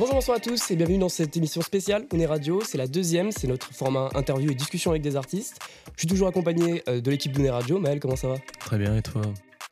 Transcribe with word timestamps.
Bonjour, 0.00 0.14
bonsoir 0.14 0.38
à 0.38 0.40
tous 0.40 0.70
et 0.70 0.76
bienvenue 0.76 0.96
dans 0.96 1.10
cette 1.10 1.36
émission 1.36 1.60
spéciale 1.60 2.06
On 2.10 2.18
est 2.18 2.24
Radio. 2.24 2.62
C'est 2.64 2.78
la 2.78 2.86
deuxième, 2.86 3.32
c'est 3.32 3.46
notre 3.46 3.70
format 3.74 4.08
interview 4.14 4.50
et 4.50 4.54
discussion 4.54 4.92
avec 4.92 5.02
des 5.02 5.14
artistes. 5.14 5.58
Je 5.94 6.00
suis 6.00 6.08
toujours 6.08 6.26
accompagné 6.26 6.82
euh, 6.88 7.02
de 7.02 7.10
l'équipe 7.10 7.32
d'On 7.32 7.52
Radio. 7.52 7.78
Maël, 7.78 8.00
comment 8.00 8.16
ça 8.16 8.28
va? 8.28 8.36
Très 8.60 8.78
bien, 8.78 8.96
et 8.96 9.02
toi? 9.02 9.20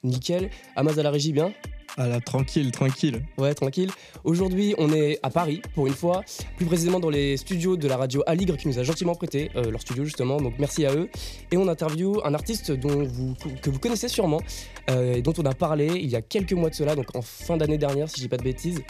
Nickel. 0.04 0.50
Amaz 0.76 0.98
à 0.98 1.02
la 1.02 1.10
régie, 1.10 1.32
bien? 1.32 1.54
Ah 1.96 2.08
là, 2.08 2.20
tranquille, 2.20 2.70
tranquille. 2.72 3.24
Ouais, 3.38 3.54
tranquille. 3.54 3.90
Aujourd'hui, 4.22 4.74
on 4.76 4.92
est 4.92 5.18
à 5.22 5.30
Paris 5.30 5.62
pour 5.74 5.86
une 5.86 5.94
fois, 5.94 6.22
plus 6.58 6.66
précisément 6.66 7.00
dans 7.00 7.08
les 7.08 7.38
studios 7.38 7.78
de 7.78 7.88
la 7.88 7.96
radio 7.96 8.22
Aligre 8.26 8.58
qui 8.58 8.68
nous 8.68 8.78
a 8.78 8.82
gentiment 8.82 9.14
prêté 9.14 9.50
euh, 9.56 9.70
leur 9.70 9.80
studio 9.80 10.04
justement, 10.04 10.36
donc 10.36 10.56
merci 10.58 10.84
à 10.84 10.94
eux. 10.94 11.08
Et 11.52 11.56
on 11.56 11.68
interview 11.68 12.20
un 12.22 12.34
artiste 12.34 12.70
dont 12.70 13.02
vous, 13.02 13.34
que 13.62 13.70
vous 13.70 13.78
connaissez 13.78 14.08
sûrement 14.08 14.42
euh, 14.90 15.14
et 15.14 15.22
dont 15.22 15.32
on 15.38 15.46
a 15.46 15.54
parlé 15.54 15.86
il 15.86 16.10
y 16.10 16.16
a 16.16 16.20
quelques 16.20 16.52
mois 16.52 16.68
de 16.68 16.74
cela, 16.74 16.94
donc 16.94 17.16
en 17.16 17.22
fin 17.22 17.56
d'année 17.56 17.78
dernière 17.78 18.10
si 18.10 18.16
je 18.16 18.22
dis 18.24 18.28
pas 18.28 18.36
de 18.36 18.44
bêtises 18.44 18.82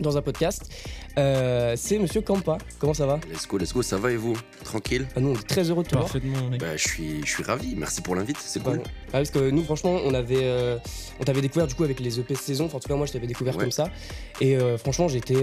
dans 0.00 0.16
un 0.16 0.22
podcast. 0.22 0.70
Euh, 1.18 1.74
c'est 1.76 1.98
Monsieur 1.98 2.20
Campa. 2.20 2.58
Comment 2.78 2.94
ça 2.94 3.06
va 3.06 3.20
Let's 3.30 3.46
go, 3.46 3.58
let's 3.58 3.72
go. 3.72 3.82
Ça 3.82 3.96
va 3.96 4.10
et 4.10 4.16
vous? 4.16 4.36
Tranquille? 4.64 5.06
Ah, 5.16 5.20
Nous, 5.20 5.30
on 5.30 5.34
est 5.34 5.46
très 5.46 5.70
heureux 5.70 5.82
de 5.84 5.88
te 5.88 5.94
voir. 5.94 6.06
Parfaitement, 6.06 6.50
bah, 6.58 6.76
je, 6.76 6.88
suis, 6.88 7.20
je 7.24 7.30
suis 7.30 7.42
ravi. 7.42 7.74
Merci 7.76 8.00
pour 8.02 8.14
l'invite. 8.16 8.38
C'est 8.40 8.62
cool. 8.62 8.82
Ah, 9.14 9.18
parce 9.18 9.30
que 9.30 9.50
nous, 9.50 9.62
franchement, 9.62 10.00
on 10.04 10.12
avait, 10.12 10.42
euh, 10.42 10.76
on 11.20 11.24
t'avait 11.24 11.40
découvert 11.40 11.68
du 11.68 11.74
coup 11.74 11.84
avec 11.84 12.00
les 12.00 12.18
EP 12.18 12.34
saison. 12.34 12.64
Enfin, 12.64 12.78
en 12.78 12.80
tout 12.80 12.88
cas, 12.88 12.96
moi, 12.96 13.06
je 13.06 13.12
t'avais 13.12 13.28
découvert 13.28 13.56
comme 13.56 13.70
ça. 13.70 13.88
Et 14.40 14.56
euh, 14.56 14.76
franchement, 14.76 15.06
j'étais, 15.06 15.36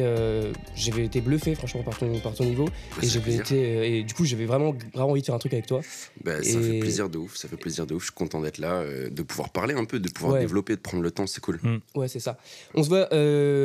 j'avais 0.75 1.05
été 1.05 1.21
bluffé, 1.21 1.55
franchement, 1.55 1.81
par 1.81 1.97
ton, 1.97 2.19
par 2.19 2.33
ton 2.33 2.43
niveau. 2.43 2.65
Bah, 2.65 2.97
et 3.01 3.07
j'avais 3.07 3.35
été, 3.35 3.97
et 3.97 4.03
du 4.03 4.13
coup, 4.13 4.25
j'avais 4.25 4.45
vraiment, 4.45 4.75
vraiment 4.93 5.11
envie 5.11 5.21
de 5.21 5.25
faire 5.25 5.35
un 5.35 5.39
truc 5.39 5.53
avec 5.53 5.67
toi. 5.67 5.79
Bah, 6.21 6.43
Ça 6.43 6.59
fait 6.59 6.79
plaisir 6.79 7.09
de 7.09 7.17
ouf. 7.17 7.37
Ça 7.37 7.47
fait 7.47 7.55
plaisir 7.55 7.87
de 7.87 7.93
ouf. 7.93 8.01
Je 8.01 8.07
suis 8.07 8.13
content 8.13 8.41
d'être 8.41 8.57
là, 8.57 8.83
de 9.09 9.23
pouvoir 9.23 9.49
parler 9.51 9.73
un 9.73 9.85
peu, 9.85 9.99
de 9.99 10.09
pouvoir 10.09 10.37
développer, 10.37 10.75
de 10.75 10.81
prendre 10.81 11.01
le 11.01 11.11
temps. 11.11 11.25
C'est 11.25 11.41
cool. 11.41 11.61
Mm. 11.63 11.77
Ouais, 11.95 12.09
c'est 12.09 12.19
ça. 12.19 12.37
On 12.75 12.83
se 12.83 12.89
voit 12.89 13.07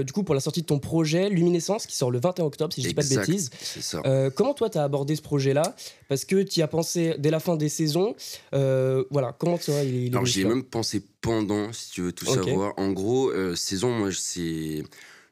du 0.05 0.13
coup 0.13 0.23
pour 0.23 0.37
la 0.37 0.41
sortie 0.41 0.63
de 0.63 0.67
ton 0.67 0.79
projet 0.79 1.29
Luminescence 1.31 1.87
qui 1.87 1.97
sort 1.97 2.11
le 2.11 2.21
21 2.21 2.45
octobre 2.45 2.73
si 2.73 2.83
je 2.83 2.89
dis 2.89 2.95
pas 2.95 3.03
de 3.03 3.09
bêtises. 3.09 3.51
Ça. 3.61 4.01
Euh, 4.07 4.31
comment 4.31 4.55
toi 4.55 4.71
tu 4.71 4.79
as 4.79 4.85
abordé 4.85 5.17
ce 5.17 5.23
projet-là? 5.23 5.75
Parce 6.09 6.25
que 6.25 6.43
tu 6.43 6.61
y 6.61 6.63
as 6.63 6.69
pensé 6.69 7.15
dès 7.19 7.31
la 7.31 7.41
fin 7.41 7.57
des 7.57 7.69
saisons. 7.69 8.15
Euh, 8.55 9.05
voilà, 9.11 9.35
comment 9.39 9.59
tu 9.59 9.71
vois 9.71 9.83
il, 9.83 10.07
il 10.07 10.13
Alors 10.13 10.27
j'y 10.27 10.43
ai 10.43 10.45
même 10.45 10.65
pensé 10.65 11.03
pendant, 11.21 11.73
si 11.73 11.91
tu 11.91 12.03
veux 12.03 12.13
tout 12.13 12.27
savoir. 12.27 12.75
En 12.77 12.93
gros, 12.93 13.31
euh, 13.31 13.55
saison, 13.55 13.91
moi 13.91 14.11
c'est 14.13 14.83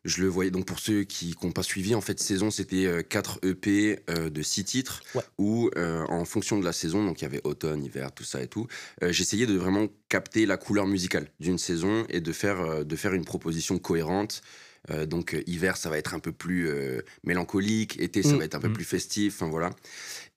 je 0.05 0.21
le 0.21 0.29
voyais. 0.29 0.51
Donc 0.51 0.67
pour 0.67 0.81
ceux 0.81 1.05
qui 1.05 1.35
n'ont 1.43 1.53
pas 1.53 1.63
suivi, 1.63 1.95
en 1.95 2.03
fait, 2.03 2.21
saison, 2.21 2.51
c'était 2.51 3.03
4 3.09 3.39
EP 3.43 4.01
de 4.09 4.43
6 4.43 4.65
titres, 4.65 5.03
où 5.39 5.71
en 5.77 6.27
fonction 6.27 6.59
de 6.59 6.65
la 6.65 6.75
saison, 6.75 7.07
donc 7.07 7.23
il 7.23 7.25
y 7.25 7.27
avait 7.27 7.41
automne, 7.45 7.83
hiver, 7.83 8.13
tout 8.13 8.25
ça 8.25 8.43
et 8.43 8.47
tout, 8.47 8.67
j'essayais 9.01 9.47
de 9.47 9.55
vraiment 9.55 9.87
capter 10.11 10.45
la 10.45 10.59
couleur 10.59 10.87
musicale 10.87 11.29
d'une 11.41 11.57
saison 11.57 12.05
et 12.11 12.21
de 12.21 12.33
faire, 12.33 12.85
de 12.85 12.97
faire 12.97 13.15
une 13.15 13.25
proposition 13.25 13.79
cohérente 13.79 14.43
euh, 14.91 15.07
donc 15.07 15.35
euh, 15.35 15.43
hiver, 15.47 15.77
ça 15.77 15.89
va 15.89 15.99
être 15.99 16.15
un 16.15 16.19
peu 16.19 16.33
plus 16.33 16.69
euh, 16.69 17.01
mélancolique, 17.25 18.01
été, 18.01 18.23
ça 18.23 18.35
mm. 18.35 18.39
va 18.39 18.45
être 18.45 18.55
un 18.55 18.61
peu 18.61 18.69
mm. 18.69 18.75
plus 18.75 18.85
festif, 18.85 19.37
enfin 19.37 19.51
voilà. 19.51 19.71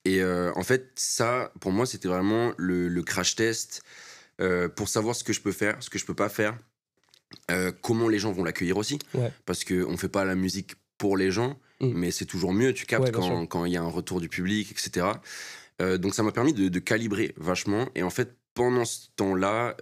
Et 0.08 0.24
en 0.24 0.62
fait, 0.62 0.90
ça, 0.94 1.52
pour 1.60 1.72
moi, 1.72 1.86
c'était 1.86 2.08
vraiment 2.08 2.52
le, 2.56 3.02
crash 3.02 3.36
test 3.36 3.82
pour 4.76 4.88
savoir 4.88 5.14
ce 5.14 5.24
que 5.24 5.32
je 5.32 5.40
peux 5.40 5.52
faire, 5.52 5.76
ce 5.80 5.90
que 5.90 5.98
je 5.98 6.06
peux 6.06 6.14
pas 6.14 6.28
faire, 6.28 6.56
comment 7.82 8.08
les 8.08 8.18
gens 8.18 8.32
vont 8.32 8.44
l'accueillir 8.44 8.76
aussi, 8.76 8.98
parce 9.44 9.64
qu'on 9.64 9.92
ne 9.92 9.96
fait 9.96 10.08
pas 10.08 10.24
la 10.24 10.34
musique 10.34 10.76
pour 10.96 11.16
les 11.16 11.30
gens, 11.30 11.58
mm. 11.80 11.92
mais 11.94 12.10
c'est 12.10 12.26
toujours 12.26 12.52
mieux, 12.52 12.72
tu 12.72 12.86
captes 12.86 13.12
quand 13.12 13.64
il 13.64 13.72
y 13.72 13.76
a 13.76 13.82
un 13.82 13.88
retour 13.88 14.20
du 14.20 14.28
public, 14.28 14.70
etc. 14.70 15.06
donc 15.98 16.14
ça 16.14 16.22
m'a 16.22 16.32
permis 16.32 16.52
de, 16.52 16.68
de, 16.68 16.78
calibrer 16.78 17.34
vachement, 17.36 17.88
et 17.94 18.02
en 18.02 18.10
fait, 18.10 18.36
pendant 18.54 18.84
ce 18.84 19.08
temps-là, 19.16 19.76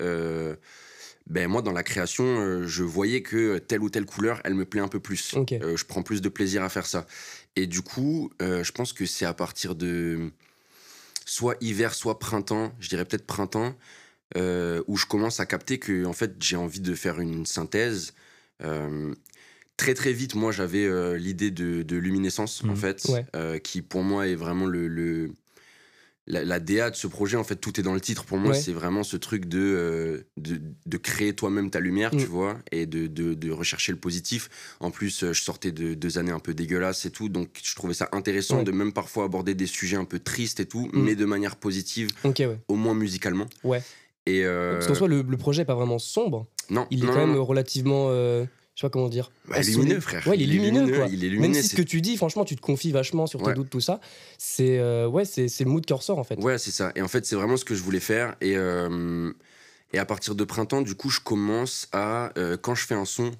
ben 1.26 1.48
moi 1.48 1.62
dans 1.62 1.72
la 1.72 1.82
création 1.82 2.24
euh, 2.24 2.66
je 2.66 2.84
voyais 2.84 3.22
que 3.22 3.58
telle 3.58 3.80
ou 3.80 3.90
telle 3.90 4.06
couleur 4.06 4.40
elle 4.44 4.54
me 4.54 4.64
plaît 4.64 4.80
un 4.80 4.88
peu 4.88 5.00
plus. 5.00 5.34
Euh, 5.52 5.76
je 5.76 5.84
prends 5.84 6.02
plus 6.02 6.22
de 6.22 6.28
plaisir 6.28 6.62
à 6.62 6.68
faire 6.68 6.86
ça 6.86 7.06
et 7.56 7.66
du 7.66 7.82
coup 7.82 8.30
euh, 8.42 8.62
je 8.62 8.72
pense 8.72 8.92
que 8.92 9.06
c'est 9.06 9.24
à 9.26 9.34
partir 9.34 9.74
de 9.74 10.30
soit 11.24 11.56
hiver 11.60 11.94
soit 11.94 12.18
printemps 12.18 12.72
je 12.80 12.88
dirais 12.88 13.04
peut-être 13.04 13.26
printemps 13.26 13.74
où 14.34 14.96
je 14.96 15.06
commence 15.06 15.40
à 15.40 15.46
capter 15.46 15.78
que 15.78 16.04
en 16.04 16.12
fait 16.12 16.34
j'ai 16.40 16.56
envie 16.56 16.80
de 16.80 16.94
faire 16.94 17.20
une 17.20 17.46
synthèse 17.46 18.12
très 19.76 19.94
très 19.94 20.12
vite 20.12 20.34
moi 20.34 20.52
j'avais 20.52 21.16
l'idée 21.16 21.50
de, 21.50 21.96
luminescence 21.96 22.62
en 22.64 22.72
mmh. 22.72 22.76
fait 22.76 23.62
qui 23.62 23.82
pour 23.82 24.02
moi 24.02 24.26
est 24.26 24.34
vraiment 24.34 24.66
le 24.66 25.30
la, 26.26 26.60
DA 26.60 26.90
de 26.90 26.96
ce 26.96 27.06
projet, 27.06 27.36
en 27.36 27.44
fait, 27.44 27.56
tout 27.56 27.78
est 27.78 27.82
dans 27.82 27.94
le 27.94 28.00
titre. 28.00 28.24
Pour 28.24 28.38
moi, 28.38 28.54
c'est 28.54 28.72
vraiment 28.72 29.02
ce 29.04 29.16
truc 29.16 29.46
de, 29.46 29.60
euh, 29.60 30.26
de, 30.36 30.96
créer 30.96 31.34
toi-même 31.34 31.70
ta 31.70 31.80
lumière, 31.80 32.10
tu 32.10 32.24
mm. 32.24 32.28
vois, 32.28 32.58
et 32.72 32.86
de, 32.86 33.06
de, 33.06 33.50
rechercher 33.50 33.92
le 33.92 33.98
positif. 33.98 34.50
En 34.80 34.90
plus, 34.90 35.22
euh, 35.22 35.32
je 35.32 35.42
sortais 35.42 35.72
de 35.72 35.94
deux 35.94 36.18
années 36.18 36.32
un 36.32 36.40
peu 36.40 36.52
dégueulasses 36.52 37.06
et 37.06 37.10
tout, 37.10 37.28
donc 37.28 37.60
je 37.62 37.74
trouvais 37.74 37.94
ça 37.94 38.08
intéressant 38.12 38.62
de 38.62 38.72
même 38.72 38.92
parfois 38.92 39.24
aborder 39.24 39.54
des 39.54 39.66
sujets 39.66 39.96
un 39.96 40.04
peu 40.04 40.18
tristes 40.18 40.60
et 40.60 40.66
tout, 40.66 40.90
mm. 40.92 41.02
mais 41.02 41.14
de 41.14 41.24
manière 41.24 41.56
positive, 41.56 42.10
au 42.68 42.74
moins 42.74 42.94
musicalement. 42.94 43.46
Ouais. 43.62 43.82
Et 44.26 44.44
euh... 44.44 44.74
Parce 44.74 44.88
qu'en 44.88 44.94
soit, 44.94 45.08
le, 45.08 45.24
projet 45.36 45.62
n'est 45.62 45.66
pas 45.66 45.76
vraiment 45.76 45.98
sombre. 45.98 46.46
Non. 46.70 46.86
Il 46.90 47.04
est 47.04 47.06
quand 47.06 47.26
même 47.26 47.36
relativement. 47.36 48.08
Euh, 48.10 48.44
je 48.76 48.82
sais 48.82 48.86
pas 48.88 48.90
comment 48.90 49.08
dire. 49.08 49.30
Bah, 49.48 49.58
lumineux, 49.62 50.00
frère. 50.00 50.26
Ouais, 50.26 50.36
il 50.36 50.42
est, 50.42 50.52
lumineux, 50.52 50.94
quoi. 50.94 51.06
Il 51.10 51.24
est 51.24 51.30
lumineux. 51.30 51.54
Même 51.54 51.62
si 51.62 51.70
ce 51.70 51.76
que 51.76 51.82
tu 51.82 52.02
dis, 52.02 52.18
franchement, 52.18 52.44
tu 52.44 52.56
te 52.56 52.60
confies 52.60 52.92
vachement 52.92 53.26
sur 53.26 53.42
tes 53.42 53.54
doutes, 53.54 53.70
tout 53.70 53.80
ça. 53.80 54.00
C'est 54.36 54.78
euh, 54.78 55.08
ouais, 55.08 55.24
c'est 55.24 55.60
le 55.60 55.70
mood 55.70 55.84
qui 55.84 55.94
ressort 55.94 56.18
en 56.18 56.24
fait. 56.24 56.36
Ouais, 56.36 56.58
c'est 56.58 56.70
ça. 56.70 56.92
Et 56.94 57.00
en 57.00 57.08
fait, 57.08 57.24
c'est 57.24 57.36
vraiment 57.36 57.56
ce 57.56 57.64
que 57.64 57.74
je 57.74 57.82
voulais 57.82 58.00
faire. 58.00 58.36
Et, 58.42 58.54
euh, 58.54 59.32
et 59.94 59.98
à 59.98 60.04
partir 60.04 60.34
de 60.34 60.44
printemps, 60.44 60.82
du 60.82 60.94
coup, 60.94 61.08
je 61.08 61.20
commence 61.20 61.88
à 61.92 62.32
euh, 62.36 62.58
quand 62.58 62.74
je 62.74 62.84
fais 62.84 62.94
un 62.94 63.06
son, 63.06 63.30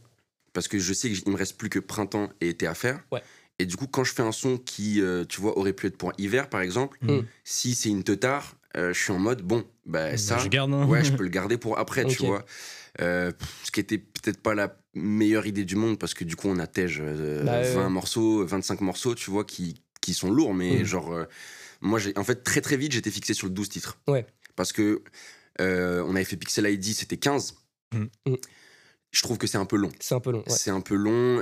parce 0.54 0.68
que 0.68 0.78
je 0.78 0.94
sais 0.94 1.10
qu'il 1.10 1.30
me 1.30 1.36
reste 1.36 1.58
plus 1.58 1.68
que 1.68 1.80
printemps 1.80 2.30
et 2.40 2.48
été 2.48 2.66
à 2.66 2.74
faire. 2.74 3.04
Ouais. 3.12 3.22
Et 3.58 3.66
du 3.66 3.76
coup, 3.76 3.88
quand 3.88 4.04
je 4.04 4.14
fais 4.14 4.22
un 4.22 4.32
son 4.32 4.56
qui, 4.56 5.02
tu 5.28 5.40
vois, 5.42 5.58
aurait 5.58 5.74
pu 5.74 5.86
être 5.86 5.98
pour 5.98 6.14
hiver, 6.16 6.48
par 6.48 6.62
exemple, 6.62 6.96
mm. 7.02 7.20
si 7.44 7.74
c'est 7.74 7.90
une 7.90 8.04
teutard, 8.04 8.56
je 8.74 8.92
suis 8.92 9.12
en 9.12 9.18
mode 9.18 9.42
bon, 9.42 9.64
bah, 9.84 10.10
bah 10.10 10.16
ça, 10.16 10.38
je 10.38 10.48
garde, 10.48 10.72
hein. 10.72 10.86
ouais, 10.86 11.04
je 11.04 11.12
peux 11.16 11.24
le 11.24 11.30
garder 11.30 11.58
pour 11.58 11.78
après, 11.78 12.06
tu 12.06 12.24
vois. 12.24 12.44
Ce 12.98 13.70
qui 13.72 13.80
était 13.80 13.98
peut-être 13.98 14.40
pas 14.40 14.54
la 14.54 14.76
meilleure 14.96 15.46
idée 15.46 15.64
du 15.64 15.76
monde 15.76 15.98
parce 15.98 16.14
que 16.14 16.24
du 16.24 16.34
coup 16.34 16.48
on 16.48 16.58
attège 16.58 17.00
20 17.00 17.06
euh, 17.06 17.74
bah, 17.74 17.88
morceaux, 17.88 18.44
25 18.44 18.80
morceaux, 18.80 19.14
tu 19.14 19.30
vois, 19.30 19.44
qui, 19.44 19.82
qui 20.00 20.14
sont 20.14 20.30
lourds, 20.30 20.54
mais 20.54 20.80
mm. 20.80 20.84
genre, 20.84 21.12
euh, 21.12 21.24
moi 21.80 21.98
j'ai 21.98 22.16
en 22.16 22.24
fait 22.24 22.42
très 22.42 22.60
très 22.60 22.76
vite 22.76 22.92
j'étais 22.92 23.10
fixé 23.10 23.34
sur 23.34 23.46
le 23.46 23.52
12 23.52 23.68
titres. 23.68 23.98
Ouais. 24.08 24.26
Parce 24.56 24.72
que 24.72 25.02
euh, 25.60 26.02
on 26.06 26.16
avait 26.16 26.24
fait 26.24 26.36
Pixel 26.36 26.66
ID, 26.66 26.84
c'était 26.84 27.18
15. 27.18 27.54
Mm. 27.94 28.04
Mm. 28.26 28.34
Je 29.12 29.22
trouve 29.22 29.38
que 29.38 29.46
c'est 29.46 29.58
un 29.58 29.64
peu 29.64 29.76
long. 29.76 29.90
C'est 30.00 30.14
un 30.14 30.20
peu 30.20 30.30
long. 30.30 30.44
C'est 30.46 30.70
un 30.70 30.80
peu 30.80 30.94
long. 30.94 31.38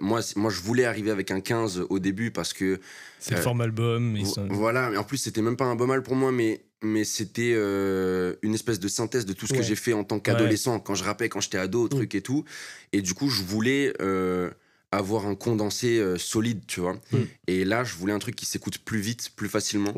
moi, 0.00 0.20
moi, 0.36 0.50
je 0.50 0.60
voulais 0.60 0.84
arriver 0.84 1.10
avec 1.10 1.30
un 1.30 1.40
15 1.40 1.86
au 1.90 1.98
début 1.98 2.30
parce 2.30 2.54
que. 2.54 2.80
C'est 3.18 3.34
le 3.34 3.40
format 3.40 3.64
album. 3.64 4.16
Voilà, 4.48 4.88
mais 4.90 4.96
en 4.96 5.04
plus, 5.04 5.18
c'était 5.18 5.42
même 5.42 5.56
pas 5.56 5.66
un 5.66 5.74
bon 5.74 5.86
mal 5.86 6.02
pour 6.02 6.14
moi, 6.14 6.32
mais 6.32 6.65
mais 6.82 7.04
c'était 7.04 7.54
euh, 7.54 8.34
une 8.42 8.54
espèce 8.54 8.78
de 8.78 8.88
synthèse 8.88 9.24
de 9.26 9.32
tout 9.32 9.46
ce 9.46 9.54
que 9.54 9.62
j'ai 9.62 9.76
fait 9.76 9.92
en 9.92 10.04
tant 10.04 10.20
qu'adolescent, 10.20 10.78
quand 10.78 10.94
je 10.94 11.04
rappais, 11.04 11.28
quand 11.28 11.40
j'étais 11.40 11.58
ado, 11.58 11.86
mm. 11.86 11.88
truc 11.88 12.14
et 12.14 12.20
tout. 12.20 12.44
Et 12.92 13.02
du 13.02 13.14
coup, 13.14 13.28
je 13.28 13.42
voulais 13.42 13.94
euh, 14.00 14.50
avoir 14.92 15.26
un 15.26 15.34
condensé 15.34 15.98
euh, 15.98 16.18
solide, 16.18 16.60
tu 16.66 16.80
vois. 16.80 16.94
Mm. 17.12 17.18
Et 17.46 17.64
là, 17.64 17.84
je 17.84 17.94
voulais 17.94 18.12
un 18.12 18.18
truc 18.18 18.36
qui 18.36 18.46
s'écoute 18.46 18.78
plus 18.78 19.00
vite, 19.00 19.30
plus 19.36 19.48
facilement. 19.48 19.94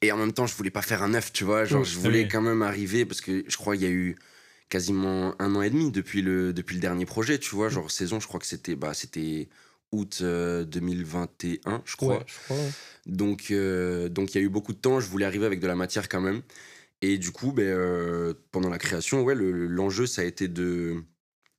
Et 0.00 0.12
en 0.12 0.16
même 0.16 0.32
temps, 0.32 0.46
je 0.46 0.54
voulais 0.54 0.70
pas 0.70 0.82
faire 0.82 1.02
un 1.02 1.08
neuf, 1.08 1.32
tu 1.32 1.44
vois. 1.44 1.64
Genre, 1.64 1.82
mm. 1.82 1.86
je 1.86 1.98
voulais 1.98 2.28
quand 2.28 2.42
même 2.42 2.62
arriver, 2.62 3.04
parce 3.04 3.20
que 3.20 3.44
je 3.46 3.56
crois 3.56 3.74
qu'il 3.74 3.84
y 3.84 3.88
a 3.88 3.92
eu 3.92 4.16
quasiment 4.68 5.34
un 5.40 5.54
an 5.54 5.62
et 5.62 5.70
demi 5.70 5.90
depuis 5.90 6.20
le, 6.20 6.52
depuis 6.52 6.74
le 6.74 6.80
dernier 6.80 7.06
projet, 7.06 7.38
tu 7.38 7.54
vois. 7.54 7.68
Genre, 7.68 7.90
saison, 7.90 8.18
je 8.18 8.26
crois 8.26 8.40
que 8.40 8.46
c'était 8.46 8.74
bah, 8.74 8.92
c'était 8.92 9.48
août 9.92 10.22
2021, 10.22 11.82
je 11.84 11.96
crois. 11.96 12.24
je 12.26 12.34
crois 12.44 12.56
donc, 13.08 13.46
euh, 13.50 14.08
donc 14.08 14.34
il 14.34 14.38
y 14.38 14.40
a 14.40 14.44
eu 14.44 14.50
beaucoup 14.50 14.72
de 14.72 14.78
temps. 14.78 15.00
Je 15.00 15.08
voulais 15.08 15.24
arriver 15.24 15.46
avec 15.46 15.60
de 15.60 15.66
la 15.66 15.74
matière 15.74 16.08
quand 16.08 16.20
même. 16.20 16.42
Et 17.00 17.18
du 17.18 17.30
coup, 17.32 17.52
ben, 17.52 17.64
euh, 17.64 18.34
pendant 18.52 18.68
la 18.68 18.78
création, 18.78 19.22
ouais, 19.22 19.34
l'enjeu, 19.34 20.06
ça 20.06 20.22
a 20.22 20.24
été 20.24 20.46
de 20.46 21.02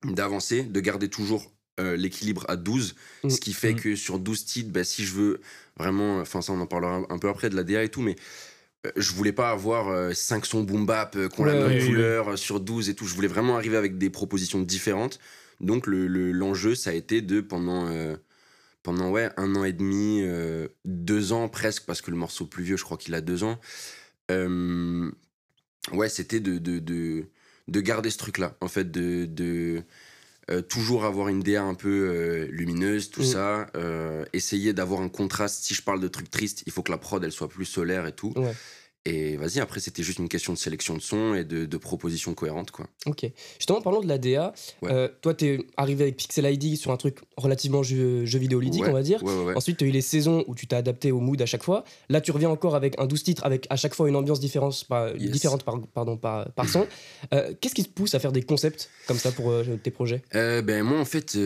d'avancer, 0.06 0.64
de 0.64 0.80
garder 0.80 1.10
toujours 1.10 1.52
euh, 1.81 1.98
l'équilibre 1.98 2.46
à 2.48 2.56
12, 2.56 2.96
mmh. 3.24 3.30
ce 3.30 3.42
qui 3.42 3.52
fait 3.52 3.74
mmh. 3.74 3.80
que 3.80 3.96
sur 3.98 4.18
12 4.18 4.46
titres, 4.46 4.72
ben, 4.72 4.86
si 4.86 5.04
je 5.04 5.14
veux 5.14 5.42
vraiment, 5.78 6.20
enfin 6.20 6.42
ça 6.42 6.54
on 6.54 6.62
en 6.62 6.66
parlera 6.66 7.02
un 7.10 7.18
peu 7.18 7.28
après 7.28 7.50
de 7.50 7.56
la 7.58 7.64
DA 7.64 7.84
et 7.84 7.90
tout, 7.90 8.02
mais 8.02 8.16
je 8.96 9.12
voulais 9.12 9.34
pas 9.34 9.50
avoir 9.50 10.16
5 10.16 10.46
sons 10.46 10.64
boom 10.64 10.86
bap 10.86 11.18
qu'on 11.36 11.44
la 11.44 11.68
même 11.68 11.86
couleur 11.86 12.38
sur 12.38 12.62
12 12.62 12.88
et 12.88 12.96
tout, 12.96 13.06
je 13.06 13.14
voulais 13.14 13.28
vraiment 13.28 13.58
arriver 13.58 13.75
avec 13.75 13.98
des 13.98 14.10
propositions 14.10 14.62
différentes. 14.62 15.20
Donc 15.60 15.88
l'enjeu, 15.88 16.76
ça 16.76 16.92
a 16.92 16.94
été 16.94 17.22
de, 17.22 17.42
pendant 17.42 17.90
pendant 18.84 19.10
ouais, 19.10 19.30
un 19.38 19.56
an 19.56 19.64
et 19.64 19.74
demi, 19.74 20.22
euh, 20.24 20.68
deux 20.86 21.34
ans 21.34 21.50
presque, 21.50 21.84
parce 21.86 22.02
que 22.02 22.12
le 22.12 22.18
morceau 22.18 22.46
plus 22.46 22.64
vieux, 22.64 22.78
je 22.78 22.84
crois 22.84 22.98
qu'il 22.98 23.14
a 23.14 23.22
deux 23.22 23.44
ans. 23.44 23.60
Euh, 24.32 25.12
ouais, 25.92 26.10
c'était 26.10 26.40
de, 26.40 26.58
de, 26.58 26.80
de, 26.80 27.26
de, 27.68 27.82
garder 27.82 28.10
ce 28.10 28.18
truc-là, 28.18 28.56
en 28.62 28.68
fait, 28.68 28.90
de, 28.90 29.26
de 29.26 29.84
euh, 30.50 30.62
toujours 30.62 31.06
avoir 31.06 31.28
une 31.28 31.42
DA 31.42 31.62
un 31.62 31.76
peu 31.76 32.48
lumineuse, 32.52 33.10
tout 33.10 33.22
mm. 33.22 33.26
ça. 33.26 33.68
essayer 34.34 34.74
d'avoir 34.74 35.02
un 35.02 35.10
contraste. 35.10 35.64
Si 35.64 35.74
je 35.74 35.82
parle 35.82 36.00
de 36.00 36.08
trucs 36.08 36.32
tristes, 36.32 36.64
il 36.66 36.72
faut 36.72 36.82
que 36.82 36.92
la 36.92 36.98
prod, 36.98 37.24
elle 37.24 37.32
soit 37.32 37.50
plus 37.50 37.66
solaire 37.66 38.08
et 38.08 38.14
tout. 38.14 38.34
Et 39.06 39.38
vas-y, 39.38 39.60
après, 39.60 39.80
c'était 39.80 40.04
juste 40.04 40.19
une 40.19 40.28
question 40.28 40.51
de 40.51 40.57
sélection 40.57 40.94
de 40.94 41.00
son 41.00 41.34
et 41.34 41.46
de, 41.46 41.66
de 41.66 41.78
propositions 41.78 42.34
cohérentes, 42.34 42.72
quoi. 42.72 42.86
Ok. 43.06 43.25
Justement, 43.57 43.81
parlons 43.81 44.01
de 44.01 44.07
la 44.07 44.18
DA. 44.18 44.54
Euh, 44.84 45.07
toi, 45.22 45.34
tu 45.34 45.46
es 45.46 45.60
arrivé 45.78 46.04
avec 46.04 46.18
Pixel 46.18 46.46
ID 46.46 46.78
sur 46.78 46.92
un 46.92 46.98
truc 46.98 47.19
relativement 47.38 47.81
jeu, 47.81 48.25
jeu 48.25 48.40
vidéo 48.40 48.60
ludique, 48.60 48.84
on 48.86 48.92
va 48.92 49.01
dire. 49.01 49.24
Ensuite, 49.56 49.78
tu 49.78 49.86
as 49.86 49.88
eu 49.88 49.92
les 49.92 50.01
saisons 50.01 50.44
où 50.48 50.56
tu 50.56 50.68
t'es 50.68 50.75
adapté 50.75 51.12
au 51.12 51.22
mood 51.22 51.42
à 51.42 51.46
chaque 51.46 51.63
fois. 51.63 51.86
Là, 52.10 52.19
tu 52.19 52.31
reviens 52.31 52.50
encore 52.50 52.75
avec 52.75 53.00
un 53.00 53.06
12 53.06 53.24
titres, 53.24 53.46
avec 53.46 53.68
à 53.69 53.78
chaque 53.78 53.96
fois 53.96 54.10
une 54.10 54.16
ambiance 54.18 54.42
différente, 54.42 54.86
différente 55.18 55.63
par, 55.63 55.80
pardon, 55.94 56.18
par, 56.18 56.51
par 56.51 56.68
son. 56.68 56.86
Euh, 57.34 57.54
qu'est-ce 57.62 57.75
qui 57.75 57.86
te 57.86 57.90
pousse 57.90 58.16
à 58.16 58.19
faire 58.19 58.34
des 58.34 58.44
concepts 58.44 58.90
comme 59.07 59.18
ça 59.18 59.31
pour 59.31 59.50
euh, 59.50 59.63
tes 59.81 59.92
projets? 59.92 60.22
Ben, 60.34 60.84
Moi, 60.84 61.00
en 61.00 61.06
fait 61.06 61.38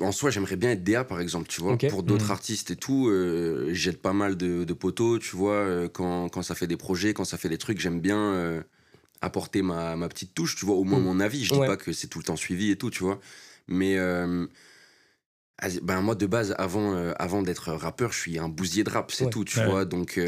en 0.00 0.12
soi, 0.12 0.30
j'aimerais 0.30 0.56
bien 0.56 0.70
être 0.70 0.84
DA, 0.84 1.04
par 1.04 1.20
exemple, 1.20 1.48
tu 1.48 1.60
vois, 1.60 1.76
pour 1.76 2.02
d'autres 2.02 2.26
mhm. 2.26 2.30
artistes 2.30 2.70
et 2.70 2.76
tout. 2.76 3.08
Euh, 3.08 3.70
J'aide 3.72 3.98
pas 3.98 4.12
mal 4.12 4.36
de, 4.36 4.72
poteaux, 4.72 5.18
tu 5.18 5.36
vois, 5.36 5.54
euh, 5.54 5.88
quand, 5.88 6.28
quand, 6.28 6.42
ça 6.42 6.54
fait 6.54 6.66
des 6.66 6.76
projets, 6.76 7.14
quand 7.14 7.24
ça 7.24 7.38
fait 7.38 7.48
des 7.48 7.58
trucs, 7.58 7.80
j'aime 7.80 8.00
bien 8.00 8.18
euh, 8.18 8.62
apporter 9.20 9.62
ma, 9.62 9.96
ma, 9.96 10.08
petite 10.08 10.34
touche, 10.34 10.56
tu 10.56 10.66
vois, 10.66 10.76
au 10.76 10.84
moins 10.84 10.98
mhm. 10.98 11.04
mon 11.04 11.20
avis. 11.20 11.44
Je 11.44 11.54
dis 11.54 11.60
pas 11.60 11.76
que 11.76 11.92
c'est 11.92 12.08
tout 12.08 12.18
le 12.18 12.24
temps 12.24 12.36
suivi 12.36 12.70
et 12.70 12.76
tout, 12.76 12.90
tu 12.90 13.02
vois. 13.02 13.20
Mais 13.68 13.98
euh, 13.98 14.46
ben 15.82 16.00
moi, 16.00 16.14
de 16.14 16.26
base, 16.26 16.54
avant, 16.58 16.94
avant 17.18 17.42
d'être 17.42 17.72
rappeur, 17.72 18.12
je 18.12 18.18
suis 18.18 18.38
un 18.38 18.48
bousier 18.48 18.84
de 18.84 18.90
rap, 18.90 19.10
c'est 19.10 19.30
tout, 19.30 19.44
tu 19.44 19.62
vois. 19.64 19.84
Donc, 19.84 20.20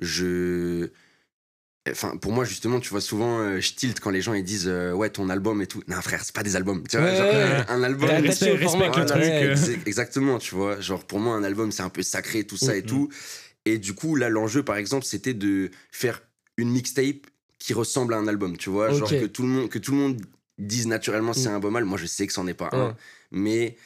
je 0.00 0.90
Enfin, 1.88 2.16
pour 2.18 2.32
moi, 2.32 2.44
justement, 2.44 2.78
tu 2.78 2.90
vois, 2.90 3.00
souvent, 3.00 3.38
euh, 3.38 3.60
je 3.60 3.72
tilte 3.72 4.00
quand 4.00 4.10
les 4.10 4.20
gens 4.20 4.34
ils 4.34 4.44
disent 4.44 4.68
euh, 4.68 4.92
Ouais, 4.92 5.08
ton 5.08 5.30
album 5.30 5.62
et 5.62 5.66
tout. 5.66 5.82
Non, 5.88 6.00
frère, 6.02 6.22
c'est 6.22 6.34
pas 6.34 6.42
des 6.42 6.54
albums. 6.54 6.84
Tu 6.86 6.98
vois, 6.98 7.08
un 7.68 7.82
album. 7.82 8.10
Respect, 8.10 8.56
le 8.56 9.06
truc. 9.06 9.86
Exactement, 9.86 10.38
tu 10.38 10.54
vois. 10.54 10.78
Genre, 10.80 11.04
pour 11.04 11.20
moi, 11.20 11.34
un 11.34 11.42
album, 11.42 11.72
c'est 11.72 11.82
un 11.82 11.88
peu 11.88 12.02
sacré, 12.02 12.44
tout 12.44 12.58
ça 12.58 12.76
et 12.76 12.82
mm, 12.82 12.86
tout. 12.86 13.08
Mm. 13.08 13.14
Et 13.66 13.78
du 13.78 13.94
coup, 13.94 14.14
là, 14.14 14.28
l'enjeu, 14.28 14.62
par 14.62 14.76
exemple, 14.76 15.06
c'était 15.06 15.32
de 15.32 15.70
faire 15.90 16.22
une 16.58 16.70
mixtape 16.70 17.26
qui 17.58 17.72
ressemble 17.72 18.12
à 18.12 18.18
un 18.18 18.28
album, 18.28 18.58
tu 18.58 18.68
vois. 18.68 18.92
Genre, 18.92 19.08
que 19.08 19.24
tout, 19.24 19.42
le 19.42 19.48
monde, 19.48 19.68
que 19.70 19.78
tout 19.78 19.92
le 19.92 19.98
monde 19.98 20.20
dise 20.58 20.86
naturellement 20.86 21.32
c'est 21.32 21.48
mm. 21.48 21.54
un 21.54 21.60
bon 21.60 21.70
mal. 21.70 21.86
Moi, 21.86 21.96
je 21.96 22.06
sais 22.06 22.26
que 22.26 22.32
c'en 22.34 22.46
est 22.46 22.54
pas 22.54 22.68
un. 22.72 22.94
Mais 23.30 23.78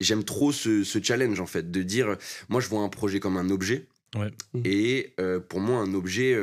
j'aime 0.00 0.22
trop 0.22 0.52
ce, 0.52 0.84
challenge, 1.02 1.40
en 1.40 1.46
fait, 1.46 1.70
de 1.70 1.82
dire 1.82 2.18
Moi, 2.50 2.60
je 2.60 2.68
vois 2.68 2.82
un 2.82 2.90
projet 2.90 3.20
comme 3.20 3.38
un 3.38 3.48
objet. 3.48 3.88
Et 4.64 5.14
euh, 5.18 5.40
pour 5.40 5.60
moi, 5.60 5.78
un 5.78 5.94
objet 5.94 6.34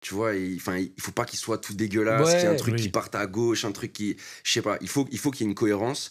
tu 0.00 0.14
vois 0.14 0.32
enfin 0.56 0.76
il, 0.78 0.92
faut 1.00 1.12
pas 1.12 1.24
qu'il 1.24 1.38
soit 1.38 1.58
tout 1.58 1.74
dégueulasse 1.74 2.30
qu'il 2.30 2.40
y 2.40 2.42
ait 2.44 2.46
un 2.46 2.54
truc 2.54 2.76
qui 2.76 2.88
parte 2.88 3.14
à 3.14 3.26
gauche 3.26 3.64
un 3.64 3.72
truc 3.72 3.92
qui 3.92 4.16
je 4.44 4.52
sais 4.52 4.62
pas 4.62 4.78
il 4.80 4.88
faut 4.88 5.06
il 5.10 5.18
faut 5.18 5.30
qu'il 5.30 5.44
y 5.44 5.48
ait 5.48 5.50
une 5.50 5.56
cohérence. 5.56 6.10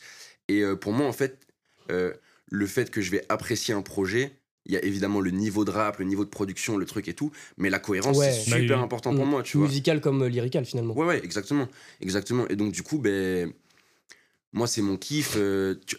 Et 0.49 0.61
euh, 0.61 0.75
pour 0.75 0.93
moi 0.93 1.07
en 1.07 1.13
fait 1.13 1.47
euh, 1.91 2.13
le 2.47 2.67
fait 2.67 2.89
que 2.89 3.01
je 3.01 3.11
vais 3.11 3.25
apprécier 3.29 3.73
un 3.73 3.81
projet 3.81 4.33
il 4.65 4.73
y 4.73 4.77
a 4.77 4.83
évidemment 4.83 5.21
le 5.21 5.31
niveau 5.31 5.63
de 5.63 5.71
rap 5.71 5.99
le 5.99 6.05
niveau 6.05 6.25
de 6.25 6.29
production 6.29 6.75
le 6.75 6.85
truc 6.85 7.07
et 7.07 7.13
tout 7.13 7.31
mais 7.57 7.69
la 7.69 7.79
cohérence 7.79 8.17
c'est 8.19 8.33
super 8.33 8.79
important 8.79 9.15
pour 9.15 9.25
mm. 9.25 9.29
moi 9.29 9.43
tu 9.43 9.57
musical 9.57 10.01
comme 10.01 10.23
euh, 10.23 10.29
lyrical 10.29 10.65
finalement. 10.65 10.93
Ouais 10.93 11.05
ouais 11.05 11.23
exactement. 11.23 11.67
Exactement. 12.01 12.47
Et 12.49 12.57
donc 12.57 12.73
du 12.73 12.83
coup 12.83 12.99
ben 12.99 13.53
moi 14.51 14.67
c'est 14.67 14.81
mon 14.81 14.97
kiff 14.97 15.37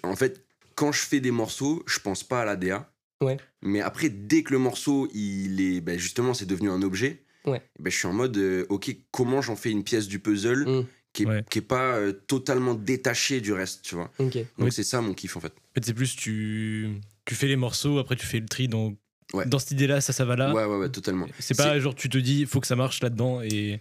en 0.03 0.17
fait 0.17 0.45
quand 0.75 0.93
je 0.93 1.01
fais 1.01 1.21
des 1.21 1.31
morceaux 1.31 1.83
je 1.87 2.01
pense 2.01 2.23
pas 2.23 2.43
à 2.43 2.45
la 2.45 2.57
DA 2.57 2.93
ouais. 3.23 3.39
Mais 3.63 3.81
après 3.81 4.11
dès 4.11 4.43
que 4.43 4.53
le 4.53 4.59
morceau 4.59 5.09
il 5.15 5.63
est 5.63 5.81
ben, 5.81 5.99
justement 5.99 6.35
c'est 6.35 6.47
devenu 6.47 6.71
un 6.71 6.83
objet 6.83 7.23
ben, 7.47 7.61
je 7.85 7.97
suis 7.97 8.07
en 8.07 8.13
mode, 8.13 8.37
euh, 8.37 8.67
ok, 8.69 8.95
comment 9.11 9.43
j'en 9.43 9.57
fais 9.57 9.71
une 9.71 9.85
pièce 9.85 10.09
du 10.09 10.19
puzzle 10.19 10.67
mm. 10.67 10.87
qui, 11.13 11.25
est, 11.25 11.61
pas 11.61 11.97
euh, 11.97 12.13
totalement 12.13 12.75
détachée 12.75 13.41
du 13.41 13.53
reste, 13.53 13.83
tu 13.83 13.95
vois. 13.95 14.11
Donc 14.19 14.73
c'est 14.73 14.85
ça 14.85 15.01
mon 15.01 15.15
kiff 15.15 15.37
en 15.37 15.41
fait. 15.41 15.53
En 15.53 15.75
fait, 15.75 15.85
c'est 15.85 15.95
plus 15.95 16.17
tu, 16.17 17.01
tu 17.25 17.35
fais 17.35 17.47
les 17.47 17.57
morceaux, 17.57 17.99
après 17.99 18.17
tu 18.17 18.27
fais 18.27 18.41
le 18.41 18.47
tri 18.47 18.69
dans, 18.69 18.95
dans 19.47 19.59
cette 19.59 19.73
idée-là, 19.73 20.01
ça, 20.01 20.13
ça 20.13 20.25
va 20.25 20.37
là. 20.37 20.53
Ouais, 20.53 20.65
ouais, 20.65 20.77
ouais, 20.77 20.89
totalement. 20.91 21.27
C'est 21.39 21.57
pas 21.57 21.79
genre 21.79 21.95
tu 21.95 22.09
te 22.09 22.19
dis, 22.19 22.41
il 22.41 22.47
faut 22.47 22.61
que 22.61 22.67
ça 22.67 22.77
marche 22.77 23.03
là-dedans 23.03 23.43
et. 23.43 23.81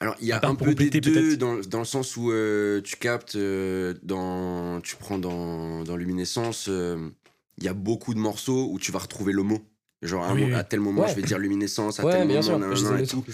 Alors, 0.00 0.14
il 0.20 0.28
y 0.28 0.32
a 0.32 0.38
un 0.44 0.54
peu 0.54 0.76
des 0.76 0.90
deux 1.00 1.36
dans, 1.36 1.58
dans, 1.58 1.80
le 1.80 1.84
sens 1.84 2.16
où 2.16 2.30
euh, 2.30 2.80
tu 2.82 2.94
captes, 2.98 3.36
dans, 3.36 4.80
tu 4.80 4.94
prends 4.94 5.18
dans, 5.18 5.82
dans 5.82 5.96
Luminescence, 5.96 6.68
il 6.68 7.64
y 7.64 7.68
a 7.68 7.74
beaucoup 7.74 8.14
de 8.14 8.20
morceaux 8.20 8.70
où 8.70 8.78
tu 8.78 8.92
vas 8.92 9.00
retrouver 9.00 9.32
le 9.32 9.42
mot. 9.42 9.60
Genre, 10.02 10.24
à, 10.24 10.64
tel 10.64 10.80
moment, 10.80 11.06
je 11.08 11.14
vais 11.14 11.22
dire 11.22 11.38
luminescence, 11.38 11.98
à 11.98 12.04
tel 12.04 12.28
moment, 12.28 12.96
et 12.98 13.06
tout. 13.06 13.24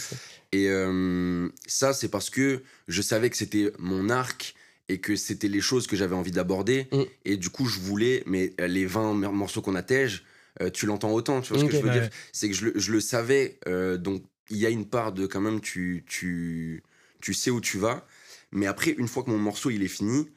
Et 0.53 0.69
euh, 0.69 1.49
ça, 1.67 1.93
c'est 1.93 2.09
parce 2.09 2.31
que 2.31 2.63
je 2.89 3.03
savais 3.03 3.29
que 3.29 3.37
c'était 3.37 3.73
mon 3.79 4.09
arc 4.09 4.55
et 4.89 4.99
que 4.99 5.17
c'était 5.17 5.49
les 5.49 5.61
choses 5.61 5.87
que 5.87 5.97
j'avais 5.97 6.15
envie 6.15 6.31
d'aborder. 6.31 6.87
Mm. 6.93 7.03
Et 7.25 7.37
du 7.37 7.51
coup, 7.51 7.67
je 7.67 7.81
voulais, 7.81 8.23
mais 8.27 8.55
les 8.59 8.87
20 8.87 9.15
morceaux 9.33 9.63
qu'on 9.63 9.75
attège, 9.75 10.25
euh, 10.63 10.71
tu 10.71 10.87
l'entends 10.87 11.13
autant, 11.13 11.41
tu 11.41 11.53
vois 11.53 11.61
ce 11.61 11.67
que 11.67 11.73
je 11.73 11.83
veux 11.83 11.91
dire? 11.91 12.09
C'est 12.33 12.49
que 12.49 12.55
je 12.55 12.67
le, 12.67 12.73
je 12.77 12.93
le 12.93 13.01
savais, 13.01 13.59
euh, 13.67 13.97
donc 13.97 14.23
il 14.51 14.59
y 14.59 14.67
a 14.67 14.71
une 14.71 14.87
part 14.87 15.13
de 15.13 15.27
quand 15.27 15.41
même, 15.41 15.61
tu, 15.61 16.05
tu, 16.07 16.83
tu 17.21 17.35
sais 17.35 17.51
où 17.51 17.61
tu 17.61 17.79
vas. 17.79 18.07
Mais 18.53 18.67
après, 18.67 18.93
une 18.93 19.09
fois 19.09 19.25
que 19.25 19.31
mon 19.31 19.39
morceau 19.39 19.71
il 19.71 19.83
est 19.83 19.89
fini, 19.89 20.29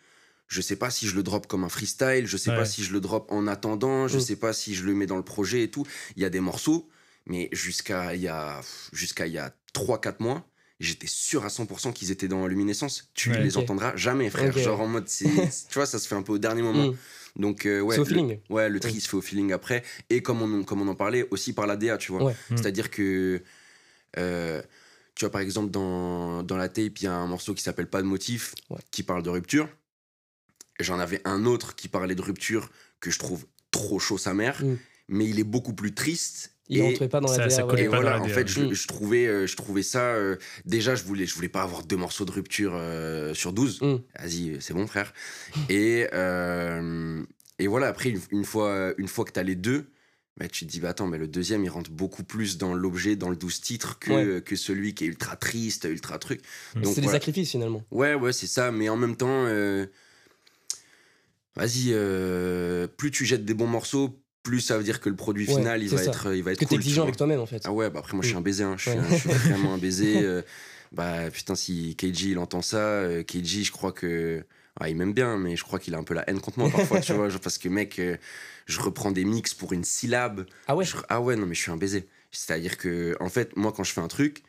je 0.47 0.61
sais 0.61 0.75
pas 0.75 0.89
si 0.89 1.07
je 1.07 1.15
le 1.15 1.23
drop 1.23 1.47
comme 1.47 1.63
un 1.63 1.69
freestyle, 1.69 2.25
je 2.25 2.37
sais 2.37 2.51
pas 2.51 2.65
si 2.65 2.83
je 2.83 2.93
le 2.93 3.01
drop 3.01 3.31
en 3.31 3.47
attendant, 3.47 4.07
je 4.07 4.17
mm. 4.17 4.21
sais 4.21 4.35
pas 4.37 4.53
si 4.53 4.75
je 4.75 4.85
le 4.85 4.93
mets 4.93 5.05
dans 5.05 5.17
le 5.17 5.23
projet 5.23 5.63
et 5.63 5.69
tout. 5.69 5.85
Il 6.15 6.21
y 6.21 6.25
a 6.25 6.29
des 6.29 6.39
morceaux, 6.39 6.89
mais 7.25 7.49
jusqu'à 7.51 8.15
il 8.15 8.21
y 8.21 8.27
a 8.27 8.61
jusqu'à 8.93 9.27
il 9.27 9.33
y 9.33 9.37
a 9.37 9.53
3 9.73 9.99
4 9.99 10.21
mois, 10.21 10.47
j'étais 10.79 11.07
sûr 11.07 11.43
à 11.43 11.49
100% 11.49 11.93
qu'ils 11.93 12.11
étaient 12.11 12.27
dans 12.27 12.47
Luminescence. 12.47 13.09
Tu 13.13 13.31
les 13.31 13.57
entendras 13.57 13.95
jamais, 13.95 14.29
frère. 14.29 14.57
Genre 14.57 14.79
en 14.79 14.87
mode, 14.87 15.05
tu 15.17 15.27
vois, 15.73 15.85
ça 15.85 15.99
se 15.99 16.07
fait 16.07 16.15
un 16.15 16.23
peu 16.23 16.33
au 16.33 16.37
dernier 16.37 16.61
moment. 16.61 16.87
Mm. 16.87 16.97
Donc, 17.35 17.65
euh, 17.65 17.81
ouais. 17.81 17.99
au 17.99 18.05
feeling. 18.05 18.39
ouais, 18.49 18.67
le 18.67 18.79
tri 18.79 18.99
se 18.99 19.07
fait 19.07 19.17
au 19.17 19.21
feeling 19.21 19.51
après. 19.51 19.83
Et 20.09 20.21
comme 20.21 20.41
on, 20.41 20.63
comme 20.63 20.81
on 20.81 20.87
en 20.87 20.95
parlait, 20.95 21.27
aussi 21.29 21.53
par 21.53 21.67
la 21.67 21.75
DA, 21.75 21.97
tu 21.97 22.11
vois. 22.11 22.31
Mm. 22.31 22.57
C'est-à-dire 22.57 22.89
que, 22.89 23.43
euh, 24.17 24.61
tu 25.13 25.25
vois, 25.25 25.31
par 25.31 25.41
exemple, 25.41 25.69
dans, 25.69 26.41
dans 26.41 26.57
la 26.57 26.69
tape, 26.69 26.99
il 26.99 27.03
y 27.03 27.07
a 27.07 27.13
un 27.13 27.27
morceau 27.27 27.53
qui 27.53 27.61
s'appelle 27.61 27.87
Pas 27.87 28.01
de 28.01 28.07
motif, 28.07 28.55
qui 28.89 29.03
parle 29.03 29.23
de 29.23 29.29
rupture. 29.29 29.69
J'en 30.79 30.99
avais 30.99 31.21
un 31.25 31.45
autre 31.45 31.75
qui 31.75 31.87
parlait 31.87 32.15
de 32.15 32.21
rupture 32.21 32.69
que 32.99 33.11
je 33.11 33.19
trouve 33.19 33.45
trop 33.71 33.99
chaud 33.99 34.17
sa 34.17 34.33
mère, 34.33 34.63
mm. 34.63 34.77
mais 35.09 35.25
il 35.27 35.39
est 35.39 35.43
beaucoup 35.43 35.73
plus 35.73 35.93
triste. 35.93 36.53
Il 36.69 36.81
rentrait 36.81 37.07
pas 37.07 37.21
dans 37.21 37.31
la 37.31 37.49
ça, 37.49 37.65
Et 37.77 37.87
voilà, 37.87 38.21
en 38.21 38.27
fait, 38.27 38.47
je, 38.47 38.87
trouvais, 38.87 39.25
euh, 39.25 39.47
je 39.47 39.55
trouvais 39.55 39.83
ça. 39.83 40.01
Euh, 40.01 40.35
déjà, 40.65 40.95
je 40.95 41.03
voulais, 41.03 41.25
je 41.25 41.33
voulais 41.33 41.47
pas 41.47 41.61
avoir 41.61 41.83
deux 41.83 41.95
morceaux 41.95 42.25
de 42.25 42.31
rupture 42.31 42.73
euh, 42.75 43.33
sur 43.33 43.53
12. 43.53 43.81
Mm. 43.81 43.95
Vas-y, 44.19 44.57
c'est 44.59 44.73
bon, 44.73 44.85
frère. 44.85 45.13
et, 45.69 46.07
et 47.59 47.67
voilà, 47.67 47.87
après, 47.87 48.13
une, 48.31 48.45
fois, 48.45 48.93
une 48.97 49.07
fois 49.07 49.25
que 49.25 49.31
tu 49.31 49.39
as 49.39 49.43
les 49.43 49.55
deux, 49.55 49.85
bah, 50.35 50.47
tu 50.47 50.65
te 50.65 50.69
dis, 50.69 50.81
bah, 50.81 50.89
attends, 50.89 51.07
mais 51.07 51.17
le 51.17 51.27
deuxième, 51.27 51.63
il 51.63 51.69
rentre 51.69 51.89
beaucoup 51.89 52.23
plus 52.23 52.57
dans 52.57 52.73
l'objet, 52.73 53.15
dans 53.15 53.29
le 53.29 53.37
12 53.37 53.61
titres, 53.61 53.97
que, 53.97 54.39
que 54.39 54.55
celui 54.57 54.93
qui 54.93 55.05
est 55.05 55.07
ultra 55.07 55.37
triste, 55.37 55.87
ultra 55.89 56.19
truc. 56.19 56.41
Mm. 56.75 56.83
C'est 56.83 57.01
des 57.01 57.07
sacrifices 57.07 57.51
finalement. 57.51 57.81
Ouais, 57.91 58.13
ouais, 58.13 58.33
c'est 58.33 58.45
ça. 58.45 58.71
Mais 58.71 58.89
en 58.89 58.97
même 58.97 59.15
temps 59.15 59.47
vas-y, 61.57 61.87
euh, 61.89 62.87
plus 62.87 63.11
tu 63.11 63.25
jettes 63.25 63.45
des 63.45 63.53
bons 63.53 63.67
morceaux, 63.67 64.21
plus 64.43 64.61
ça 64.61 64.77
veut 64.77 64.83
dire 64.83 65.01
que 65.01 65.09
le 65.09 65.15
produit 65.15 65.45
final, 65.45 65.83
il, 65.83 65.89
va 65.89 66.01
être, 66.01 66.33
il 66.33 66.43
va 66.43 66.53
être 66.53 66.59
que 66.59 66.65
cool. 66.65 66.77
exigeant 66.77 67.03
avec 67.03 67.17
toi-même, 67.17 67.39
en 67.39 67.45
fait. 67.45 67.63
Ah 67.65 67.71
ouais, 67.71 67.89
bah 67.89 67.99
après, 67.99 68.13
moi, 68.13 68.23
je 68.23 68.29
suis 68.29 68.37
un 68.37 68.41
baiser. 68.41 68.63
Hein. 68.63 68.75
Je, 68.77 68.89
suis 68.89 69.29
vraiment 69.49 69.73
un 69.73 69.77
baiser. 69.77 70.21
Euh, 70.21 70.41
bah 70.93 71.29
putain, 71.31 71.55
si 71.55 71.95
KG, 71.95 72.29
il 72.29 72.39
entend 72.39 72.61
ça, 72.61 72.77
euh, 72.77 73.23
KG, 73.23 73.63
je 73.63 73.71
crois 73.71 73.91
que. 73.91 74.43
Ah, 74.79 74.89
il 74.89 74.95
m'aime 74.95 75.13
bien, 75.13 75.37
mais 75.37 75.55
je 75.55 75.63
crois 75.63 75.79
qu'il 75.79 75.95
a 75.95 75.97
un 75.97 76.03
peu 76.03 76.13
la 76.13 76.29
haine 76.29 76.39
contre 76.39 76.59
moi 76.59 76.69
parfois, 76.69 77.01
tu 77.01 77.11
vois. 77.13 77.29
Parce 77.41 77.57
que, 77.57 77.67
mec, 77.67 77.99
je 78.67 78.79
reprends 78.79 79.11
des 79.11 79.25
mix 79.25 79.55
pour 79.55 79.73
une 79.73 79.83
syllabe. 79.83 80.45
Ah 80.67 80.75
ouais 80.75 80.85
Ah 81.09 81.19
ouais, 81.19 81.35
non, 81.35 81.47
mais 81.47 81.55
je 81.55 81.61
suis 81.61 81.71
un 81.71 81.77
baiser. 81.77 82.07
C'est-à-dire 82.31 82.77
que, 82.77 83.17
en 83.19 83.29
fait, 83.29 83.55
moi, 83.57 83.73
quand 83.75 83.83
je 83.83 83.91
fais 83.91 84.01
un 84.01 84.07
truc, 84.07 84.43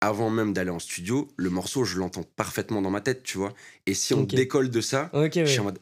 avant 0.00 0.30
même 0.30 0.52
d'aller 0.52 0.70
en 0.70 0.78
studio, 0.78 1.28
le 1.36 1.50
morceau, 1.50 1.84
je 1.84 1.98
l'entends 1.98 2.24
parfaitement 2.36 2.82
dans 2.82 2.90
ma 2.90 3.00
tête, 3.00 3.22
tu 3.22 3.38
vois. 3.38 3.52
Et 3.86 3.94
si 3.94 4.14
on 4.14 4.22
décolle 4.22 4.70
de 4.70 4.80
ça, 4.80 5.10
je 5.44 5.50
suis 5.50 5.60
en 5.60 5.64
mode 5.64 5.78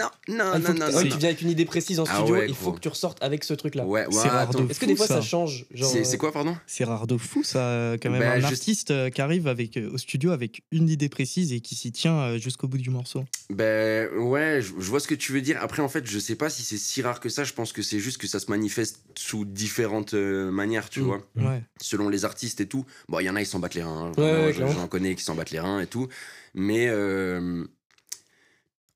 non, 0.00 0.34
non, 0.34 0.50
ah, 0.54 0.58
non, 0.58 0.74
non, 0.74 1.02
Tu 1.02 1.18
viens 1.18 1.28
avec 1.28 1.42
une 1.42 1.50
idée 1.50 1.64
précise 1.64 2.00
en 2.00 2.04
ah 2.08 2.16
studio, 2.16 2.42
il 2.46 2.54
faut 2.54 2.72
que 2.72 2.80
tu 2.80 2.88
ressortes 2.88 3.22
avec 3.22 3.44
ce 3.44 3.54
truc-là. 3.54 3.84
Ouais, 3.84 4.06
c'est 4.10 4.28
rare 4.28 4.50
Est-ce 4.68 4.80
que 4.80 4.86
des 4.86 4.96
fois 4.96 5.06
ça, 5.06 5.20
change 5.20 5.66
C'est 5.74 6.18
quoi, 6.18 6.32
pardon? 6.32 6.56
C'est 6.66 6.84
rare 6.84 7.06
de 7.06 7.16
fou, 7.16 7.42
ça, 7.42 7.96
quand 8.00 8.10
même. 8.10 8.20
Bah, 8.20 8.32
un 8.32 8.44
artiste 8.44 8.90
euh, 8.90 9.10
qui 9.10 9.20
arrive 9.20 9.46
avec, 9.46 9.76
euh, 9.76 9.90
au 9.92 9.98
studio 9.98 10.30
avec 10.30 10.62
une 10.70 10.88
idée 10.88 11.08
précise 11.08 11.52
et 11.52 11.60
qui 11.60 11.74
s'y 11.74 11.92
tient 11.92 12.18
euh, 12.18 12.38
jusqu'au 12.38 12.68
bout 12.68 12.78
du 12.78 12.90
morceau. 12.90 13.24
Ben 13.50 14.08
ouais, 14.16 14.60
je, 14.62 14.72
vois 14.72 15.00
ce 15.00 15.08
que 15.08 15.14
tu 15.14 15.32
veux 15.32 15.40
dire. 15.40 15.58
Après, 15.60 15.82
en 15.82 15.88
fait, 15.88 16.06
je 16.06 16.18
sais 16.18 16.36
pas 16.36 16.50
si 16.50 16.62
c'est 16.62 16.76
si 16.76 17.02
rare 17.02 17.20
que 17.20 17.28
ça. 17.28 17.44
Je 17.44 17.52
pense 17.52 17.72
que 17.72 17.82
c'est 17.82 17.98
juste 17.98 18.18
que 18.18 18.26
ça 18.26 18.40
se 18.40 18.50
manifeste 18.50 19.02
sous 19.16 19.44
différentes 19.44 20.14
manières, 20.14 20.88
tu 20.88 21.00
mm. 21.00 21.04
vois. 21.04 21.22
Ouais. 21.36 21.62
Selon 21.80 22.08
les 22.08 22.24
artistes 22.24 22.60
et 22.60 22.66
tout. 22.66 22.84
Bon, 23.08 23.20
il 23.20 23.24
y 23.24 23.30
en 23.30 23.36
a, 23.36 23.40
ils 23.40 23.46
s'en 23.46 23.58
battent 23.58 23.74
les 23.74 23.82
reins. 23.82 24.12
J'en 24.16 24.88
connais 24.88 25.14
qui 25.14 25.24
s'en 25.24 25.34
battent 25.34 25.50
les 25.50 25.60
reins 25.60 25.80
et 25.80 25.86
tout. 25.86 26.08
Mais 26.54 26.88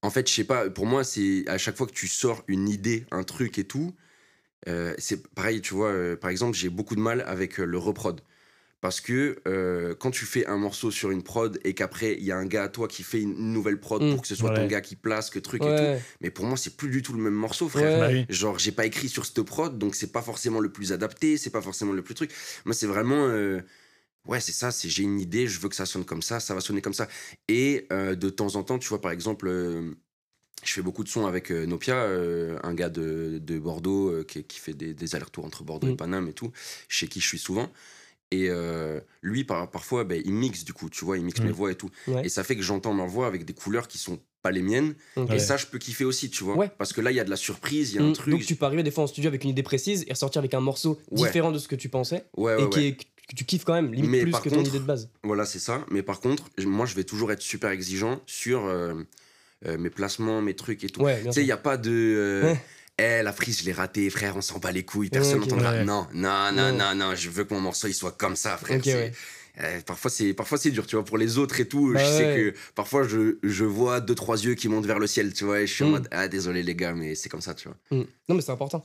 en 0.05 0.11
fait, 0.11 0.29
je 0.29 0.35
sais 0.35 0.45
pas, 0.45 0.69
pour 0.69 0.85
moi, 0.85 1.03
c'est 1.03 1.45
à 1.47 1.57
chaque 1.57 1.79
fois 1.79 1.87
que 1.87 1.93
tu 1.93 2.09
sors 2.09 2.45
une 2.47 2.69
idée, 2.69 3.07
un 3.11 3.23
truc 3.23 3.59
et 3.59 3.65
tout, 3.65 3.95
euh, 4.69 4.93
c'est 4.99 5.27
pareil, 5.29 5.63
tu 5.63 5.73
vois, 5.73 5.89
euh, 5.89 6.15
par 6.15 6.29
exemple, 6.29 6.55
j'ai 6.55 6.69
beaucoup 6.69 6.95
de 6.95 7.01
mal 7.01 7.25
avec 7.27 7.59
euh, 7.59 7.65
le 7.65 7.79
reprod. 7.79 8.21
Parce 8.83 9.01
que 9.01 9.41
quand 9.99 10.11
tu 10.11 10.27
fais 10.27 10.45
un 10.45 10.59
morceau 10.59 10.91
sur 10.91 11.11
une 11.11 11.23
prod 11.23 11.59
et 11.65 11.73
qu'après, 11.73 12.17
il 12.19 12.25
y 12.25 12.33
a 12.33 12.37
un 12.37 12.45
gars 12.45 12.65
à 12.65 12.69
toi 12.69 12.87
qui 12.87 13.03
fait 13.03 13.23
une 13.23 13.51
nouvelle 13.55 13.81
prod 13.81 14.03
mm. 14.03 14.13
pour 14.13 14.21
que 14.21 14.29
ce 14.29 14.35
soit 14.35 14.53
ton 14.53 14.67
gars 14.67 14.83
qui 14.83 14.95
place, 14.95 15.31
que 15.31 15.39
truc 15.39 15.63
et 15.63 15.75
tout. 15.75 16.05
Mais 16.21 16.29
pour 16.29 16.45
moi, 16.45 16.59
c'est 16.59 16.77
plus 16.77 16.91
du 16.91 17.01
tout 17.01 17.15
le 17.15 17.23
même 17.23 17.33
morceau, 17.33 17.71
frère. 17.71 17.99
Bah 17.99 18.27
Genre, 18.29 18.59
j'ai 18.59 18.73
pas 18.73 18.85
écrit 18.85 19.09
sur 19.09 19.25
cette 19.25 19.41
prod, 19.41 19.79
donc 19.79 19.95
c'est 19.95 20.13
pas 20.13 20.21
forcément 20.21 20.61
le 20.61 20.71
plus 20.71 20.93
adapté, 20.93 21.39
c'est 21.39 21.49
pas 21.49 21.63
forcément 21.63 21.95
le 21.95 22.03
plus 22.03 22.15
truc. 22.15 22.31
Moi, 22.67 22.75
c'est 22.75 22.87
vraiment. 22.87 23.27
Euh, 24.27 24.31
ouais, 24.31 24.41
c'est 24.41 24.53
ça, 24.53 24.71
c'est 24.71 24.89
j'ai 24.89 25.03
une 25.03 25.21
idée, 25.21 25.47
je 25.47 25.61
veux 25.61 25.69
que 25.69 25.77
ça 25.77 25.87
sonne 25.87 26.05
comme 26.05 26.23
ça, 26.23 26.41
ça 26.41 26.55
va 26.55 26.61
sonner 26.61 26.81
comme 26.81 26.95
ça. 26.95 27.09
Et 27.49 27.87
euh, 27.93 28.15
de 28.15 28.31
temps 28.31 28.57
en 28.57 28.63
temps, 28.63 28.79
tu 28.79 28.89
vois, 28.89 29.01
par 29.01 29.13
exemple, 29.13 29.49
je 30.65 30.73
fais 30.73 30.83
beaucoup 30.83 31.05
de 31.05 31.09
sons 31.09 31.27
avec 31.27 31.51
Nopia, 31.51 31.97
un 32.63 32.75
gars 32.75 32.89
de, 32.89 33.39
de 33.43 33.59
Bordeaux 33.59 34.25
qui, 34.25 34.45
qui, 34.45 34.59
fait 34.59 34.75
des, 34.75 34.95
des 34.95 35.15
allers-retours 35.15 35.45
entre 35.45 35.65
Bordeaux 35.65 35.89
et 35.89 35.93
mm. 35.93 35.97
Paname 35.97 36.29
et 36.29 36.33
tout, 36.33 36.53
chez 36.89 37.07
qui 37.09 37.21
je 37.21 37.27
suis 37.27 37.39
souvent. 37.39 37.71
Et 38.31 38.51
lui, 39.23 39.45
par, 39.45 39.71
parfois, 39.71 40.05
ben, 40.05 40.21
il 40.25 40.33
mixe 40.33 40.65
du 40.65 40.73
coup, 40.73 40.91
tu 40.91 41.05
vois, 41.05 41.19
il 41.19 41.25
mixe 41.25 41.41
mes 41.41 41.53
voix 41.53 41.71
et 41.71 41.77
tout. 41.77 41.91
Et 42.23 42.29
ça 42.29 42.45
fait 42.45 42.57
que 42.57 42.63
j'entends 42.63 42.95
ma 42.95 43.07
voix 43.07 43.27
avec 43.27 43.45
des 43.45 43.55
couleurs 43.55 43.89
qui 43.89 43.99
sont 43.99 44.19
pas 44.45 44.51
les 44.51 44.63
miennes. 44.63 44.95
Et 45.33 45.39
ça, 45.39 45.57
je 45.57 45.67
peux 45.67 45.79
kiffer 45.79 46.05
aussi, 46.05 46.31
tu 46.31 46.45
vois. 46.45 46.69
Parce 46.69 46.93
que 46.93 47.01
là, 47.01 47.11
il 47.11 47.17
y 47.17 47.21
a 47.21 47.25
de 47.25 47.31
la 47.31 47.37
surprise, 47.37 47.93
il 47.93 47.97
y 47.97 47.99
a 47.99 48.03
un 48.03 48.11
mmh. 48.11 48.13
truc. 48.13 48.35
Donc 48.35 48.45
tu 48.45 48.57
peux 48.57 48.67
arriver 48.67 48.83
des 48.83 48.91
fois 48.91 49.05
en 49.05 49.07
studio 49.07 49.29
avec 49.29 49.43
une 49.43 49.51
idée 49.51 49.63
précise 49.63 50.05
et 50.07 50.13
ressortir 50.13 50.39
avec 50.39 50.55
un 50.55 50.61
morceau 50.61 51.01
différent 51.11 51.51
de 51.51 51.59
ce 51.59 51.67
que 51.67 51.77
tu 51.77 51.89
pensais. 51.89 52.25
et 52.39 52.69
qui 52.71 52.97
que 53.29 53.35
tu 53.35 53.45
kiffes 53.45 53.65
quand 53.65 53.75
même, 53.75 53.93
limite 53.93 54.23
plus 54.23 54.33
que 54.33 54.49
ton 54.49 54.63
idée 54.63 54.79
de 54.79 54.85
base. 54.85 55.09
Voilà, 55.23 55.45
c'est 55.47 55.59
ça. 55.59 55.85
Mais 55.91 56.03
par 56.03 56.21
contre, 56.21 56.51
moi, 56.65 56.87
je 56.87 56.95
vais 56.95 57.05
toujours 57.05 57.33
être 57.33 57.43
super 57.43 57.71
exigeant 57.71 58.21
sur 58.27 58.71
mes 59.67 59.91
placements, 59.91 60.43
mes 60.43 60.55
trucs 60.55 60.85
et 60.85 60.89
tout. 60.89 61.07
tu 61.25 61.33
sais, 61.33 61.41
il 61.43 61.47
n'y 61.47 61.53
a 61.53 61.57
pas 61.57 61.77
de 61.77 62.55
eh, 62.99 63.23
la 63.23 63.33
prise, 63.33 63.61
je 63.61 63.65
l'ai 63.65 63.73
ratée, 63.73 64.09
frère, 64.09 64.37
on 64.37 64.41
s'en 64.41 64.59
bat 64.59 64.71
les 64.71 64.85
couilles, 64.85 65.11
personne 65.11 65.41
n'entendra. 65.41 65.83
Non, 65.85 66.07
non, 66.13 66.53
non, 66.53 66.73
non, 66.73 66.95
non, 66.95 67.15
je 67.15 67.29
veux 67.29 67.45
que 67.45 67.53
mon 67.53 67.61
morceau 67.61 67.89
il 67.89 67.95
soit 67.95 68.13
comme 68.13 68.37
ça, 68.37 68.57
frère. 68.57 68.81
Eh, 69.57 69.83
parfois 69.87 70.11
c'est 70.11 70.35
parfois 70.35 70.59
c'est 70.59 70.73
dur 70.73 70.85
tu 70.85 70.97
vois 70.97 71.05
pour 71.05 71.17
les 71.17 71.39
autres 71.39 71.61
et 71.61 71.69
tout 71.69 71.91
je 71.91 71.95
bah 71.95 72.05
sais 72.05 72.25
que 72.35 72.55
parfois 72.75 73.07
je, 73.07 73.37
je, 73.45 73.65
vois 73.65 74.01
deux 74.01 74.17
trois 74.17 74.45
yeux 74.45 74.57
qui 74.57 74.67
montent 74.67 74.85
vers 74.85 74.99
le 74.99 75.07
ciel 75.07 75.33
tu 75.33 75.45
vois 75.45 75.61
et 75.61 75.69
je 75.69 75.73
suis 75.73 75.85
en 75.85 75.91
mm. 75.91 75.93
mode 75.93 76.09
ah 76.11 76.27
désolé 76.27 76.65
les 76.65 76.75
gars 76.75 76.93
mais 76.93 77.15
c'est 77.15 77.29
comme 77.29 77.41
ça 77.41 77.55
tu 77.55 77.69
vois 77.69 77.77
mm. 77.93 78.05
non 78.29 78.35
mais 78.35 78.41
c'est 78.41 78.51
important 78.51 78.85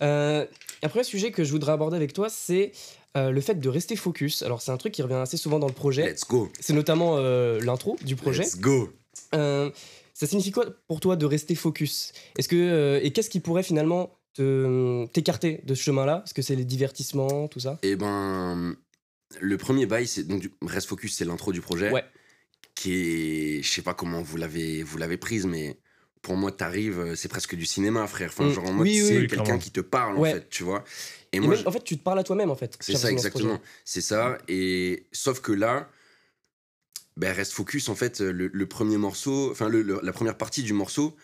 euh, 0.00 0.46
après 0.80 1.00
un 1.00 1.02
sujet 1.02 1.32
que 1.32 1.44
je 1.44 1.50
voudrais 1.50 1.72
aborder 1.72 1.98
avec 1.98 2.14
toi 2.14 2.30
c'est 2.30 2.72
euh, 3.16 3.30
le 3.30 3.40
fait 3.40 3.54
de 3.54 3.68
rester 3.68 3.96
focus 3.96 4.42
alors 4.42 4.60
c'est 4.62 4.70
un 4.70 4.76
truc 4.76 4.92
qui 4.92 5.02
revient 5.02 5.14
assez 5.14 5.36
souvent 5.36 5.58
dans 5.58 5.66
le 5.66 5.72
projet. 5.72 6.10
Let's 6.10 6.26
go. 6.28 6.50
C'est 6.60 6.74
notamment 6.74 7.16
euh, 7.16 7.60
l'intro 7.60 7.96
du 8.04 8.16
projet. 8.16 8.44
Let's 8.44 8.58
go. 8.58 8.92
Ça 9.32 10.26
signifie 10.26 10.50
quoi 10.50 10.64
pour 10.88 11.00
toi 11.00 11.16
de 11.16 11.26
rester 11.26 11.54
focus? 11.54 12.12
Est-ce 12.38 12.48
que 12.48 12.56
euh, 12.56 13.00
et 13.02 13.12
qu'est-ce 13.12 13.28
qui 13.28 13.40
pourrait 13.40 13.62
finalement 13.62 14.18
t'écarter 14.34 15.60
de 15.64 15.74
ce 15.74 15.82
chemin-là? 15.82 16.22
Est-ce 16.24 16.34
que 16.34 16.42
c'est 16.42 16.56
les 16.56 16.64
divertissements, 16.64 17.48
tout 17.48 17.60
ça? 17.60 17.78
Eh 17.82 17.96
ben, 17.96 18.76
le 19.40 19.56
premier 19.56 19.86
bail, 19.86 20.06
c'est 20.06 20.24
donc 20.24 20.50
reste 20.62 20.88
focus, 20.88 21.16
c'est 21.16 21.24
l'intro 21.24 21.52
du 21.52 21.60
projet. 21.60 21.90
Ouais. 21.90 22.04
Qui 22.74 22.92
est, 22.92 23.62
je 23.62 23.70
sais 23.70 23.82
pas 23.82 23.94
comment 23.94 24.22
vous 24.22 24.36
l'avez 24.36 24.82
vous 24.82 24.98
l'avez 24.98 25.16
prise, 25.16 25.46
mais 25.46 25.78
pour 26.22 26.36
moi, 26.36 26.50
t'arrives, 26.52 26.98
euh, 26.98 27.14
c'est 27.14 27.28
presque 27.28 27.54
du 27.54 27.66
cinéma, 27.66 28.06
frère. 28.06 28.30
Enfin, 28.30 28.44
mm. 28.44 28.52
genre 28.52 28.66
en 28.66 28.72
mode, 28.72 28.88
c'est 28.88 29.26
quelqu'un 29.26 29.58
qui 29.58 29.70
te 29.70 29.80
parle, 29.80 30.18
en 30.18 30.24
fait, 30.24 30.48
tu 30.48 30.64
vois. 30.64 30.84
Et, 31.32 31.40
moi, 31.40 31.54
en 31.66 31.72
fait, 31.72 31.84
tu 31.84 31.98
te 31.98 32.02
parles 32.02 32.18
à 32.18 32.24
toi-même, 32.24 32.50
en 32.50 32.56
fait. 32.56 32.76
C'est 32.80 32.96
ça, 32.96 33.10
exactement. 33.10 33.60
C'est 33.84 34.00
ça. 34.00 34.38
Et 34.48 35.06
sauf 35.12 35.40
que 35.40 35.52
là, 35.52 35.88
ben, 37.16 37.32
reste 37.32 37.52
focus 37.52 37.88
en 37.88 37.94
fait 37.94 38.20
le, 38.20 38.66
premier 38.66 38.98
morceau, 38.98 39.50
enfin 39.50 39.70
la 39.70 40.12
première 40.12 40.36
partie 40.36 40.62
du 40.62 40.74
morceau, 40.74 41.16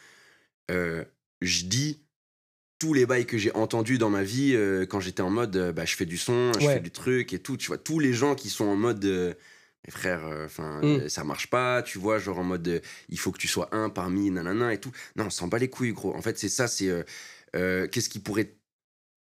euh, 0.71 1.05
je 1.43 1.65
dis 1.65 2.01
tous 2.79 2.95
les 2.95 3.05
bails 3.05 3.27
que 3.27 3.39
j'ai 3.39 3.53
entendus 3.53 3.99
dans 3.99 4.11
ma 4.11 4.23
vie 4.23 4.55
euh, 4.55 4.87
quand 4.87 5.01
j'étais 5.01 5.21
en 5.21 5.31
mode 5.31 5.55
euh, 5.57 5.73
bah, 5.73 5.85
je 5.85 5.95
fais 5.95 6.07
du 6.07 6.17
son, 6.17 6.51
je 6.59 6.67
fais 6.67 6.81
du 6.81 6.91
truc 6.91 7.33
et 7.33 7.39
tout, 7.39 7.57
tu 7.57 7.69
vois, 7.69 7.79
tous 7.79 7.99
les 7.99 8.15
gens 8.15 8.35
qui 8.35 8.49
sont 8.49 8.65
en 8.65 8.77
mode 8.77 9.37
mes 9.85 9.91
frères, 9.91 10.23
enfin 10.45 10.81
mmh. 10.83 11.09
ça 11.09 11.25
marche 11.25 11.49
pas, 11.49 11.83
tu 11.83 11.99
vois, 11.99 12.19
genre 12.19 12.39
en 12.39 12.45
mode 12.45 12.83
il 13.09 13.19
faut 13.19 13.33
que 13.33 13.39
tu 13.39 13.49
sois 13.49 13.69
un 13.75 13.91
parmi 13.91 14.31
nanana 14.31 14.73
et 14.73 14.81
tout. 14.81 14.93
Non, 15.17 15.27
on 15.27 15.31
s'en 15.31 15.49
bat 15.49 15.59
les 15.59 15.69
couilles 15.69 15.93
gros. 15.93 16.15
En 16.15 16.23
fait, 16.23 16.39
c'est 16.39 16.49
ça, 16.49 16.69
c'est 16.69 17.05
qu'est-ce 17.53 18.09
qui 18.09 18.21
pourrait 18.21 18.55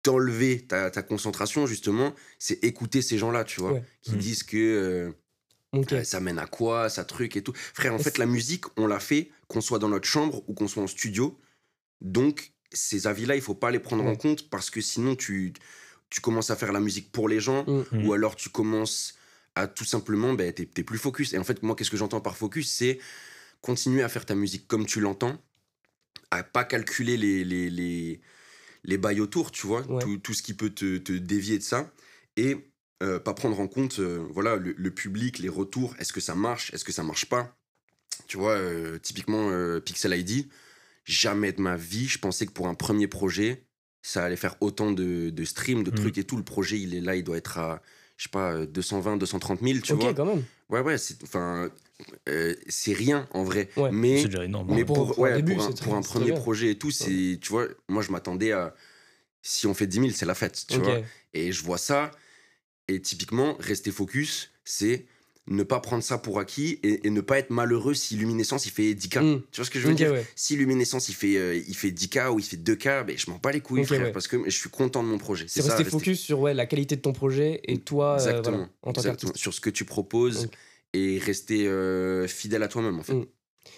t'enlever 0.03 0.61
ta, 0.61 0.89
ta, 0.89 1.03
concentration 1.03 1.67
justement, 1.67 2.15
c'est 2.39 2.63
écouter 2.63 3.01
ces 3.01 3.17
gens-là, 3.17 3.43
tu 3.43 3.59
vois, 3.59 3.79
qui 4.01 4.15
mmh. 4.15 4.17
disent 4.17 4.43
que 4.43 5.13
ça 6.03 6.19
mène 6.19 6.39
à 6.39 6.47
quoi, 6.47 6.89
ça 6.89 7.03
truc 7.03 7.35
et 7.35 7.43
tout. 7.43 7.53
Frère, 7.55 7.93
en 7.93 7.99
fait, 7.99 8.17
la 8.17 8.25
musique, 8.25 8.65
on 8.77 8.87
l'a 8.87 8.99
fait, 8.99 9.31
qu'on 9.47 9.61
soit 9.61 9.79
dans 9.79 9.89
notre 9.89 10.07
chambre 10.07 10.43
ou 10.47 10.53
qu'on 10.53 10.67
soit 10.67 10.83
en 10.83 10.87
studio. 10.87 11.39
Donc, 12.01 12.51
ces 12.71 13.07
avis-là, 13.07 13.35
il 13.35 13.41
faut 13.41 13.55
pas 13.55 13.71
les 13.71 13.79
prendre 13.79 14.05
en 14.05 14.15
compte 14.15 14.49
parce 14.49 14.69
que 14.69 14.81
sinon, 14.81 15.15
tu, 15.15 15.53
tu 16.09 16.21
commences 16.21 16.51
à 16.51 16.55
faire 16.55 16.71
la 16.71 16.79
musique 16.79 17.11
pour 17.11 17.29
les 17.29 17.39
gens 17.39 17.63
mm. 17.65 17.85
Mm. 17.91 18.07
ou 18.07 18.13
alors 18.13 18.35
tu 18.35 18.49
commences 18.49 19.16
à 19.57 19.67
tout 19.67 19.85
simplement, 19.85 20.33
ben, 20.33 20.53
tu 20.53 20.63
es, 20.63 20.83
plus 20.83 20.97
focus. 20.97 21.33
Et 21.33 21.37
en 21.37 21.43
fait, 21.43 21.63
moi, 21.63 21.75
qu'est-ce 21.75 21.91
que 21.91 21.97
j'entends 21.97 22.21
par 22.21 22.37
focus 22.37 22.71
C'est 22.71 22.99
continuer 23.61 24.03
à 24.03 24.09
faire 24.09 24.25
ta 24.25 24.35
musique 24.35 24.67
comme 24.67 24.85
tu 24.85 24.99
l'entends, 24.99 25.41
à 26.31 26.43
pas 26.43 26.63
calculer 26.63 27.17
les, 27.17 27.43
les, 27.43 27.69
les, 27.69 28.21
les 28.83 28.97
bails 28.97 29.19
autour, 29.19 29.51
tu 29.51 29.65
vois, 29.67 29.83
tout, 29.83 30.17
tout, 30.17 30.33
ce 30.33 30.43
qui 30.43 30.53
peut 30.53 30.69
te, 30.69 30.97
te 30.97 31.11
dévier 31.11 31.57
de 31.57 31.63
ça. 31.63 31.91
Et 32.35 32.69
euh, 33.03 33.19
pas 33.19 33.33
prendre 33.33 33.59
en 33.59 33.67
compte 33.67 33.99
euh, 33.99 34.27
voilà 34.31 34.55
le, 34.55 34.91
public, 34.91 35.39
les 35.39 35.49
retours, 35.49 35.95
est-ce 35.99 36.13
que 36.13 36.19
ça 36.21 36.35
marche, 36.35 36.73
est-ce 36.73 36.85
que 36.85 36.91
ça 36.91 37.03
marche 37.03 37.25
pas? 37.25 37.55
Tu 38.27 38.37
vois, 38.37 38.53
euh, 38.53 38.97
typiquement 38.99 39.51
Pixel 39.81 40.17
ID, 40.17 40.47
jamais 41.03 41.51
de 41.51 41.61
ma 41.61 41.77
vie, 41.77 42.07
je 42.07 42.19
pensais 42.19 42.45
que 42.45 42.51
pour 42.51 42.67
un 42.67 42.75
premier 42.75 43.07
projet, 43.07 43.65
ça 44.01 44.23
allait 44.23 44.35
faire 44.35 44.55
autant 44.61 44.91
de, 44.91 45.29
de 45.29 45.43
streams, 45.43 45.83
de 45.83 45.91
mmh. 45.91 45.95
trucs 45.95 46.17
et 46.17 46.23
tout. 46.23 46.37
Le 46.37 46.43
projet, 46.43 46.79
il 46.79 46.95
est 46.95 47.01
là, 47.01 47.15
il 47.15 47.23
doit 47.23 47.37
être 47.37 47.57
à, 47.57 47.81
je 48.17 48.23
sais 48.23 48.29
pas, 48.29 48.65
220, 48.65 49.17
230 49.17 49.59
000, 49.61 49.79
tu 49.79 49.93
vois. 49.93 50.09
Ok, 50.09 50.15
quand 50.15 50.25
même. 50.25 50.43
Ouais, 50.69 50.81
ouais, 50.81 50.97
c'est, 50.97 51.21
enfin, 51.23 51.69
c'est 52.67 52.93
rien 52.93 53.27
en 53.31 53.43
vrai. 53.43 53.69
Mais, 53.91 54.21
c'est 54.21 54.27
déjà 54.27 54.43
énorme. 54.43 54.67
Mais 54.73 54.83
pour, 54.83 55.13
pour, 55.13 55.25
un, 55.25 55.41
pour 55.41 55.95
un, 55.95 56.01
premier 56.01 56.33
projet 56.33 56.71
et 56.71 56.77
tout, 56.77 56.91
c'est, 56.91 57.39
tu 57.41 57.49
vois, 57.49 57.67
moi 57.87 58.01
je 58.01 58.11
m'attendais 58.11 58.51
à, 58.51 58.75
si 59.41 59.67
on 59.67 59.73
fait 59.73 59.87
10 59.87 59.99
000, 59.99 60.09
c'est 60.13 60.25
la 60.25 60.35
fête, 60.35 60.65
tu 60.67 60.79
vois. 60.79 60.99
Et 61.33 61.51
je 61.51 61.63
vois 61.63 61.77
ça, 61.77 62.11
et 62.87 63.01
typiquement, 63.01 63.55
rester 63.59 63.91
focus, 63.91 64.51
c'est 64.65 65.05
ne 65.47 65.63
pas 65.63 65.79
prendre 65.79 66.03
ça 66.03 66.17
pour 66.17 66.39
acquis 66.39 66.79
et, 66.83 67.09
ne 67.09 67.21
pas 67.21 67.39
être 67.39 67.49
malheureux 67.49 67.93
si 67.93 68.15
Luminescence 68.15 68.65
il 68.65 68.71
fait 68.71 68.93
10K. 68.93 69.19
Hmm. 69.19 69.41
Tu 69.51 69.57
vois 69.57 69.65
ce 69.65 69.71
que 69.71 69.79
je 69.79 69.87
veux 69.87 69.93
dire? 69.93 70.13
Si 70.35 70.55
Luminescence 70.55 71.09
il 71.09 71.15
fait, 71.15 71.37
euh, 71.37 71.55
il 71.55 71.75
fait 71.75 71.91
10K 71.91 72.29
ou 72.29 72.39
il 72.39 72.45
fait 72.45 72.57
2K, 72.57 73.05
ben, 73.05 73.17
je 73.17 73.29
m'en 73.29 73.37
bats 73.37 73.51
les 73.51 73.61
couilles, 73.61 73.85
frère, 73.85 74.11
parce 74.11 74.27
que 74.27 74.43
je 74.45 74.57
suis 74.57 74.69
content 74.69 75.03
de 75.03 75.07
mon 75.07 75.17
projet. 75.17 75.45
C'est 75.47 75.61
rester, 75.61 75.83
focus 75.85 76.19
sur 76.19 76.39
ouais, 76.39 76.53
la 76.53 76.65
qualité 76.65 76.95
de 76.95 77.01
ton 77.01 77.13
projet 77.13 77.61
et 77.63 77.77
toi, 77.79 78.13
euh, 78.13 78.15
exactement, 78.15 78.67
en 78.81 78.93
tant 78.93 79.01
qu'artiste. 79.01 79.37
Sur 79.37 79.53
ce 79.53 79.61
que 79.61 79.69
tu 79.69 79.85
proposes 79.85 80.49
et 80.93 81.19
rester 81.19 81.67
euh, 81.67 82.27
fidèle 82.27 82.63
à 82.63 82.67
toi-même, 82.67 82.99
en 82.99 83.03
fait. 83.03 83.13
Hmm. 83.13 83.25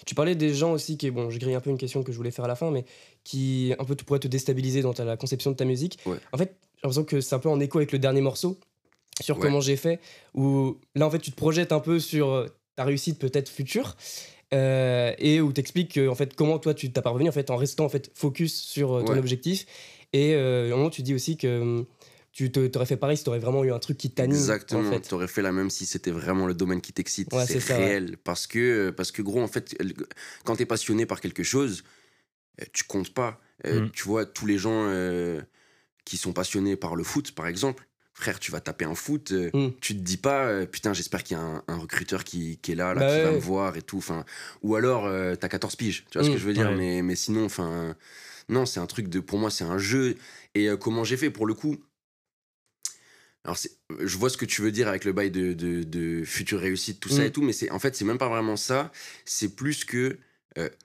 Tu 0.05 0.15
parlais 0.15 0.35
des 0.35 0.53
gens 0.53 0.73
aussi 0.73 0.97
qui, 0.97 1.09
bon, 1.11 1.29
je 1.29 1.39
grille 1.39 1.55
un 1.55 1.59
peu 1.59 1.69
une 1.69 1.77
question 1.77 2.03
que 2.03 2.11
je 2.11 2.17
voulais 2.17 2.31
faire 2.31 2.45
à 2.45 2.47
la 2.47 2.55
fin, 2.55 2.71
mais 2.71 2.85
qui 3.23 3.73
un 3.77 3.85
peu 3.85 3.95
pourraient 3.95 4.19
te 4.19 4.27
déstabiliser 4.27 4.81
dans 4.81 4.93
la 4.97 5.17
conception 5.17 5.51
de 5.51 5.55
ta 5.55 5.65
musique. 5.65 5.99
En 6.31 6.37
fait, 6.37 6.55
j'ai 6.75 6.81
l'impression 6.83 7.03
que 7.03 7.21
c'est 7.21 7.35
un 7.35 7.39
peu 7.39 7.49
en 7.49 7.59
écho 7.59 7.79
avec 7.79 7.91
le 7.91 7.99
dernier 7.99 8.21
morceau 8.21 8.59
sur 9.21 9.39
comment 9.39 9.61
j'ai 9.61 9.75
fait, 9.75 9.99
où 10.33 10.77
là 10.95 11.05
en 11.07 11.11
fait 11.11 11.19
tu 11.19 11.31
te 11.31 11.35
projettes 11.35 11.71
un 11.71 11.79
peu 11.79 11.99
sur 11.99 12.31
euh, 12.31 12.47
ta 12.75 12.83
réussite 12.83 13.19
peut-être 13.19 13.49
future. 13.49 13.95
Euh, 14.51 15.13
et 15.19 15.41
où 15.41 15.53
t'expliques 15.53 15.99
en 16.09 16.15
fait 16.15 16.35
comment 16.35 16.57
toi 16.57 16.73
tu 16.73 16.91
t'as 16.91 17.03
parvenu 17.03 17.29
en 17.29 17.31
fait 17.31 17.51
en 17.51 17.55
restant 17.55 17.85
en 17.85 17.89
fait 17.89 18.09
focus 18.15 18.59
sur 18.59 18.93
euh, 18.93 19.03
ton 19.03 19.15
objectif 19.15 19.67
et 20.11 20.35
au 20.35 20.75
moment 20.75 20.89
tu 20.89 21.03
dis 21.03 21.13
aussi 21.13 21.37
que 21.37 21.61
hum, 21.61 21.85
tu 22.31 22.51
t'aurais 22.51 22.87
fait 22.87 22.97
pareil 22.97 23.15
si 23.15 23.23
t'aurais 23.23 23.37
vraiment 23.37 23.63
eu 23.63 23.71
un 23.71 23.77
truc 23.77 23.99
qui 23.99 24.09
t'anime 24.09 24.35
exactement 24.35 24.89
en 24.89 24.91
fait. 24.91 25.01
t'aurais 25.01 25.27
fait 25.27 25.43
la 25.43 25.51
même 25.51 25.69
si 25.69 25.85
c'était 25.85 26.09
vraiment 26.09 26.47
le 26.47 26.55
domaine 26.55 26.81
qui 26.81 26.93
t'excite 26.93 27.29
c'est 27.45 27.75
réel 27.75 28.17
parce 28.23 28.47
que 28.47 28.89
parce 28.89 29.11
que 29.11 29.21
gros 29.21 29.39
en 29.39 29.47
fait 29.47 29.77
quand 30.45 30.55
t'es 30.55 30.65
passionné 30.65 31.05
par 31.05 31.21
quelque 31.21 31.43
chose 31.43 31.83
tu 32.73 32.85
comptes 32.85 33.13
pas 33.13 33.39
mmh. 33.65 33.89
tu 33.93 34.03
vois 34.05 34.25
tous 34.25 34.47
les 34.47 34.57
gens 34.57 34.91
qui 36.05 36.17
sont 36.17 36.33
passionnés 36.33 36.75
par 36.75 36.95
le 36.95 37.03
foot 37.03 37.33
par 37.33 37.45
exemple 37.45 37.87
frère, 38.19 38.39
tu 38.39 38.51
vas 38.51 38.59
taper 38.59 38.85
un 38.85 38.95
foot, 38.95 39.31
euh, 39.31 39.49
mm. 39.53 39.71
tu 39.81 39.95
te 39.95 40.01
dis 40.01 40.17
pas, 40.17 40.45
euh, 40.45 40.65
putain, 40.65 40.93
j'espère 40.93 41.23
qu'il 41.23 41.37
y 41.37 41.39
a 41.39 41.63
un, 41.67 41.77
recruteur 41.77 42.23
qui, 42.23 42.59
est 42.67 42.75
là, 42.75 42.93
là 42.93 42.99
bah 42.99 43.15
qui 43.15 43.23
va 43.23 43.31
me 43.31 43.39
voir 43.39 43.77
et 43.77 43.81
tout. 43.81 43.97
Enfin, 43.97 44.25
ou 44.61 44.75
alors, 44.75 45.05
euh, 45.05 45.35
t'as 45.35 45.47
14 45.47 45.75
piges, 45.75 46.05
tu 46.11 46.17
vois 46.17 46.25
ce 46.25 46.29
que 46.29 46.35
mm. 46.35 46.39
je 46.39 46.45
veux 46.45 46.53
dire 46.53 46.71
mais, 46.71 47.01
mais 47.01 47.15
sinon, 47.15 47.45
enfin, 47.45 47.95
non, 48.49 48.65
c'est 48.65 48.79
un 48.79 48.85
truc 48.85 49.07
de, 49.07 49.19
pour 49.19 49.39
moi, 49.39 49.49
c'est 49.49 49.63
un 49.63 49.77
jeu. 49.77 50.15
Et 50.53 50.67
comment 50.79 51.03
j'ai 51.03 51.17
fait 51.17 51.29
pour 51.29 51.45
le 51.45 51.53
coup? 51.53 51.77
Alors, 53.45 53.57
je 53.99 54.17
vois 54.17 54.29
ce 54.29 54.37
que 54.37 54.45
tu 54.45 54.61
veux 54.61 54.71
dire 54.71 54.89
avec 54.89 55.05
le 55.05 55.13
bail 55.13 55.31
de, 55.31 55.53
de, 55.53 56.23
future 56.25 56.59
réussite, 56.59 56.99
tout 56.99 57.09
ça 57.09 57.21
mm. 57.21 57.25
et 57.25 57.31
tout, 57.31 57.41
mais 57.41 57.53
c'est 57.53 57.71
en 57.71 57.79
fait, 57.79 57.95
c'est 57.95 58.05
même 58.05 58.17
pas 58.17 58.29
vraiment 58.29 58.57
ça. 58.57 58.91
C'est 59.25 59.55
plus 59.55 59.85
que 59.85 60.17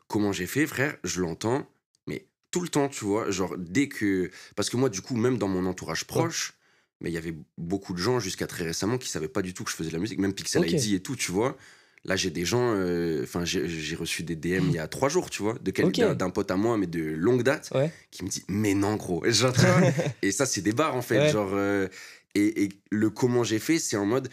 comment 0.06 0.32
j'ai 0.32 0.46
fait, 0.46 0.66
frère, 0.66 0.96
je 1.02 1.20
l'entends, 1.20 1.68
mais 2.06 2.28
tout 2.52 2.60
le 2.60 2.68
temps, 2.68 2.88
tu 2.88 3.04
vois, 3.04 3.30
genre 3.32 3.56
dès 3.58 3.88
que. 3.88 4.30
Parce 4.54 4.70
que 4.70 4.76
moi, 4.76 4.88
du 4.88 5.00
coup, 5.00 5.16
même 5.16 5.36
dans 5.36 5.48
mon 5.48 5.66
entourage 5.66 6.04
proche, 6.04 6.54
mais 7.04 7.10
il 7.10 7.12
y 7.12 7.18
avait 7.18 7.34
beaucoup 7.58 7.92
de 7.92 7.98
gens 7.98 8.18
jusqu'à 8.18 8.46
très 8.46 8.64
récemment 8.64 8.96
qui 8.96 9.10
savaient 9.10 9.28
pas 9.28 9.42
du 9.42 9.52
tout 9.52 9.62
que 9.62 9.70
je 9.70 9.76
faisais 9.76 9.90
de 9.90 9.94
la 9.94 10.00
musique, 10.00 10.18
même 10.18 10.32
Pixel 10.32 10.66
ID 10.66 10.94
et 10.94 11.00
tout, 11.00 11.16
tu 11.16 11.32
vois. 11.32 11.54
Là, 12.06 12.16
j'ai 12.16 12.30
des 12.30 12.46
gens, 12.46 12.72
euh, 12.74 13.22
enfin, 13.24 13.44
j'ai 13.44 13.94
reçu 13.94 14.22
des 14.22 14.36
DM 14.36 14.68
il 14.68 14.72
y 14.72 14.78
a 14.78 14.88
trois 14.88 15.10
jours, 15.10 15.28
tu 15.28 15.42
vois, 15.42 15.54
de 15.62 15.70
quelqu'un 15.70 16.14
d'un 16.14 16.30
pote 16.30 16.50
à 16.50 16.56
moi, 16.56 16.78
mais 16.78 16.86
de 16.86 17.02
longue 17.02 17.42
date, 17.42 17.70
qui 18.10 18.24
me 18.24 18.30
dit, 18.30 18.42
mais 18.48 18.72
non, 18.72 18.96
gros. 18.96 19.22
et 19.26 19.32
ça, 20.32 20.46
c'est 20.46 20.62
des 20.62 20.72
barres, 20.72 20.96
en 20.96 21.02
fait. 21.02 21.30
Genre, 21.30 21.50
euh, 21.52 21.88
Et, 22.34 22.70
le 22.90 23.10
comment 23.10 23.44
j'ai 23.44 23.58
fait, 23.58 23.78
c'est 23.78 23.98
en 23.98 24.06
mode, 24.06 24.30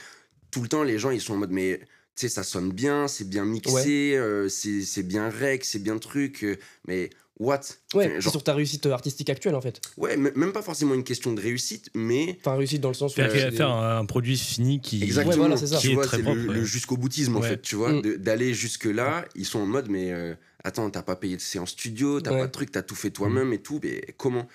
tout 0.50 0.62
le 0.62 0.70
temps, 0.70 0.84
les 0.84 0.98
gens, 0.98 1.12
ils 1.12 1.22
sont 1.22 1.34
en 1.34 1.38
mode, 1.38 1.52
mais 1.52 1.80
tu 2.16 2.28
sais, 2.28 2.30
ça 2.30 2.44
sonne 2.44 2.72
bien, 2.72 3.10
c'est 3.10 3.28
bien 3.28 3.44
mixé, 3.44 4.16
euh, 4.16 4.48
c'est 4.48 5.04
bien 5.04 5.30
rec, 5.30 5.66
c'est 5.66 5.80
bien 5.84 5.98
truc, 5.98 6.46
mais 6.88 7.10
what? 7.42 7.62
Ouais, 7.94 8.22
genre... 8.22 8.32
sur 8.32 8.44
ta 8.44 8.54
réussite 8.54 8.86
artistique 8.86 9.30
actuelle 9.30 9.56
en 9.56 9.62
fait. 9.62 9.82
Ouais, 9.98 10.16
même 10.16 10.54
pas 10.54 10.62
forcément 10.62 10.94
une 10.94 11.04
question 11.04 11.34
de 11.34 11.42
réussite, 11.42 11.90
mais. 11.94 12.38
Enfin, 12.40 12.56
réussite 12.56 12.80
dans 12.80 12.90
le 12.90 12.94
sens 12.94 13.14
où. 13.14 13.16
Faire, 13.16 13.54
faire 13.54 13.70
un, 13.70 14.06
produit 14.06 14.38
fini 14.38 14.80
qui. 14.80 15.04
Exactement, 15.04 15.36
voilà, 15.38 15.58
c'est 15.58 15.68
ça. 15.68 15.78
Qui 15.78 15.92
est, 15.92 16.02
très 16.02 16.22
le, 16.22 16.64
jusqu'au 16.64 16.96
boutisme 16.96 17.36
en 17.36 17.42
fait, 17.42 17.62
tu 17.62 17.76
vois, 17.76 17.92
mm. 17.92 18.18
d'aller 18.18 18.54
jusque-là, 18.54 19.26
ils 19.36 19.46
sont 19.46 19.60
en 19.60 19.66
mode, 19.66 19.90
mais 19.90 20.12
euh, 20.12 20.36
attends, 20.64 20.90
t'as 20.90 21.02
pas 21.02 21.16
payé 21.16 21.36
de 21.36 21.42
séance 21.42 21.72
studio, 21.72 22.22
t'as 22.22 22.32
pas 22.32 22.48
de 22.48 22.52
truc, 22.52 22.72
t'as 22.72 22.84
tout 22.84 22.96
fait 22.96 23.12
toi-même 23.12 23.50
mm. 23.50 23.54
et 23.54 23.62
tout, 23.62 23.80
mais 23.84 24.02
comment? 24.18 24.48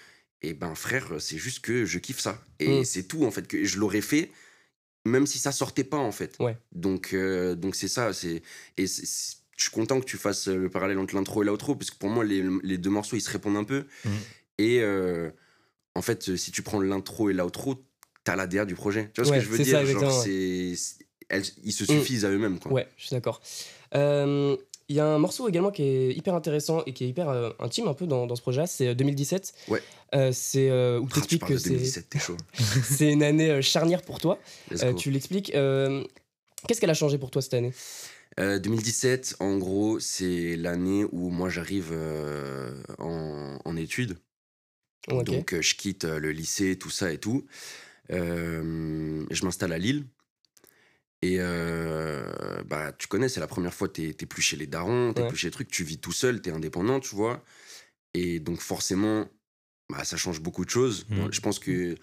Et 0.42 0.54
ben, 0.54 0.74
frère, 0.74 1.08
c'est 1.18 1.38
juste 1.38 1.60
que 1.60 1.84
je 1.84 1.98
kiffe 1.98 2.20
ça. 2.20 2.38
Et 2.60 2.80
mm. 2.80 2.84
c'est 2.84 3.02
tout 3.02 3.24
en 3.24 3.30
fait, 3.30 3.46
que 3.48 3.64
je 3.64 3.78
l'aurais 3.78 4.00
fait 4.00 4.30
même 5.06 5.24
si 5.24 5.38
ça 5.38 5.52
sortait 5.52 5.84
pas 5.84 5.98
en 5.98 6.10
fait. 6.10 6.36
Ouais. 6.40 6.58
Donc 6.72 7.14
euh, 7.14 7.54
donc 7.54 7.76
c'est 7.76 7.88
ça, 7.88 8.12
c'est 8.12 8.42
et 8.76 8.86
je 9.56 9.62
suis 9.62 9.70
content 9.70 10.00
que 10.00 10.04
tu 10.04 10.16
fasses 10.16 10.48
le 10.48 10.68
parallèle 10.68 10.98
entre 10.98 11.14
l'intro 11.14 11.42
et 11.42 11.46
l'outro 11.46 11.74
parce 11.74 11.90
que 11.90 11.96
pour 11.96 12.08
moi 12.08 12.24
les, 12.24 12.44
les, 12.62 12.78
deux 12.78 12.90
morceaux 12.90 13.16
ils 13.16 13.20
se 13.22 13.30
répondent 13.30 13.56
un 13.56 13.64
peu 13.64 13.86
mmh. 14.04 14.10
et 14.58 14.80
euh, 14.80 15.30
en 15.94 16.02
fait 16.02 16.36
si 16.36 16.52
tu 16.52 16.62
prends 16.62 16.80
l'intro 16.80 17.30
et 17.30 17.32
l'outro 17.32 17.82
t'as 18.24 18.36
la 18.36 18.46
DA 18.46 18.64
du 18.64 18.74
projet. 18.74 19.10
Tu 19.14 19.22
vois 19.22 19.30
ce 19.30 19.38
que 19.38 19.44
je 19.44 19.48
veux 19.48 19.64
dire? 19.64 19.86
Genre 19.86 20.22
c'est 20.22 20.74
ils 21.64 21.72
se 21.72 21.84
mmh. 21.84 21.86
suffisent 21.86 22.24
à 22.24 22.30
eux-mêmes 22.30 22.58
quoi. 22.58 22.72
Ouais, 22.72 22.86
je 22.96 23.06
suis 23.06 23.14
d'accord. 23.14 23.40
Euh, 23.94 24.56
il 24.88 24.94
y 24.94 25.00
a 25.00 25.06
un 25.06 25.18
morceau 25.18 25.48
également 25.48 25.70
qui 25.72 25.82
est 25.82 26.12
hyper 26.12 26.34
intéressant 26.34 26.82
et 26.86 26.92
qui 26.92 27.04
est 27.04 27.08
hyper 27.08 27.28
euh, 27.28 27.50
intime 27.58 27.88
un 27.88 27.94
peu 27.94 28.06
dans, 28.06 28.26
dans 28.26 28.36
ce 28.36 28.42
projet 28.42 28.66
c'est 28.66 28.94
2017. 28.94 29.54
Euh, 29.68 29.72
ouais. 29.72 29.82
Euh, 30.14 30.30
c'est 30.32 30.70
où 30.70 31.08
tu 31.08 31.18
expliques 31.18 31.44
que 31.44 31.56
c'est 32.82 33.12
une 33.12 33.22
année 33.22 33.60
charnière 33.62 34.02
pour 34.02 34.20
toi. 34.20 34.38
tu 34.96 35.10
l'expliques. 35.10 35.52
Qu'est-ce 35.52 36.80
qu'elle 36.80 36.90
a 36.90 36.94
changé 36.94 37.18
pour 37.18 37.30
toi 37.30 37.42
cette 37.42 37.54
année? 37.54 37.72
2017, 38.38 39.36
en 39.40 39.56
gros, 39.56 39.98
c'est 39.98 40.56
l'année 40.56 41.06
où 41.10 41.30
moi 41.30 41.48
j'arrive 41.48 41.92
en, 42.98 43.58
en, 43.64 43.76
études. 43.76 44.18
Donc 45.08 45.58
je 45.58 45.74
quitte 45.74 46.04
le 46.04 46.32
lycée, 46.32 46.76
tout 46.76 46.90
ça 46.90 47.12
et 47.12 47.18
tout. 47.18 47.46
je 48.10 49.44
m'installe 49.44 49.72
à 49.72 49.78
Lille. 49.78 50.04
Et 51.22 51.36
euh, 51.40 52.62
bah, 52.66 52.92
tu 52.92 53.08
connais, 53.08 53.28
c'est 53.28 53.40
la 53.40 53.46
première 53.46 53.72
fois, 53.72 53.88
tu 53.88 54.14
t'es 54.14 54.26
plus 54.26 54.42
chez 54.42 54.56
les 54.56 54.66
darons, 54.66 55.12
t'es 55.14 55.26
plus 55.26 55.36
chez 55.36 55.48
les 55.48 55.52
trucs, 55.52 55.68
tu 55.68 55.82
vis 55.82 55.98
tout 55.98 56.12
seul, 56.12 56.40
t'es 56.40 56.50
indépendant, 56.50 57.00
tu 57.00 57.14
vois. 57.16 57.42
Et 58.14 58.38
donc 58.38 58.60
forcément, 58.60 59.26
bah, 59.88 60.04
ça 60.04 60.16
change 60.16 60.40
beaucoup 60.40 60.64
de 60.64 60.70
choses. 60.70 61.06
Mmh. 61.08 61.28
je 61.30 61.40
pense 61.40 61.58
que 61.58 61.96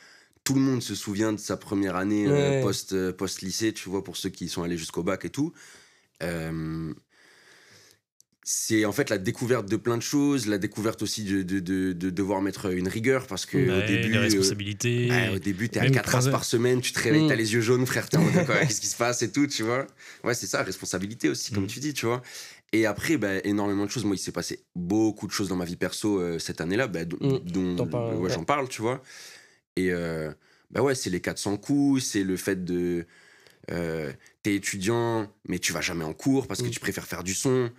tout 0.44 0.56
le 0.56 0.62
monde 0.62 0.82
se 0.82 0.96
souvient 0.96 1.32
de 1.32 1.38
sa 1.38 1.58
première 1.58 1.96
année 1.96 2.26
euh, 2.28 2.62
post, 2.62 2.94
euh, 2.94 3.14
post-lycée, 3.14 3.74
tu 3.74 3.88
vois, 3.88 4.04
pour 4.04 4.18
ceux 4.18 4.30
qui 4.30 4.50
sont 4.50 4.64
allés 4.64 4.78
jusqu'au 4.78 5.04
bac 5.04 5.26
et 5.26 5.30
tout 5.30 5.54
c'est 8.46 8.84
en 8.84 8.92
fait 8.92 9.10
la 9.10 9.18
découverte 9.18 9.70
de 9.70 9.78
plein 9.78 9.98
de 9.98 10.02
choses, 10.02 10.48
la 10.48 10.58
découverte 10.58 11.02
aussi 11.02 11.24
de, 11.24 11.44
de, 11.44 11.60
de, 11.94 12.10
devoir 12.10 12.42
mettre 12.42 12.72
une 12.74 12.90
rigueur 12.90 13.26
parce 13.26 13.46
que 13.46 13.58
au 13.58 13.88
début, 13.88 14.10
les 14.10 14.18
responsabilités. 14.18 15.10
au 15.34 15.40
début, 15.40 15.70
t'es 15.70 15.80
à 15.80 15.90
4 15.90 16.16
heures 16.16 16.32
par 16.32 16.44
semaine, 16.44 16.82
tu 16.82 16.92
te 16.92 17.00
réveilles, 17.00 17.28
t'as 17.28 17.36
mm. 17.36 17.38
les 17.38 17.54
yeux 17.54 17.62
jaunes, 17.62 17.86
frère, 17.86 18.10
t'es 18.10 18.18
en 18.18 18.26
qu'est-ce 18.32 18.82
qui 18.82 18.88
se 18.88 18.98
passe 18.98 19.22
et 19.22 19.32
tout, 19.32 19.48
tu 19.48 19.64
vois. 19.64 19.88
Ouais, 20.24 20.34
c'est 20.34 20.48
ça, 20.48 20.62
responsabilité 20.64 21.30
aussi, 21.30 21.54
comme 21.54 21.64
mm. 21.64 21.68
tu 21.68 21.80
dis, 21.80 21.94
tu 21.94 22.06
vois. 22.06 22.22
Et 22.74 22.86
après, 22.86 23.18
bah, 23.18 23.38
énormément 23.44 23.86
de 23.86 23.92
choses. 23.92 24.04
Moi, 24.04 24.16
il 24.16 24.20
s'est 24.20 24.32
passé 24.32 24.66
beaucoup 24.76 25.28
de 25.28 25.32
choses 25.32 25.48
dans 25.48 25.56
ma 25.56 25.66
vie 25.66 25.76
perso 25.76 26.20
euh, 26.20 26.40
cette 26.40 26.60
année-là, 26.60 26.88
bah, 26.88 27.06
mm. 27.06 27.40
dont 27.46 28.28
j'en 28.28 28.44
parle, 28.44 28.68
tu 28.68 28.82
vois. 28.82 29.02
Et 29.76 29.92
euh, 29.92 30.32
bah 30.72 30.82
ouais, 30.82 30.96
c'est 30.96 31.10
les 31.10 31.22
400 31.22 31.58
coups, 31.58 32.04
c'est 32.04 32.24
le 32.24 32.36
fait 32.36 32.66
de. 32.66 33.06
Euh, 33.72 34.12
t'es 34.42 34.56
étudiant, 34.56 35.28
mais 35.48 35.60
tu 35.60 35.74
vas 35.74 35.82
jamais 35.82 36.04
en 36.04 36.14
cours 36.14 36.48
parce 36.48 36.62
que 36.62 36.68
tu 36.68 36.80
préfères 36.80 37.06
faire 37.06 37.24
du 37.24 37.34
son. 37.34 37.70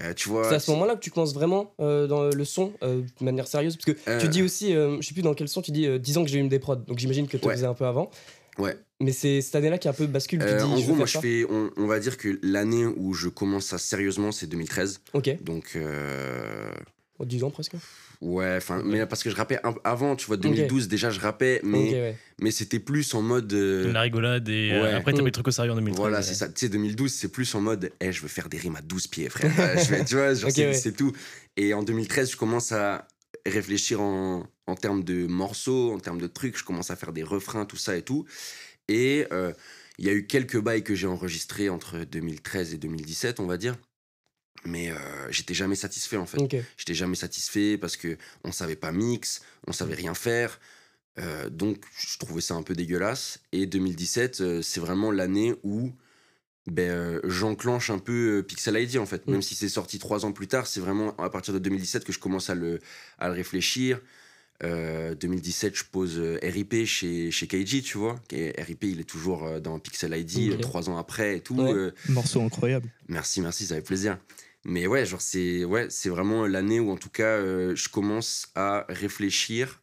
Euh, 0.00 0.12
c'est 0.16 0.54
à 0.54 0.58
ce 0.58 0.70
moment-là 0.72 0.96
que 0.96 1.00
tu 1.00 1.10
commences 1.10 1.34
vraiment 1.34 1.72
euh, 1.78 2.06
dans 2.06 2.28
le 2.28 2.44
son 2.44 2.72
euh, 2.82 3.02
de 3.20 3.24
manière 3.24 3.46
sérieuse 3.46 3.76
Parce 3.76 3.96
que 3.96 4.20
tu 4.20 4.28
dis 4.28 4.42
aussi, 4.42 4.72
je 4.72 4.98
sais 5.00 5.14
plus 5.14 5.22
dans 5.22 5.34
quel 5.34 5.48
son, 5.48 5.62
tu 5.62 5.70
dis 5.70 5.86
10 5.98 6.18
ans 6.18 6.24
que 6.24 6.30
j'ai 6.30 6.40
eu 6.40 6.48
des 6.48 6.58
prods. 6.58 6.76
Donc 6.76 6.98
j'imagine 6.98 7.28
que 7.28 7.36
tu 7.36 7.48
faisais 7.48 7.66
un 7.66 7.74
peu 7.74 7.86
avant. 7.86 8.10
Ouais. 8.58 8.76
Mais 9.00 9.12
c'est 9.12 9.40
cette 9.40 9.56
année-là 9.56 9.78
qui 9.78 9.88
a 9.88 9.90
un 9.90 9.94
peu 9.94 10.06
bascule. 10.06 10.38
Tu 10.38 10.46
dis, 10.46 10.62
en 10.62 10.80
gros, 10.80 10.94
moi, 10.94 11.06
je 11.06 11.18
fais, 11.18 11.44
on, 11.48 11.86
va 11.86 11.98
dire 11.98 12.16
que 12.16 12.38
l'année 12.42 12.86
où 12.86 13.12
je 13.12 13.28
commence 13.28 13.66
ça 13.66 13.78
sérieusement, 13.78 14.32
c'est 14.32 14.46
2013. 14.46 15.00
Ok. 15.12 15.42
Donc. 15.42 15.78
10 17.20 17.44
ans 17.44 17.50
presque 17.50 17.74
Ouais, 18.20 18.56
enfin, 18.56 18.82
mais 18.84 19.06
parce 19.06 19.22
que 19.22 19.30
je 19.30 19.36
rappais 19.36 19.58
avant, 19.84 20.16
tu 20.16 20.26
vois, 20.26 20.36
2012 20.36 20.88
déjà 20.88 21.10
je 21.10 21.20
rappais, 21.20 21.60
mais, 21.62 22.16
mais 22.40 22.50
c'était 22.50 22.78
plus 22.78 23.14
en 23.14 23.22
mode. 23.22 23.52
Euh, 23.52 23.92
la 23.92 24.00
rigolade 24.00 24.48
et 24.48 24.72
euh, 24.72 24.96
après 24.96 25.12
t'as 25.12 25.20
mis 25.20 25.26
le 25.26 25.30
truc 25.30 25.48
au 25.48 25.50
sérieux 25.50 25.72
en 25.72 25.76
2013. 25.76 25.98
Voilà, 25.98 26.22
c'est 26.22 26.34
ça. 26.34 26.48
Tu 26.48 26.54
sais, 26.56 26.68
2012, 26.68 27.12
c'est 27.12 27.28
plus 27.28 27.54
en 27.54 27.60
mode, 27.60 27.90
eh, 28.00 28.12
je 28.12 28.22
veux 28.22 28.28
faire 28.28 28.48
des 28.48 28.58
rimes 28.58 28.76
à 28.76 28.82
12 28.82 29.06
pieds, 29.08 29.28
frère. 29.28 29.50
je 29.78 30.04
tu 30.04 30.14
vois, 30.16 30.34
c'est 30.74 30.92
tout. 30.92 31.12
Et 31.56 31.74
en 31.74 31.82
2013, 31.82 32.32
je 32.32 32.36
commence 32.36 32.72
à 32.72 33.06
réfléchir 33.46 34.00
en, 34.00 34.46
en 34.66 34.74
termes 34.74 35.04
de 35.04 35.26
morceaux, 35.26 35.92
en 35.92 35.98
termes 35.98 36.20
de 36.20 36.26
trucs, 36.26 36.58
je 36.58 36.64
commence 36.64 36.90
à 36.90 36.96
faire 36.96 37.12
des 37.12 37.22
refrains, 37.22 37.66
tout 37.66 37.76
ça 37.76 37.96
et 37.96 38.02
tout. 38.02 38.24
Et 38.88 39.26
euh, 39.32 39.52
il 39.98 40.06
y 40.06 40.08
a 40.08 40.12
eu 40.12 40.26
quelques 40.26 40.60
bails 40.60 40.82
que 40.82 40.94
j'ai 40.94 41.06
enregistrés 41.06 41.68
entre 41.68 41.98
2013 42.04 42.74
et 42.74 42.78
2017, 42.78 43.40
on 43.40 43.46
va 43.46 43.56
dire 43.56 43.76
mais 44.64 44.90
euh, 44.90 44.96
j'étais 45.30 45.54
jamais 45.54 45.74
satisfait 45.74 46.16
en 46.16 46.26
fait. 46.26 46.64
J'étais 46.76 46.94
jamais 46.94 47.16
satisfait 47.16 47.78
parce 47.78 47.96
que 47.96 48.16
on 48.44 48.52
savait 48.52 48.76
pas 48.76 48.92
mix, 48.92 49.42
on 49.66 49.72
savait 49.72 49.94
rien 49.94 50.14
faire. 50.14 50.58
Euh, 51.18 51.48
donc 51.48 51.84
je 51.96 52.18
trouvais 52.18 52.40
ça 52.40 52.54
un 52.54 52.62
peu 52.62 52.74
dégueulasse. 52.74 53.40
Et 53.52 53.66
2017, 53.66 54.40
euh, 54.40 54.62
c'est 54.62 54.80
vraiment 54.80 55.10
l'année 55.10 55.54
où 55.62 55.92
ben, 56.66 57.20
j'enclenche 57.24 57.90
un 57.90 57.98
peu 57.98 58.42
Pixel 58.46 58.76
ID 58.76 58.96
en 58.96 59.06
fait. 59.06 59.26
Mm. 59.26 59.32
Même 59.32 59.42
si 59.42 59.54
c'est 59.54 59.68
sorti 59.68 59.98
trois 59.98 60.24
ans 60.24 60.32
plus 60.32 60.48
tard, 60.48 60.66
c'est 60.66 60.80
vraiment 60.80 61.14
à 61.18 61.30
partir 61.30 61.52
de 61.52 61.58
2017 61.58 62.04
que 62.04 62.12
je 62.12 62.18
commence 62.18 62.48
à 62.48 62.54
le, 62.54 62.80
à 63.18 63.28
le 63.28 63.34
réfléchir. 63.34 64.00
2017, 64.64 65.76
je 65.76 65.84
pose 65.84 66.18
RIP 66.42 66.84
chez, 66.86 67.30
chez 67.30 67.46
KG, 67.46 67.82
tu 67.82 67.98
vois. 67.98 68.16
Et 68.32 68.54
RIP, 68.60 68.84
il 68.84 69.00
est 69.00 69.08
toujours 69.08 69.60
dans 69.60 69.78
Pixel 69.78 70.16
ID, 70.16 70.60
trois 70.60 70.88
ans 70.88 70.96
après 70.96 71.36
et 71.36 71.40
tout. 71.40 71.56
Morceau 72.08 72.40
incroyable. 72.42 72.88
Merci, 73.08 73.40
merci, 73.40 73.66
ça 73.66 73.74
fait 73.76 73.82
plaisir. 73.82 74.18
Mais 74.64 74.86
ouais, 74.86 75.04
genre 75.04 75.20
c'est 75.20 75.64
ouais, 75.64 75.88
c'est 75.90 76.08
vraiment 76.08 76.46
l'année 76.46 76.80
où 76.80 76.90
en 76.90 76.96
tout 76.96 77.10
cas 77.10 77.36
euh, 77.36 77.76
je 77.76 77.88
commence 77.88 78.48
à 78.54 78.86
réfléchir 78.88 79.82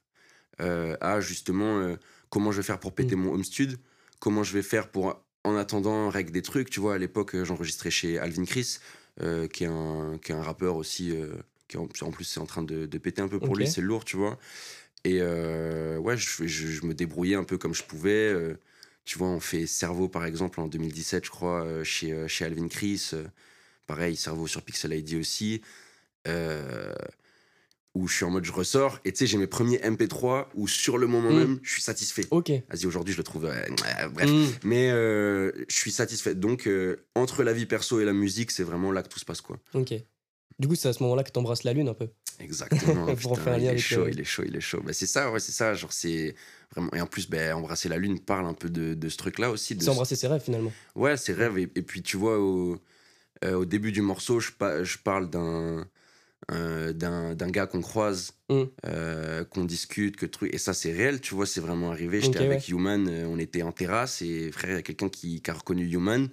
euh, 0.59 0.97
à 1.01 1.19
justement 1.19 1.79
euh, 1.79 1.95
comment 2.29 2.51
je 2.51 2.57
vais 2.57 2.63
faire 2.63 2.79
pour 2.79 2.93
péter 2.93 3.15
mm. 3.15 3.19
mon 3.19 3.33
home 3.33 3.43
stud, 3.43 3.77
comment 4.19 4.43
je 4.43 4.53
vais 4.53 4.63
faire 4.63 4.89
pour 4.89 5.23
en 5.43 5.55
attendant 5.55 6.09
règle 6.09 6.31
des 6.31 6.41
trucs, 6.41 6.69
tu 6.69 6.79
vois, 6.79 6.95
à 6.95 6.97
l'époque 6.97 7.35
j'enregistrais 7.43 7.91
chez 7.91 8.17
Alvin 8.17 8.45
Chris 8.45 8.77
qui 9.53 9.65
est 9.65 9.67
un 9.67 10.17
qui 10.23 10.31
est 10.31 10.35
un 10.35 10.41
rappeur 10.41 10.77
aussi 10.77 11.13
qui 11.71 12.03
en, 12.03 12.11
plus 12.11 12.25
c'est 12.25 12.39
en 12.39 12.45
train 12.45 12.63
de, 12.63 12.85
de, 12.85 12.97
péter 12.97 13.21
un 13.21 13.27
peu 13.27 13.39
pour 13.39 13.55
lui, 13.55 13.67
c'est 13.67 13.81
lourd, 13.81 14.05
tu 14.05 14.17
vois. 14.17 14.37
Et 15.03 15.21
ouais, 15.21 16.17
je, 16.17 16.45
je, 16.45 16.85
me 16.85 16.93
débrouillais 16.93 17.35
un 17.35 17.43
peu 17.43 17.57
comme 17.57 17.73
je 17.73 17.83
pouvais. 17.83 18.35
tu 19.05 19.17
vois, 19.17 19.29
on 19.29 19.39
fait 19.39 19.65
Cerveau 19.65 20.09
par 20.09 20.25
exemple 20.25 20.59
en 20.59 20.67
2017, 20.67 21.25
je 21.25 21.29
crois, 21.31 21.83
chez, 21.83 22.27
chez 22.27 22.45
Alvin 22.45 22.67
Chris. 22.67 23.11
Pareil, 23.87 24.15
cerveau 24.15 24.47
sur 24.47 24.61
Pixel 24.61 24.93
ID 24.93 25.15
aussi. 25.15 25.61
Euh, 26.27 26.93
où 27.93 28.07
je 28.07 28.15
suis 28.15 28.23
en 28.23 28.29
mode 28.29 28.45
je 28.45 28.53
ressors 28.53 29.01
et 29.03 29.11
tu 29.11 29.17
sais 29.17 29.27
j'ai 29.27 29.37
mes 29.37 29.47
premiers 29.47 29.79
MP3 29.79 30.45
où 30.55 30.65
sur 30.65 30.97
le 30.97 31.07
moment 31.07 31.29
mm. 31.29 31.37
même 31.37 31.59
je 31.61 31.73
suis 31.73 31.81
satisfait. 31.81 32.23
Ok. 32.31 32.49
Vas-y 32.69 32.85
aujourd'hui 32.85 33.11
je 33.11 33.17
le 33.17 33.25
trouve 33.25 33.51
bref 34.13 34.29
mm. 34.31 34.45
mais 34.63 34.91
euh, 34.91 35.51
je 35.67 35.75
suis 35.75 35.91
satisfait 35.91 36.35
donc 36.35 36.67
euh, 36.67 37.03
entre 37.15 37.43
la 37.43 37.51
vie 37.51 37.65
perso 37.65 37.99
et 37.99 38.05
la 38.05 38.13
musique 38.13 38.51
c'est 38.51 38.63
vraiment 38.63 38.93
là 38.93 39.03
que 39.03 39.09
tout 39.09 39.19
se 39.19 39.25
passe 39.25 39.41
quoi. 39.41 39.59
Ok. 39.73 39.93
Du 40.61 40.67
coup 40.67 40.75
c'est 40.75 40.87
à 40.87 40.93
ce 40.93 41.03
moment-là 41.03 41.23
que 41.23 41.31
t'embrasses 41.31 41.63
la 41.63 41.73
lune 41.73 41.89
un 41.89 41.93
peu. 41.93 42.07
Exactement. 42.39 43.07
il, 43.57 43.65
est 43.65 43.77
chaud, 43.77 44.07
il 44.07 44.19
est 44.19 44.23
chaud 44.23 44.43
il 44.47 44.55
est 44.55 44.61
chaud 44.61 44.81
bah, 44.83 44.93
c'est 44.93 45.05
ça 45.05 45.31
ouais 45.31 45.39
c'est 45.39 45.51
ça 45.51 45.73
genre 45.73 45.91
c'est 45.91 46.33
vraiment 46.73 46.91
et 46.93 47.01
en 47.01 47.05
plus 47.05 47.29
ben 47.29 47.53
embrasser 47.53 47.89
la 47.89 47.97
lune 47.97 48.19
parle 48.19 48.45
un 48.45 48.53
peu 48.53 48.69
de, 48.69 48.93
de 48.93 49.09
ce 49.09 49.17
truc 49.17 49.39
là 49.39 49.51
aussi. 49.51 49.77
C'est 49.79 49.89
embrasser 49.89 50.15
ses 50.15 50.27
rêves 50.27 50.41
finalement. 50.41 50.71
Ouais 50.95 51.17
ses 51.17 51.33
rêves 51.33 51.57
et, 51.57 51.63
et 51.63 51.81
puis 51.81 52.01
tu 52.01 52.15
vois 52.15 52.39
au 52.39 52.79
euh, 53.43 53.55
au 53.55 53.65
début 53.65 53.91
du 53.91 54.01
morceau, 54.01 54.39
je, 54.39 54.51
je 54.83 54.97
parle 54.99 55.29
d'un 55.29 55.87
euh, 56.51 56.93
d'un 56.93 57.49
gars 57.49 57.65
qu'on 57.65 57.81
croise, 57.81 58.33
mm. 58.49 58.61
euh, 58.85 59.45
qu'on 59.45 59.63
discute, 59.63 60.15
que 60.15 60.25
truc. 60.25 60.53
Et 60.53 60.57
ça, 60.57 60.73
c'est 60.73 60.91
réel, 60.91 61.21
tu 61.21 61.33
vois, 61.33 61.45
c'est 61.45 61.61
vraiment 61.61 61.91
arrivé. 61.91 62.21
J'étais 62.21 62.39
avec 62.39 62.67
Human, 62.67 63.07
on 63.27 63.39
était 63.39 63.61
en 63.61 63.71
terrasse 63.71 64.21
et 64.21 64.51
frère, 64.51 64.71
il 64.71 64.75
y 64.75 64.79
a 64.79 64.81
quelqu'un 64.81 65.09
qui, 65.09 65.41
qui, 65.41 65.51
a 65.51 65.53
reconnu 65.53 65.85
Human 65.85 66.29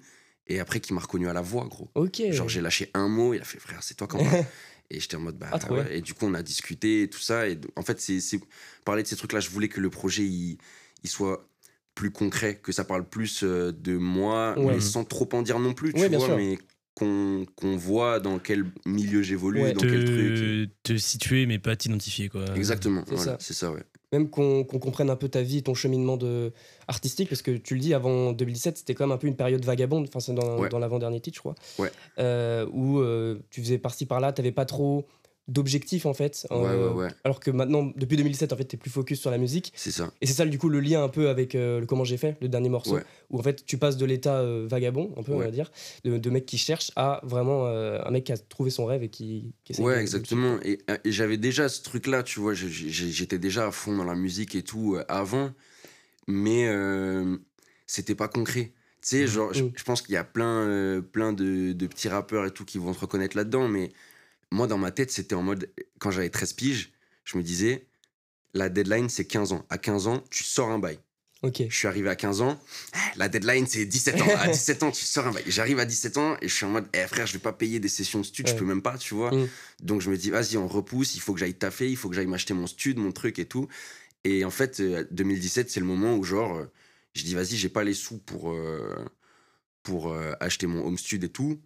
et 0.48 0.60
après 0.60 0.80
qui 0.80 0.94
m'a 0.94 1.00
reconnu 1.00 1.28
à 1.28 1.32
la 1.32 1.40
voix, 1.40 1.66
gros. 1.66 1.88
Genre, 2.32 2.48
j'ai 2.48 2.60
lâché 2.60 2.90
un 2.94 3.08
mot, 3.08 3.34
il 3.34 3.40
a 3.40 3.44
fait 3.44 3.58
frère, 3.58 3.82
c'est 3.82 3.94
toi 3.94 4.06
quand 4.06 4.22
même. 4.22 4.44
et 4.90 5.00
j'étais 5.00 5.16
en 5.16 5.20
mode, 5.20 5.38
bah 5.38 5.50
ah, 5.52 5.72
ouais. 5.72 5.98
Et 5.98 6.00
du 6.00 6.14
coup, 6.14 6.26
on 6.26 6.34
a 6.34 6.42
discuté 6.42 7.02
et 7.02 7.10
tout 7.10 7.18
ça. 7.20 7.48
Et 7.48 7.58
en 7.76 7.82
fait, 7.82 8.00
c'est 8.00 8.20
parler 8.84 9.02
de 9.02 9.08
ces 9.08 9.16
trucs-là, 9.16 9.40
je 9.40 9.50
voulais 9.50 9.68
que 9.68 9.80
le 9.80 9.90
projet, 9.90 10.24
il, 10.24 10.58
il 11.02 11.10
soit 11.10 11.48
plus 11.94 12.10
concret, 12.10 12.56
que 12.56 12.72
ça 12.72 12.84
parle 12.84 13.08
plus 13.08 13.42
de 13.42 13.96
moi, 13.96 14.54
mais 14.56 14.80
sans 14.80 15.04
trop 15.04 15.28
en 15.32 15.42
dire 15.42 15.58
non 15.58 15.74
plus, 15.74 15.92
tu 15.92 16.06
vois, 16.08 16.36
mais 16.36 16.58
qu'on 16.98 17.76
voit 17.76 18.20
dans 18.20 18.38
quel 18.38 18.64
milieu 18.84 19.22
j'évolue, 19.22 19.72
dans 19.72 19.80
quel 19.80 20.04
truc. 20.04 20.34
te, 20.34 20.68
te 20.82 20.96
situer, 20.96 21.46
mais 21.46 21.58
pas 21.58 21.76
t'identifier. 21.76 22.28
quoi. 22.28 22.44
Exactement, 22.56 23.04
c'est 23.38 23.54
ça. 23.54 23.70
ouais. 23.72 23.82
Même 24.12 24.30
qu'on 24.30 24.64
comprenne 24.64 25.10
un 25.10 25.16
peu 25.16 25.28
ta 25.28 25.42
vie, 25.42 25.62
ton 25.62 25.74
cheminement 25.74 26.16
de 26.16 26.52
artistique, 26.86 27.28
parce 27.28 27.42
que 27.42 27.50
tu 27.50 27.74
le 27.74 27.80
dis, 27.80 27.92
avant 27.92 28.32
2017, 28.32 28.78
c'était 28.78 28.94
quand 28.94 29.06
même 29.06 29.14
un 29.14 29.18
peu 29.18 29.26
une 29.26 29.36
période 29.36 29.62
vagabonde, 29.64 30.06
enfin, 30.08 30.20
c'est 30.20 30.32
dans, 30.32 30.66
dans 30.66 30.78
l'avant-dernier 30.78 31.20
titre, 31.20 31.36
je 31.36 31.40
crois, 31.40 31.54
ouais. 31.78 31.90
Euh, 32.18 32.66
où 32.72 33.00
euh, 33.00 33.38
tu 33.50 33.60
faisais 33.60 33.76
par-ci 33.76 34.06
par-là, 34.06 34.32
tu 34.32 34.40
n'avais 34.40 34.52
pas 34.52 34.64
trop 34.64 35.06
d'objectifs 35.48 36.06
en 36.06 36.14
fait. 36.14 36.46
Euh, 36.52 37.08
alors 37.24 37.40
que 37.40 37.50
maintenant, 37.50 37.90
depuis 37.96 38.16
2007, 38.16 38.52
en 38.52 38.56
fait, 38.56 38.66
tu 38.66 38.76
es 38.76 38.78
plus 38.78 38.90
focus 38.90 39.20
sur 39.20 39.30
la 39.30 39.38
musique. 39.38 39.72
C'est 39.74 39.90
ça. 39.90 40.12
Et 40.20 40.26
c'est 40.26 40.34
ça, 40.34 40.44
du 40.44 40.58
coup, 40.58 40.68
le 40.68 40.80
lien 40.80 41.02
un 41.02 41.08
peu 41.08 41.28
avec 41.28 41.54
le 41.54 41.84
Comment 41.88 42.04
j'ai 42.04 42.18
fait, 42.18 42.36
le 42.42 42.48
dernier 42.48 42.68
morceau, 42.68 42.98
où 43.30 43.38
en 43.38 43.42
fait, 43.42 43.64
tu 43.64 43.78
passes 43.78 43.96
de 43.96 44.04
l'état 44.04 44.42
vagabond, 44.66 45.12
un 45.16 45.22
peu, 45.22 45.32
on 45.32 45.38
va 45.38 45.50
dire, 45.50 45.70
de, 46.04 46.30
mec 46.30 46.44
qui 46.44 46.58
cherche 46.58 46.92
à 46.96 47.20
vraiment 47.24 47.66
un 47.66 48.10
mec 48.10 48.24
qui 48.24 48.32
a 48.32 48.36
trouvé 48.36 48.70
son 48.70 48.84
rêve 48.84 49.02
et 49.02 49.08
qui, 49.08 49.54
qui 49.64 49.80
Ouais, 49.80 49.98
exactement. 49.98 50.58
Et, 50.62 50.80
et 51.04 51.12
j'avais 51.12 51.38
déjà 51.38 51.68
ce 51.68 51.82
truc-là, 51.82 52.22
tu 52.22 52.40
vois, 52.40 52.52
j'étais 52.54 53.38
déjà 53.38 53.66
à 53.66 53.70
fond 53.70 53.96
dans 53.96 54.04
la 54.04 54.14
musique 54.14 54.54
et 54.54 54.62
tout 54.62 54.98
avant, 55.08 55.50
mais 56.26 56.68
c'était 57.86 58.14
pas 58.14 58.28
concret. 58.28 58.72
Tu 59.00 59.08
sais, 59.08 59.24
mmh. 59.24 59.26
genre, 59.28 59.50
mmh. 59.50 59.72
je, 59.76 59.84
pense 59.84 60.02
qu'il 60.02 60.14
y 60.14 60.18
a 60.18 60.24
plein, 60.24 61.00
plein 61.12 61.32
de, 61.32 61.72
de 61.72 61.86
petits 61.86 62.08
rappeurs 62.08 62.44
et 62.44 62.50
tout 62.50 62.64
qui 62.64 62.78
vont 62.78 62.92
se 62.92 62.98
reconnaître 62.98 63.36
là-dedans, 63.36 63.68
mais 63.68 63.92
moi, 64.50 64.66
dans 64.66 64.78
ma 64.78 64.90
tête, 64.90 65.10
c'était 65.10 65.34
en 65.34 65.42
mode, 65.42 65.70
quand 65.98 66.10
j'avais 66.10 66.30
13 66.30 66.52
piges, 66.54 66.92
je 67.24 67.36
me 67.36 67.42
disais, 67.42 67.86
la 68.54 68.68
deadline, 68.68 69.08
c'est 69.08 69.26
15 69.26 69.52
ans. 69.52 69.66
À 69.68 69.78
15 69.78 70.06
ans, 70.06 70.24
tu 70.30 70.44
sors 70.44 70.70
un 70.70 70.78
bail. 70.78 70.98
Ok. 71.42 71.62
Je 71.68 71.76
suis 71.76 71.86
arrivé 71.86 72.08
à 72.08 72.16
15 72.16 72.40
ans, 72.40 72.58
la 73.16 73.28
deadline, 73.28 73.64
c'est 73.68 73.86
17 73.86 74.20
ans. 74.22 74.26
à 74.38 74.48
17 74.52 74.82
ans, 74.82 74.90
tu 74.90 75.04
sors 75.04 75.26
un 75.26 75.30
bail. 75.30 75.44
J'arrive 75.46 75.78
à 75.78 75.84
17 75.84 76.16
ans 76.16 76.36
et 76.42 76.48
je 76.48 76.54
suis 76.54 76.64
en 76.64 76.70
mode, 76.70 76.86
eh 76.92 77.06
frère, 77.06 77.28
je 77.28 77.34
vais 77.34 77.38
pas 77.38 77.52
payer 77.52 77.78
des 77.78 77.88
sessions 77.88 78.20
de 78.20 78.24
stud, 78.24 78.48
je 78.48 78.54
peux 78.54 78.64
même 78.64 78.82
pas, 78.82 78.98
tu 78.98 79.14
vois. 79.14 79.32
Mm. 79.32 79.48
Donc 79.82 80.00
je 80.00 80.10
me 80.10 80.16
dis, 80.16 80.30
vas-y, 80.30 80.56
on 80.56 80.66
repousse, 80.66 81.14
il 81.14 81.20
faut 81.20 81.34
que 81.34 81.38
j'aille 81.38 81.54
taffer, 81.54 81.88
il 81.88 81.96
faut 81.96 82.08
que 82.08 82.16
j'aille 82.16 82.26
m'acheter 82.26 82.54
mon 82.54 82.66
stud, 82.66 82.98
mon 82.98 83.12
truc 83.12 83.38
et 83.38 83.46
tout. 83.46 83.68
Et 84.24 84.44
en 84.44 84.50
fait, 84.50 84.82
2017, 85.12 85.66
euh, 85.66 85.70
c'est 85.70 85.80
le 85.80 85.86
moment 85.86 86.16
où, 86.16 86.24
genre, 86.24 86.56
euh, 86.56 86.64
je 87.14 87.22
dis, 87.22 87.36
vas-y, 87.36 87.56
j'ai 87.56 87.68
pas 87.68 87.84
les 87.84 87.94
sous 87.94 88.18
pour, 88.18 88.50
euh, 88.50 89.04
pour 89.84 90.14
acheter 90.40 90.66
mon 90.66 90.84
home 90.84 90.98
stud 90.98 91.22
et 91.22 91.28
tout 91.28 91.60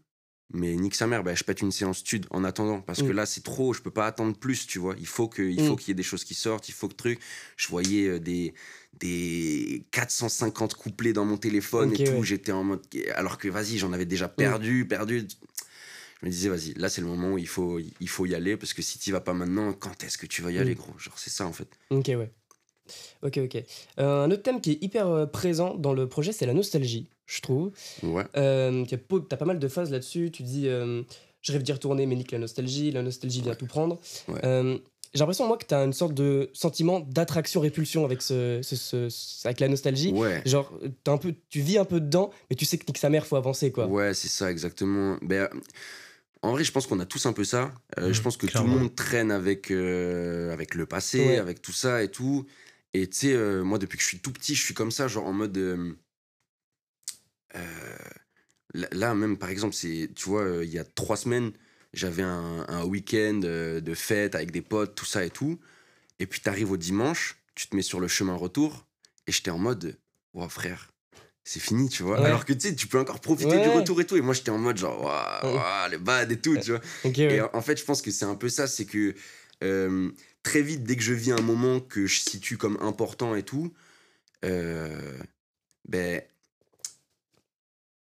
mais 0.52 0.74
nique 0.76 0.94
sa 0.94 1.06
mère, 1.06 1.22
bah, 1.22 1.34
je 1.34 1.44
pète 1.44 1.62
une 1.62 1.72
séance 1.72 1.98
stud 1.98 2.26
en 2.30 2.44
attendant 2.44 2.80
parce 2.80 3.00
que 3.00 3.08
mm. 3.08 3.16
là 3.16 3.26
c'est 3.26 3.42
trop, 3.42 3.72
je 3.72 3.80
peux 3.80 3.90
pas 3.90 4.06
attendre 4.06 4.36
plus, 4.36 4.66
tu 4.66 4.78
vois. 4.78 4.94
Il 4.98 5.06
faut 5.06 5.28
que, 5.28 5.42
il 5.42 5.60
faut 5.66 5.74
mm. 5.74 5.76
qu'il 5.76 5.88
y 5.88 5.90
ait 5.92 5.94
des 5.94 6.02
choses 6.02 6.24
qui 6.24 6.34
sortent, 6.34 6.68
il 6.68 6.72
faut 6.72 6.88
que 6.88 6.94
truc. 6.94 7.20
Je 7.56 7.68
voyais 7.68 8.08
euh, 8.08 8.20
des 8.20 8.54
des 9.00 9.84
450 9.90 10.74
couplets 10.74 11.12
dans 11.12 11.24
mon 11.24 11.38
téléphone 11.38 11.92
et 11.98 12.04
tout. 12.04 12.22
J'étais 12.22 12.52
en 12.52 12.62
mode, 12.62 12.82
alors 13.14 13.38
que 13.38 13.48
vas-y, 13.48 13.78
j'en 13.78 13.92
avais 13.92 14.04
déjà 14.04 14.26
mm. 14.26 14.34
perdu, 14.36 14.86
perdu. 14.86 15.26
Je 16.20 16.26
me 16.26 16.30
disais, 16.30 16.48
vas-y, 16.48 16.74
là 16.74 16.88
c'est 16.88 17.00
le 17.00 17.06
moment 17.06 17.32
où 17.32 17.38
il 17.38 17.48
faut, 17.48 17.80
il 17.80 18.08
faut 18.08 18.26
y 18.26 18.34
aller 18.34 18.56
parce 18.56 18.74
que 18.74 18.82
si 18.82 18.98
tu 18.98 19.10
vas 19.10 19.20
pas 19.20 19.34
maintenant, 19.34 19.72
quand 19.72 20.04
est-ce 20.04 20.18
que 20.18 20.26
tu 20.26 20.42
vas 20.42 20.52
y 20.52 20.58
aller, 20.58 20.74
gros? 20.74 20.92
Genre 20.98 21.18
c'est 21.18 21.30
ça 21.30 21.46
en 21.46 21.52
fait. 21.52 21.68
Ok, 21.90 22.06
ouais. 22.08 22.30
Ok, 23.22 23.38
ok. 23.38 23.64
Euh, 24.00 24.24
un 24.24 24.30
autre 24.30 24.42
thème 24.42 24.60
qui 24.60 24.72
est 24.72 24.82
hyper 24.82 25.06
euh, 25.06 25.26
présent 25.26 25.74
dans 25.74 25.92
le 25.92 26.08
projet, 26.08 26.32
c'est 26.32 26.46
la 26.46 26.54
nostalgie 26.54 27.08
je 27.32 27.40
trouve. 27.40 27.70
Ouais. 28.02 28.24
Euh, 28.36 28.84
t'as 29.28 29.36
pas 29.36 29.44
mal 29.44 29.58
de 29.58 29.68
phases 29.68 29.90
là-dessus. 29.90 30.30
Tu 30.30 30.42
dis, 30.42 30.68
euh, 30.68 31.02
je 31.40 31.52
rêve 31.52 31.62
d'y 31.62 31.72
retourner, 31.72 32.06
mais 32.06 32.14
nique 32.14 32.30
la 32.32 32.38
nostalgie. 32.38 32.90
La 32.90 33.02
nostalgie 33.02 33.40
vient 33.40 33.54
tout 33.54 33.66
prendre. 33.66 33.98
Euh, 34.44 34.78
j'ai 35.14 35.18
l'impression, 35.18 35.46
moi, 35.46 35.56
que 35.58 35.66
t'as 35.66 35.84
une 35.84 35.92
sorte 35.92 36.14
de 36.14 36.50
sentiment 36.52 37.00
d'attraction-répulsion 37.00 38.04
avec, 38.04 38.22
ce, 38.22 38.60
avec 39.46 39.60
la 39.60 39.68
nostalgie. 39.68 40.12
Ouais. 40.12 40.42
Genre, 40.46 40.72
un 41.06 41.18
peu, 41.18 41.34
tu 41.48 41.60
vis 41.60 41.78
un 41.78 41.84
peu 41.84 42.00
dedans, 42.00 42.30
mais 42.50 42.56
tu 42.56 42.64
sais 42.64 42.78
que 42.78 42.84
nique 42.86 42.98
sa 42.98 43.10
mère, 43.10 43.26
faut 43.26 43.36
avancer, 43.36 43.72
quoi. 43.72 43.86
Ouais, 43.86 44.14
c'est 44.14 44.28
ça, 44.28 44.50
exactement. 44.50 45.16
Ben, 45.22 45.48
en 46.42 46.52
vrai, 46.52 46.64
je 46.64 46.72
pense 46.72 46.86
qu'on 46.86 47.00
a 47.00 47.06
tous 47.06 47.24
un 47.26 47.32
peu 47.32 47.44
ça. 47.44 47.72
je 47.98 48.20
pense 48.20 48.36
que 48.36 48.46
tout 48.46 48.62
le 48.62 48.68
monde 48.68 48.94
traîne 48.94 49.30
avec, 49.30 49.70
avec 49.70 50.74
le 50.74 50.84
passé, 50.86 51.36
avec 51.36 51.62
tout 51.62 51.72
ça 51.72 52.02
et 52.02 52.08
tout. 52.08 52.46
Et 52.94 53.08
tu 53.08 53.16
sais, 53.16 53.36
moi, 53.62 53.78
depuis 53.78 53.96
que 53.96 54.02
je 54.02 54.08
suis 54.08 54.18
tout 54.18 54.32
petit, 54.32 54.54
je 54.54 54.62
suis 54.62 54.74
comme 54.74 54.90
ça, 54.90 55.08
genre 55.08 55.26
en 55.26 55.32
mode 55.32 55.56
euh, 57.56 57.96
là, 58.92 59.14
même, 59.14 59.36
par 59.36 59.50
exemple, 59.50 59.74
c'est, 59.74 60.10
tu 60.14 60.28
vois, 60.28 60.42
euh, 60.42 60.64
il 60.64 60.70
y 60.70 60.78
a 60.78 60.84
trois 60.84 61.16
semaines, 61.16 61.52
j'avais 61.92 62.22
un, 62.22 62.84
week-end 62.84 63.40
euh, 63.44 63.80
de 63.80 63.94
fête 63.94 64.34
avec 64.34 64.50
des 64.50 64.62
potes, 64.62 64.94
tout 64.94 65.04
ça 65.04 65.24
et 65.24 65.30
tout. 65.30 65.58
Et 66.18 66.26
puis, 66.26 66.40
tu 66.40 66.48
arrives 66.48 66.70
au 66.70 66.76
dimanche, 66.76 67.36
tu 67.54 67.66
te 67.68 67.76
mets 67.76 67.82
sur 67.82 68.00
le 68.00 68.08
chemin 68.08 68.34
retour, 68.34 68.86
et 69.26 69.32
j'étais 69.32 69.50
en 69.50 69.58
mode, 69.58 69.98
wow, 70.34 70.48
frère, 70.48 70.92
c'est 71.44 71.60
fini, 71.60 71.88
tu 71.88 72.02
vois. 72.02 72.24
Alors 72.24 72.44
que 72.44 72.52
tu 72.52 72.68
sais, 72.68 72.74
tu 72.74 72.86
peux 72.86 73.00
encore 73.00 73.20
profiter 73.20 73.60
du 73.60 73.68
retour 73.68 74.00
et 74.00 74.06
tout. 74.06 74.16
Et 74.16 74.20
moi, 74.20 74.32
j'étais 74.32 74.50
en 74.50 74.58
mode 74.58 74.76
genre, 74.76 75.02
waouh, 75.02 75.90
les 75.90 75.98
bad 75.98 76.30
et 76.30 76.38
tout, 76.38 76.56
tu 76.56 76.70
vois. 76.70 76.80
et 77.04 77.40
en 77.40 77.62
fait, 77.62 77.78
je 77.78 77.84
pense 77.84 78.00
que 78.00 78.10
c'est 78.10 78.24
un 78.24 78.36
peu 78.36 78.48
ça, 78.48 78.66
c'est 78.66 78.84
que 78.84 79.14
très 80.42 80.62
vite, 80.62 80.84
dès 80.84 80.96
que 80.96 81.02
je 81.02 81.14
vis 81.14 81.32
un 81.32 81.42
moment 81.42 81.80
que 81.80 82.06
je 82.06 82.20
situe 82.20 82.56
comme 82.56 82.78
important 82.80 83.34
et 83.34 83.42
tout, 83.42 83.72
ben, 84.42 86.22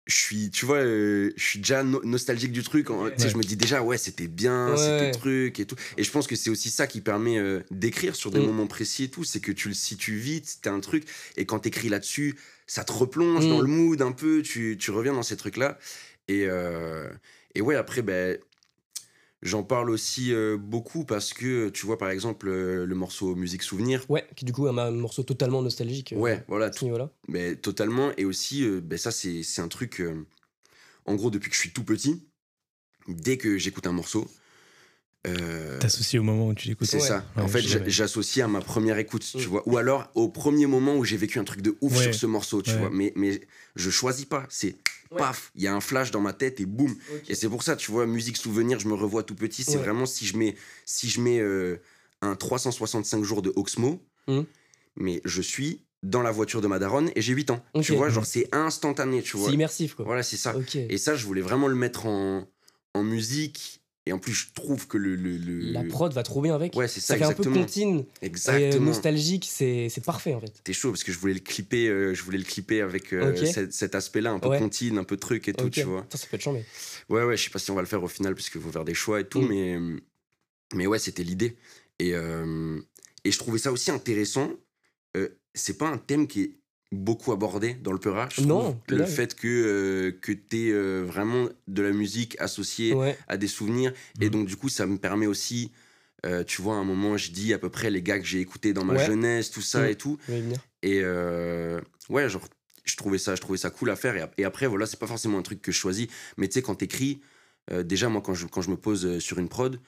je 0.07 0.15
suis, 0.15 0.51
tu 0.51 0.67
vois, 0.67 0.79
euh, 0.79 1.33
je 1.37 1.45
suis 1.45 1.59
déjà 1.59 1.83
nostalgique 1.83 2.53
du 2.53 2.63
truc. 2.63 2.89
sais 3.17 3.29
Je 3.29 3.37
me 3.37 3.43
dis 3.43 3.57
déjà, 3.57 3.83
ouais, 3.83 3.97
c'était 3.97 4.29
bien, 4.29 4.77
c'était 4.77 5.13
truc 5.13 5.59
et 5.59 5.67
tout. 5.67 5.77
Et 5.97 6.05
je 6.05 6.11
pense 6.11 6.27
que 6.27 6.37
c'est 6.37 6.51
aussi 6.51 6.69
ça 6.69 6.87
qui 6.87 7.01
permet 7.01 7.39
euh, 7.39 7.61
d'écrire 7.71 8.15
sur 8.15 8.31
des 8.31 8.41
mm. 8.41 8.47
moments 8.47 8.67
précis 8.67 9.05
et 9.05 9.09
tout. 9.09 9.25
C'est 9.25 9.41
que 9.41 9.53
tu 9.53 9.69
le 9.69 9.75
situes 9.75 10.17
vite, 10.17 10.47
c'était 10.47 10.69
un 10.69 10.81
truc. 10.81 11.05
Et 11.37 11.47
quand 11.47 11.61
t'écris 11.61 11.89
là-dessus, 11.89 12.39
ça 12.67 12.85
te 12.85 12.93
replonge 12.93 13.49
dans 13.49 13.59
mm. 13.59 13.63
le 13.63 13.69
mood 13.69 14.03
un 14.03 14.13
peu. 14.13 14.43
Tu, 14.43 14.77
tu 14.79 14.91
reviens 14.91 15.15
dans 15.15 15.23
ces 15.23 15.39
trucs-là. 15.39 15.79
Et, 16.29 16.45
euh, 16.49 17.09
et 17.55 17.63
ouais, 17.63 17.77
après, 17.77 18.03
ben, 18.03 18.39
J'en 19.45 19.63
parle 19.63 19.91
aussi 19.91 20.33
euh, 20.33 20.57
beaucoup 20.57 21.05
parce 21.05 21.35
que, 21.35 21.69
tu 21.69 21.85
vois, 21.85 21.99
par 21.99 22.09
exemple, 22.09 22.49
euh, 22.49 22.87
le 22.87 22.95
morceau 22.95 23.35
Musique 23.35 23.63
Souvenir. 23.63 24.03
Ouais, 24.09 24.27
qui 24.35 24.47
du 24.47 24.55
coup 24.55 24.67
est 24.67 24.71
un 24.71 24.91
morceau 24.91 25.23
totalement 25.23 25.61
nostalgique. 25.61 26.15
Euh, 26.15 26.17
ouais, 26.17 26.43
voilà. 26.49 26.71
Tout, 26.71 26.89
voilà. 26.89 27.11
Mais 27.29 27.55
totalement. 27.55 28.11
Et 28.17 28.25
aussi, 28.25 28.67
ben 28.81 28.99
ça, 28.99 29.11
c'est 29.11 29.61
un 29.61 29.69
truc. 29.69 30.03
en 31.05 31.15
gros, 31.15 31.31
depuis 31.31 31.51
que 31.51 31.57
je 31.57 31.61
suis 31.61 31.73
tout 31.73 31.85
petit, 31.85 32.27
dès 33.07 33.37
que 33.37 33.59
j'écoute 33.59 33.87
un 33.87 33.93
morceau. 33.93 34.27
T'associes 35.81 36.19
au 36.19 36.23
moment 36.23 36.49
où 36.49 36.55
tu 36.55 36.69
l'écoutes. 36.69 36.89
C'est 36.89 37.01
ça. 37.01 37.25
en 37.37 37.49
fait, 37.49 37.63
j'associe 37.87 38.45
à 38.45 38.49
ma 38.49 38.61
première 38.61 38.99
écoute, 38.99 39.25
tu 39.25 39.47
mm. 39.47 39.51
vois. 39.51 39.63
Ou 39.67 39.77
alors 39.77 40.11
au 40.15 40.29
premier 40.29 40.67
moment 40.67 40.97
où 40.97 41.05
j'ai 41.05 41.17
vécu 41.17 41.39
un 41.39 41.45
truc 41.45 41.63
de 41.63 41.77
ouf 41.81 41.97
sur 41.97 42.15
ce 42.15 42.27
morceau, 42.27 42.63
tu 42.63 42.73
vois. 42.73 42.91
Mais, 42.91 43.13
mais 43.17 43.41
je 43.77 43.91
choisis 43.91 44.27
pas. 44.27 44.47
C'est 44.49 44.77
paf, 45.17 45.53
il 45.55 45.63
y 45.63 45.67
a 45.67 45.75
un 45.75 45.81
flash 45.81 46.11
dans 46.11 46.21
ma 46.21 46.33
tête 46.33 46.61
et 46.61 46.67
boum. 46.67 46.95
Et 47.29 47.35
c'est 47.35 47.49
pour 47.49 47.63
ça, 47.63 47.77
tu 47.77 47.91
vois, 47.91 48.07
musique 48.07 48.37
souvenir, 48.37 48.79
je 48.81 48.89
me 48.89 48.95
revois 48.95 49.23
tout 49.23 49.35
petit. 49.35 49.63
C'est 49.65 49.79
vraiment 49.79 50.07
si 50.07 50.27
je 50.27 50.37
mets, 50.37 50.57
si 50.85 51.09
je 51.09 51.21
mets 51.21 51.39
euh, 51.39 51.81
un 52.21 52.37
365 52.37 53.23
jours 53.23 53.43
de 53.43 53.53
Oxmo, 53.57 54.03
mmh. 54.29 54.41
mais 54.97 55.21
je 55.25 55.43
suis 55.43 55.83
dans 56.03 56.23
la 56.23 56.31
voiture 56.31 56.61
de 56.61 56.67
Madaron 56.67 57.07
et 57.15 57.23
j'ai 57.23 57.33
8 57.33 57.51
ans. 57.51 57.65
Tu 57.83 57.95
vois, 57.95 58.11
genre 58.11 58.27
c'est 58.27 58.49
instantané, 58.53 59.23
tu 59.23 59.37
vois. 59.37 59.49
C'est 59.49 59.55
immersif, 59.55 59.95
quoi. 59.95 60.05
Voilà, 60.05 60.23
c'est 60.23 60.37
ça. 60.37 60.55
Et 60.75 60.99
ça, 60.99 61.15
je 61.15 61.25
voulais 61.25 61.41
vraiment 61.41 61.69
le 61.69 61.77
mettre 61.77 62.07
en, 62.07 62.47
en 62.93 63.03
musique 63.03 63.81
et 64.07 64.13
en 64.13 64.19
plus, 64.19 64.35
je 64.35 64.47
trouve 64.55 64.87
que 64.87 64.99
le. 64.99 65.17
le, 65.17 65.73
La 65.73 65.83
prod 65.83 66.13
va 66.13 66.23
trop 66.23 66.43
bien 66.43 66.55
avec. 66.55 66.77
Ouais, 66.77 66.89
c'est 66.89 67.01
ça. 67.01 67.15
Ça 67.15 67.19
fait 67.19 67.25
un 67.25 67.33
peu 67.33 67.51
contine. 67.51 68.05
Exactement. 68.21 68.83
Et 68.83 68.87
nostalgique, 68.87 69.49
c'est 69.51 70.05
parfait 70.05 70.35
en 70.35 70.41
fait. 70.41 70.53
T'es 70.63 70.75
chaud 70.75 70.91
parce 70.91 71.05
que 71.05 71.13
je 71.13 71.19
voulais 71.19 71.33
le 71.33 71.41
clipper, 71.41 71.89
euh, 71.89 72.13
je 72.13 72.23
voulais 72.23 72.37
le 72.37 72.45
clipper 72.45 72.83
avec 72.83 73.15
euh, 73.15 73.35
cet, 73.71 73.95
aspect-là, 73.95 74.33
un 74.33 74.39
peu 74.39 74.51
contine, 74.59 74.99
un 74.99 75.05
peu 75.05 75.17
truc 75.17 75.49
et 75.49 75.55
tout, 75.55 75.71
tu 75.71 75.85
vois. 75.85 76.07
Ça, 76.11 76.19
ça 76.19 76.27
peut 76.27 76.37
être 76.37 76.43
chambé. 76.43 76.65
Ouais, 77.09 77.25
ouais, 77.25 77.37
je 77.37 77.45
sais 77.45 77.51
pas 77.51 77.59
si 77.59 77.71
on 77.71 77.75
va 77.75 77.81
le 77.81 77.87
faire 77.87 78.03
au 78.03 78.09
final 78.09 78.35
puisqu'il 78.35 78.61
faut 78.61 78.71
faire 78.71 78.85
des 78.85 78.95
choix 78.95 79.21
et 79.21 79.25
tout, 79.25 79.41
mm. 79.41 79.49
mais, 79.49 79.79
mais 80.75 80.87
ouais, 80.87 80.99
c'était 80.99 81.25
l'idée. 81.25 81.57
Et, 81.99 82.13
euh, 82.15 82.79
et 83.25 83.31
je 83.31 83.39
trouvais 83.39 83.59
ça 83.59 83.73
aussi 83.73 83.91
intéressant. 83.91 84.51
c'est 85.55 85.79
pas 85.79 85.89
un 85.89 85.99
thème 85.99 86.27
qui 86.27 86.43
est 86.43 86.59
beaucoup 86.93 87.33
abordé 87.33 87.75
dans 87.75 87.93
le 87.93 87.99
peurage. 87.99 88.39
Non. 88.41 88.81
Le 88.89 89.05
fait 89.05 89.35
que, 89.35 89.49
euh, 89.49 90.19
que 90.21 90.33
tu 90.33 90.69
es 90.69 90.73
euh, 90.73 91.03
vraiment 91.03 91.49
de 91.69 91.83
la 91.83 91.93
musique 91.93 92.37
associée 92.41 92.95
à 93.29 93.37
des 93.37 93.49
souvenirs. 93.49 93.93
Et 94.21 94.27
mhm. 94.27 94.31
donc, 94.31 94.47
du 94.47 94.57
coup, 94.57 94.69
ça 94.69 94.87
me 94.87 94.97
permet 94.97 95.27
aussi, 95.27 95.73
euh, 96.25 96.45
tu 96.45 96.63
vois, 96.63 96.75
à 96.75 96.79
un 96.79 96.85
moment, 96.85 97.17
je 97.17 97.31
dis 97.31 97.53
à 97.53 97.59
peu 97.59 97.69
près 97.69 97.91
les 97.91 98.03
gars 98.03 98.19
que 98.19 98.25
j'ai 98.25 98.41
écoutés 98.41 98.73
dans 98.73 98.85
ma 98.85 99.05
jeunesse, 99.05 99.51
tout 99.51 99.63
ça 99.63 99.91
et 99.91 99.97
tout. 99.97 100.19
Et 100.83 101.03
ouais, 102.09 102.29
genre, 102.29 102.49
je 102.85 102.97
trouvais, 102.97 103.19
ça, 103.19 103.35
je 103.35 103.41
trouvais 103.41 103.59
ça 103.59 103.71
cool 103.71 103.91
à 103.91 103.97
faire. 103.97 104.29
Et, 104.39 104.45
après, 104.45 104.67
voilà, 104.67 104.87
c'est 104.87 104.99
pas 104.99 105.07
forcément 105.07 105.39
un 105.39 105.43
truc 105.43 105.61
que 105.61 105.73
je 105.73 105.79
choisis. 105.79 106.09
Mais 106.37 106.49
tu 106.49 106.55
sais, 106.55 106.63
quand 106.63 106.77
t'écris, 106.77 107.21
déjà, 107.85 108.09
moi, 108.09 108.23
quand 108.23 108.35
je, 108.35 108.47
quand 108.47 108.63
je 108.63 108.71
me 108.71 108.77
pose 108.77 109.19
sur 109.19 109.39
une 109.39 109.49
prod, 109.49 109.81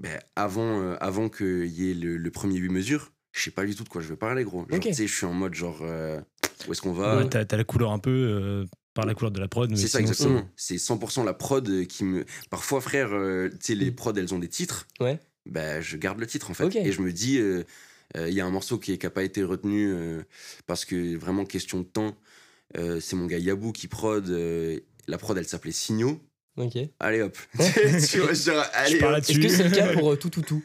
ben, 0.00 0.18
avant, 0.34 0.92
avant 0.94 1.28
qu'il 1.28 1.66
y 1.66 1.90
ait 1.90 1.94
le, 1.94 2.16
le 2.16 2.30
premier 2.30 2.56
8 2.56 2.68
mesures, 2.68 3.12
je 3.34 3.42
sais 3.42 3.50
pas 3.50 3.66
du 3.66 3.74
tout 3.74 3.82
de 3.82 3.88
quoi 3.88 4.00
je 4.00 4.06
veux 4.06 4.16
parler, 4.16 4.44
gros. 4.44 4.64
tu 4.80 4.94
sais, 4.94 5.06
je 5.08 5.14
suis 5.14 5.26
en 5.26 5.34
mode 5.34 5.54
genre, 5.54 5.80
euh, 5.82 6.20
où 6.68 6.72
est-ce 6.72 6.80
qu'on 6.80 6.92
va 6.92 7.18
ouais, 7.18 7.28
T'as 7.28 7.56
la 7.56 7.64
couleur 7.64 7.90
un 7.90 7.98
peu 7.98 8.10
euh, 8.10 8.64
par 8.94 9.06
la 9.06 9.14
couleur 9.14 9.32
de 9.32 9.40
la 9.40 9.48
prod. 9.48 9.76
C'est 9.76 9.88
ça, 9.88 10.00
exactement. 10.00 10.48
C'est 10.56 10.76
100% 10.76 11.24
la 11.24 11.34
prod 11.34 11.86
qui 11.86 12.04
me. 12.04 12.24
Parfois, 12.48 12.80
frère, 12.80 13.08
euh, 13.12 13.50
tu 13.50 13.56
sais, 13.60 13.74
les 13.74 13.90
mm. 13.90 13.94
prods, 13.96 14.14
elles 14.14 14.32
ont 14.34 14.38
des 14.38 14.48
titres. 14.48 14.86
Ouais. 15.00 15.18
Bah, 15.46 15.80
je 15.80 15.96
garde 15.96 16.20
le 16.20 16.28
titre, 16.28 16.50
en 16.50 16.54
fait. 16.54 16.74
Et 16.76 16.92
je 16.92 17.02
me 17.02 17.12
dis, 17.12 17.40
il 18.14 18.32
y 18.32 18.40
a 18.40 18.46
un 18.46 18.50
morceau 18.50 18.78
qui 18.78 18.96
n'a 18.96 19.10
pas 19.10 19.24
été 19.24 19.42
retenu 19.42 19.92
parce 20.66 20.84
que 20.84 21.16
vraiment, 21.16 21.44
question 21.44 21.80
de 21.80 21.84
temps, 21.84 22.16
c'est 22.76 23.16
mon 23.16 23.26
gars 23.26 23.38
Yabou 23.38 23.72
qui 23.72 23.88
prod. 23.88 24.28
la 25.08 25.18
prod, 25.18 25.36
elle 25.36 25.46
s'appelait 25.46 25.72
Signaux. 25.72 26.20
Ok. 26.56 26.78
Allez 27.00 27.20
hop. 27.20 27.36
tu 28.08 28.20
vois, 28.20 28.32
genre, 28.32 28.64
allez. 28.74 28.98
Est-ce 28.98 29.40
que 29.40 29.48
c'est 29.48 29.64
le 29.64 29.74
cas 29.74 29.92
pour 29.92 30.16
tout, 30.16 30.30
tout, 30.30 30.42
tout 30.42 30.62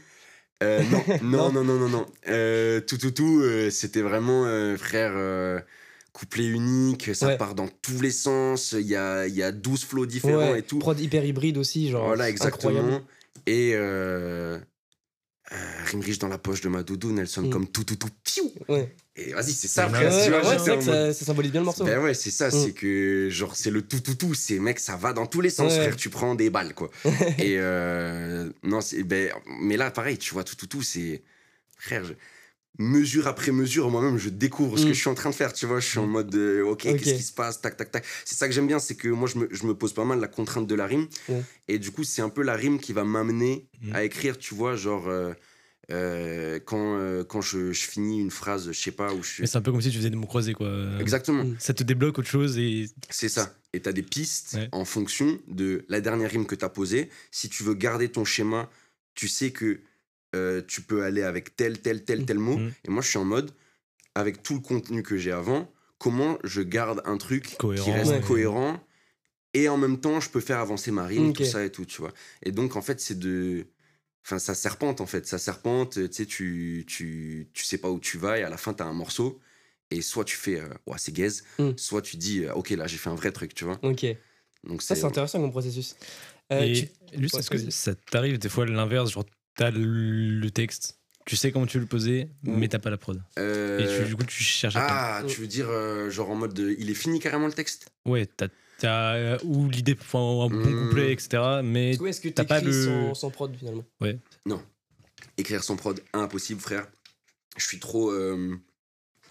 euh, 0.63 0.81
non, 1.23 1.51
non, 1.51 1.51
non, 1.51 1.63
non, 1.63 1.79
non, 1.79 1.89
non. 1.89 2.05
Euh, 2.27 2.81
tout, 2.81 2.97
tout, 2.97 3.11
tout, 3.11 3.41
euh, 3.41 3.69
c'était 3.69 4.01
vraiment, 4.01 4.45
frère, 4.77 5.13
couplet 6.13 6.47
unique, 6.47 7.15
ça 7.15 7.35
part 7.37 7.55
dans 7.55 7.67
tous 7.67 8.01
les 8.01 8.11
sens, 8.11 8.75
il 8.77 8.87
y 8.87 8.95
a, 8.95 9.27
y 9.27 9.43
a 9.43 9.51
12 9.51 9.85
flots 9.85 10.05
différents 10.05 10.55
et 10.55 10.63
tout. 10.63 10.79
Prod 10.79 10.99
hyper 10.99 11.23
hybride 11.25 11.57
aussi, 11.57 11.89
genre. 11.89 12.05
Voilà, 12.05 12.29
exactement. 12.29 13.01
Et 13.47 13.75
euh, 15.51 15.55
Rimrich 15.85 16.19
dans 16.19 16.27
la 16.27 16.37
poche 16.37 16.61
de 16.61 16.69
ma 16.69 16.83
doudou, 16.83 17.11
Nelson 17.11 17.43
mm. 17.43 17.49
comme 17.49 17.67
tout, 17.67 17.83
tout, 17.83 17.95
tout, 17.95 18.09
piou. 18.23 18.53
Et 19.15 19.33
vas-y, 19.33 19.51
c'est 19.51 19.67
ça, 19.67 19.89
frère. 19.89 20.13
c'est 20.13 20.77
que 20.77 21.13
ça, 21.13 21.25
symbolise 21.25 21.51
bien 21.51 21.61
le 21.61 21.65
morceau. 21.65 21.83
Ben 21.85 21.99
ouais, 21.99 22.13
c'est 22.13 22.29
ça, 22.29 22.49
mm. 22.49 22.51
c'est 22.51 22.71
que, 22.73 23.29
genre, 23.31 23.55
c'est 23.55 23.71
le 23.71 23.81
tout, 23.81 23.99
tout, 23.99 24.15
tout. 24.15 24.33
C'est, 24.35 24.59
mec, 24.59 24.79
ça 24.79 24.95
va 24.95 25.11
dans 25.13 25.25
tous 25.25 25.41
les 25.41 25.49
sens, 25.49 25.73
frère. 25.73 25.95
Tu 25.95 26.09
prends 26.09 26.35
des 26.35 26.49
balles, 26.49 26.73
quoi. 26.73 26.91
et 27.37 27.55
euh, 27.57 28.49
non, 28.63 28.81
c'est, 28.81 29.03
ben, 29.03 29.31
mais 29.61 29.77
là, 29.77 29.89
pareil, 29.89 30.17
tu 30.17 30.33
vois, 30.33 30.43
tout, 30.43 30.55
tout, 30.55 30.67
tout, 30.67 30.83
c'est. 30.83 31.23
Frère, 31.77 32.03
mesure 32.77 33.27
après 33.27 33.51
mesure, 33.51 33.89
moi-même, 33.89 34.17
je 34.17 34.29
découvre 34.29 34.77
ce 34.77 34.83
que 34.83 34.89
mm. 34.89 34.93
je 34.93 34.99
suis 34.99 35.09
en 35.09 35.15
train 35.15 35.29
de 35.29 35.35
faire, 35.35 35.53
tu 35.53 35.65
vois. 35.65 35.79
Je 35.79 35.87
suis 35.87 35.99
en 35.99 36.07
mode, 36.07 36.35
ok, 36.35 36.83
qu'est-ce 36.83 37.15
qui 37.15 37.23
se 37.23 37.33
passe, 37.33 37.61
tac, 37.61 37.75
tac, 37.75 37.91
tac. 37.91 38.05
C'est 38.25 38.35
ça 38.35 38.47
que 38.47 38.53
j'aime 38.53 38.67
bien, 38.67 38.79
c'est 38.79 38.95
que 38.95 39.09
moi, 39.09 39.27
je 39.27 39.39
me, 39.39 39.47
je 39.51 39.65
me, 39.65 39.73
pose 39.73 39.93
pas 39.93 40.05
mal 40.05 40.19
la 40.19 40.27
contrainte 40.27 40.67
de 40.67 40.75
la 40.75 40.85
rime. 40.85 41.07
Et 41.67 41.79
du 41.79 41.91
coup, 41.91 42.03
c'est 42.03 42.21
un 42.21 42.29
peu 42.29 42.41
la 42.41 42.55
rime 42.55 42.79
qui 42.79 42.93
va 42.93 43.03
m'amener 43.03 43.67
mm. 43.81 43.95
à 43.95 44.03
écrire, 44.03 44.37
tu 44.37 44.53
vois, 44.55 44.75
genre. 44.75 45.07
Euh, 45.07 45.33
euh, 45.91 46.59
quand, 46.63 46.99
euh, 46.99 47.23
quand 47.23 47.41
je, 47.41 47.71
je, 47.71 47.81
finis 47.81 48.19
une 48.19 48.29
phrase, 48.29 48.71
je 48.71 48.79
sais 48.79 48.91
pas 48.91 49.11
où 49.11 49.23
je 49.23 49.29
suis. 49.29 49.47
C'est 49.47 49.57
un 49.57 49.61
peu 49.61 49.71
comme 49.71 49.81
si 49.81 49.89
tu 49.89 49.97
faisais 49.97 50.11
des 50.11 50.15
mots 50.15 50.27
croisés, 50.27 50.53
quoi. 50.53 50.71
Exactement. 50.99 51.45
Ça 51.57 51.73
te 51.73 51.83
débloque 51.83 52.19
autre 52.19 52.27
chose 52.27 52.57
et. 52.57 52.89
C'est 53.09 53.29
ça. 53.29 53.55
Et 53.73 53.81
tu 53.81 53.89
as 53.89 53.93
des 53.93 54.03
pistes 54.03 54.57
en 54.71 54.85
fonction 54.85 55.39
de 55.47 55.85
la 55.89 56.01
dernière 56.01 56.29
rime 56.29 56.45
que 56.45 56.55
tu 56.55 56.63
as 56.63 56.69
posée. 56.69 57.09
Si 57.31 57.49
tu 57.49 57.63
veux 57.63 57.73
garder 57.73 58.09
ton 58.09 58.23
schéma, 58.23 58.69
tu 59.15 59.27
sais 59.27 59.51
que 59.51 59.79
euh, 60.35 60.61
tu 60.67 60.81
peux 60.81 61.03
aller 61.03 61.23
avec 61.23 61.55
tel, 61.55 61.79
tel, 61.79 62.03
tel, 62.03 62.25
tel 62.25 62.39
mot. 62.39 62.57
Mm. 62.57 62.71
Et 62.85 62.89
moi, 62.89 63.01
je 63.01 63.09
suis 63.09 63.17
en 63.17 63.25
mode, 63.25 63.51
avec 64.15 64.43
tout 64.43 64.55
le 64.55 64.59
contenu 64.59 65.03
que 65.03 65.17
j'ai 65.17 65.31
avant, 65.31 65.71
comment 65.97 66.37
je 66.43 66.61
garde 66.61 67.01
un 67.05 67.17
truc 67.17 67.57
qui 67.57 67.91
reste 67.91 68.21
cohérent 68.21 68.79
et 69.53 69.67
en 69.67 69.77
même 69.77 69.99
temps, 69.99 70.19
je 70.19 70.29
peux 70.29 70.41
faire 70.41 70.59
avancer 70.59 70.91
ma 70.91 71.05
rime, 71.05 71.33
tout 71.33 71.45
ça 71.45 71.63
et 71.63 71.71
tout, 71.71 71.85
tu 71.85 72.01
vois. 72.01 72.13
Et 72.43 72.51
donc, 72.51 72.75
en 72.75 72.81
fait, 72.81 72.99
c'est 72.99 73.17
de. 73.17 73.65
Enfin, 74.25 74.37
ça 74.37 74.53
serpente, 74.53 75.01
en 75.01 75.07
fait. 75.07 75.25
Ça 75.25 75.39
serpente, 75.39 75.93
tu 75.93 76.07
sais, 76.11 76.25
tu, 76.25 76.85
tu, 76.87 77.49
tu 77.53 77.63
sais 77.63 77.79
pas 77.79 77.89
où 77.89 77.99
tu 77.99 78.17
vas 78.17 78.37
et 78.37 78.43
à 78.43 78.49
la 78.49 78.57
fin, 78.57 78.73
tu 78.73 78.83
as 78.83 78.85
un 78.85 78.93
morceau. 78.93 79.39
Et 79.91 80.01
soit 80.01 80.23
tu 80.23 80.35
fais, 80.35 80.59
euh, 80.59 80.67
ouais, 80.85 80.97
c'est 80.99 81.11
gaze, 81.11 81.43
mm. 81.57 81.71
soit 81.77 82.03
tu 82.03 82.17
dis, 82.17 82.43
euh, 82.43 82.53
ok, 82.53 82.69
là, 82.71 82.85
j'ai 82.85 82.97
fait 82.97 83.09
un 83.09 83.15
vrai 83.15 83.31
truc, 83.31 83.55
tu 83.55 83.65
vois. 83.65 83.79
Ok. 83.81 84.05
Donc, 84.63 84.83
ça, 84.83 84.93
c'est 84.93 85.05
intéressant 85.05 85.41
comme 85.41 85.49
processus. 85.49 85.95
et 86.51 86.89
est-ce 87.13 87.49
que 87.49 87.71
ça 87.71 87.95
t'arrive 87.95 88.37
des 88.37 88.49
fois 88.49 88.67
l'inverse 88.67 89.11
Genre, 89.11 89.25
t'as 89.59 89.71
le 89.71 90.49
texte, 90.51 90.99
tu 91.25 91.35
sais 91.35 91.51
comment 91.51 91.65
tu 91.65 91.77
veux 91.77 91.83
le 91.83 91.87
poser, 91.87 92.29
mais 92.43 92.55
mais 92.55 92.67
t'as 92.69 92.79
pas 92.79 92.89
la 92.89 92.97
prod. 92.97 93.21
Et 93.35 93.85
tu, 93.85 94.05
du 94.07 94.15
coup, 94.15 94.23
tu 94.23 94.41
cherches 94.41 94.77
à. 94.77 95.17
Ah, 95.19 95.23
tu 95.27 95.41
veux 95.41 95.47
dire, 95.47 95.67
euh, 95.69 96.09
genre 96.09 96.29
en 96.29 96.35
mode. 96.35 96.57
il 96.57 96.89
est 96.89 96.93
fini 96.93 97.19
carrément 97.19 97.45
le 97.45 97.53
texte? 97.53 97.91
Ouais, 98.05 98.25
t'as. 98.25 98.47
As, 98.81 99.15
euh, 99.15 99.37
ou 99.43 99.69
l'idée, 99.69 99.97
enfin, 99.99 100.19
un 100.19 100.47
bon 100.47 100.55
hmm. 100.55 100.87
couplet, 100.87 101.11
etc. 101.11 101.59
Mais 101.61 101.91
est-ce 101.91 102.21
que 102.21 102.29
t'as 102.29 102.45
pas 102.45 102.61
le. 102.61 102.71
Sans, 102.71 103.13
sans, 103.13 103.29
prod 103.29 103.53
finalement? 103.53 103.83
Ouais. 103.99 104.17
Non. 104.45 104.63
Écrire 105.37 105.61
sans 105.61 105.75
prod, 105.75 106.01
impossible, 106.13 106.61
frère. 106.61 106.87
Je 107.57 107.65
suis 107.65 107.79
trop. 107.79 108.09
Euh, 108.11 108.57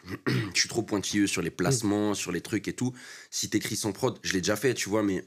je 0.26 0.60
suis 0.60 0.68
trop 0.68 0.82
pointilleux 0.82 1.26
sur 1.26 1.40
les 1.40 1.50
placements, 1.50 2.12
sur 2.12 2.32
les 2.32 2.42
trucs 2.42 2.68
et 2.68 2.74
tout. 2.74 2.94
Si 3.30 3.48
t'écris 3.48 3.76
sans 3.76 3.92
prod, 3.92 4.18
je 4.22 4.34
l'ai 4.34 4.40
déjà 4.42 4.56
fait, 4.56 4.74
tu 4.74 4.90
vois, 4.90 5.02
mais 5.02 5.24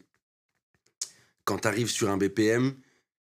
quand 1.43 1.57
t'arrives 1.57 1.89
sur 1.89 2.11
un 2.11 2.17
BPM, 2.17 2.75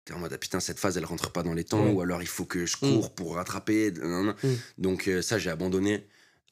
T'es 0.05 0.13
en 0.13 0.19
mode, 0.19 0.31
ah, 0.33 0.37
putain, 0.37 0.59
cette 0.59 0.79
phase, 0.79 0.97
elle 0.97 1.05
rentre 1.05 1.31
pas 1.31 1.43
dans 1.43 1.53
les 1.53 1.63
temps, 1.63 1.87
ou 1.91 2.01
alors 2.01 2.23
il 2.23 2.27
faut 2.27 2.45
que 2.45 2.65
je 2.65 2.75
mm. 2.77 2.79
cours 2.79 3.13
pour 3.13 3.35
rattraper. 3.35 3.91
Mm. 3.91 4.33
Donc, 4.79 5.07
euh, 5.07 5.21
ça, 5.21 5.37
j'ai 5.37 5.51
abandonné. 5.51 6.07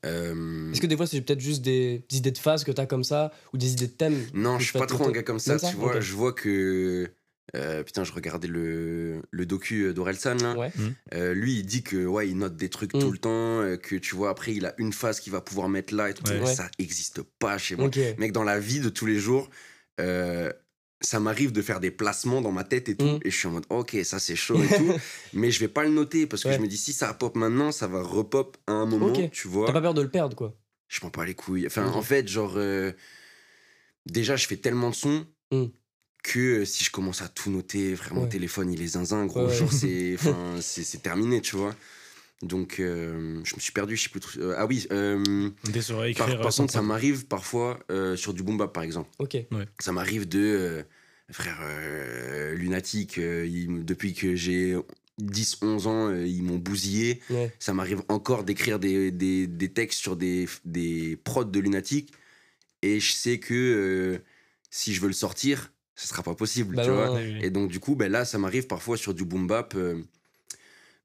Euh, 0.05 0.71
Est-ce 0.71 0.81
que 0.81 0.87
des 0.87 0.95
fois, 0.95 1.07
c'est 1.07 1.19
peut-être 1.21 1.39
juste 1.39 1.61
des, 1.61 2.03
idées 2.11 2.31
de 2.31 2.37
phase 2.37 2.63
que 2.63 2.71
t'as 2.71 2.85
comme 2.85 3.03
ça, 3.03 3.31
ou 3.53 3.57
des 3.57 3.71
idées 3.71 3.87
de 3.87 3.91
thème 3.91 4.23
Non, 4.33 4.59
je 4.59 4.65
suis 4.65 4.77
pas 4.77 4.85
trop 4.85 5.07
un 5.07 5.11
gars 5.11 5.23
comme 5.23 5.39
ça, 5.39 5.57
tu 5.57 5.75
vois. 5.75 5.99
Je 5.99 6.13
vois 6.13 6.33
que. 6.33 7.09
Euh, 7.55 7.81
putain, 7.81 8.03
je 8.03 8.11
regardais 8.11 8.47
le, 8.47 9.23
le 9.31 9.45
docu 9.47 9.91
d'Orelsan, 9.91 10.35
là. 10.35 10.69
Mm. 10.75 11.31
lui, 11.31 11.57
il 11.57 11.65
dit 11.65 11.81
que, 11.81 12.05
ouais, 12.05 12.29
il 12.29 12.37
note 12.37 12.55
des 12.55 12.69
trucs 12.69 12.91
tout 12.91 13.11
le 13.11 13.17
temps, 13.17 13.63
que 13.81 13.95
tu 13.95 14.15
vois, 14.15 14.29
après, 14.29 14.53
il 14.53 14.67
a 14.67 14.75
une 14.77 14.93
phase 14.93 15.19
qu'il 15.19 15.33
va 15.33 15.41
pouvoir 15.41 15.69
mettre 15.69 15.95
là 15.95 16.11
et 16.11 16.13
tout. 16.13 16.23
Ça 16.45 16.69
existe 16.77 17.23
pas 17.39 17.57
chez 17.57 17.75
moi. 17.75 17.89
Mec, 18.19 18.31
dans 18.31 18.43
la 18.43 18.59
vie 18.59 18.79
de 18.79 18.89
tous 18.89 19.07
les 19.07 19.17
jours, 19.17 19.49
ça 21.01 21.19
m'arrive 21.19 21.51
de 21.51 21.61
faire 21.61 21.79
des 21.79 21.91
placements 21.91 22.41
dans 22.41 22.51
ma 22.51 22.63
tête 22.63 22.89
et 22.89 22.95
tout, 22.95 23.05
mm. 23.05 23.19
et 23.23 23.31
je 23.31 23.35
suis 23.35 23.47
en 23.47 23.51
mode 23.51 23.65
ok, 23.69 23.97
ça 24.03 24.19
c'est 24.19 24.35
chaud 24.35 24.61
et 24.61 24.67
tout, 24.67 24.93
mais 25.33 25.51
je 25.51 25.59
vais 25.59 25.67
pas 25.67 25.83
le 25.83 25.89
noter 25.89 26.27
parce 26.27 26.43
que 26.43 26.51
je 26.51 26.59
me 26.59 26.67
dis 26.67 26.77
si 26.77 26.93
ça 26.93 27.13
pop 27.13 27.35
maintenant, 27.35 27.71
ça 27.71 27.87
va 27.87 28.01
repop 28.01 28.57
à 28.67 28.73
un 28.73 28.85
moment, 28.85 29.13
tu 29.31 29.47
vois. 29.47 29.67
T'as 29.67 29.73
pas 29.73 29.81
peur 29.81 29.93
de 29.93 30.01
le 30.01 30.09
perdre 30.09 30.35
quoi 30.35 30.55
Je 30.87 30.99
prends 30.99 31.09
pas 31.09 31.25
les 31.25 31.35
couilles. 31.35 31.65
Enfin, 31.67 31.87
en 31.87 32.01
fait, 32.01 32.27
genre, 32.27 32.53
euh, 32.57 32.91
déjà, 34.05 34.35
je 34.35 34.47
fais 34.47 34.57
tellement 34.57 34.89
de 34.89 34.95
sons 34.95 35.25
mm. 35.51 35.65
que 36.23 36.39
euh, 36.39 36.65
si 36.65 36.83
je 36.83 36.91
commence 36.91 37.21
à 37.21 37.29
tout 37.29 37.49
noter, 37.49 37.93
vraiment, 37.93 38.21
mon 38.21 38.27
téléphone 38.27 38.71
il 38.71 38.81
est 38.81 38.87
zinzin, 38.87 39.25
gros, 39.25 39.49
genre, 39.49 39.71
c'est 40.61 41.01
terminé, 41.01 41.41
tu 41.41 41.55
vois. 41.55 41.75
Donc, 42.41 42.79
euh, 42.79 43.41
je 43.43 43.55
me 43.55 43.59
suis 43.59 43.73
perdu, 43.73 43.97
je 43.97 44.03
sais 44.03 44.09
plus 44.09 44.21
trop. 44.21 44.39
ah 44.55 44.65
oui, 44.65 44.87
par, 46.13 46.39
par 46.39 46.53
contre, 46.53 46.71
ça 46.71 46.81
m'arrive 46.81 47.25
parfois 47.25 47.79
sur 48.15 48.33
du 48.33 48.43
boom 48.43 48.57
bap, 48.57 48.73
par 48.73 48.83
exemple. 48.83 49.09
Ok. 49.19 49.37
Ça 49.79 49.91
m'arrive 49.91 50.27
de. 50.27 50.85
frère, 51.31 51.59
lunatique, 52.55 53.19
depuis 53.19 54.13
que 54.13 54.35
j'ai 54.35 54.77
10-11 55.21 55.87
ans, 55.87 56.15
ils 56.15 56.43
m'ont 56.43 56.57
bousillé. 56.57 57.21
Ça 57.59 57.73
m'arrive 57.73 58.03
encore 58.07 58.43
d'écrire 58.43 58.79
des, 58.79 59.11
des, 59.11 59.47
des, 59.47 59.69
textes 59.69 59.99
sur 59.99 60.15
des, 60.15 60.47
des 60.65 61.17
prods 61.23 61.43
de 61.43 61.59
lunatique. 61.59 62.13
Et 62.81 63.01
je 63.01 63.11
sais 63.11 63.39
que 63.39 64.21
si 64.69 64.93
je 64.93 65.01
veux 65.01 65.07
le 65.07 65.13
sortir, 65.13 65.73
ce 65.95 66.07
sera 66.07 66.23
pas 66.23 66.35
possible, 66.35 66.77
bah 66.77 66.85
tu 66.85 66.91
vois. 66.91 67.21
Et 67.21 67.49
donc, 67.49 67.69
du 67.69 67.81
coup, 67.81 67.95
ben 67.95 68.09
là, 68.09 68.23
ça 68.23 68.37
m'arrive 68.37 68.67
parfois 68.67 68.95
sur 68.95 69.13
du 69.13 69.25
boom 69.25 69.47
bap 69.47 69.75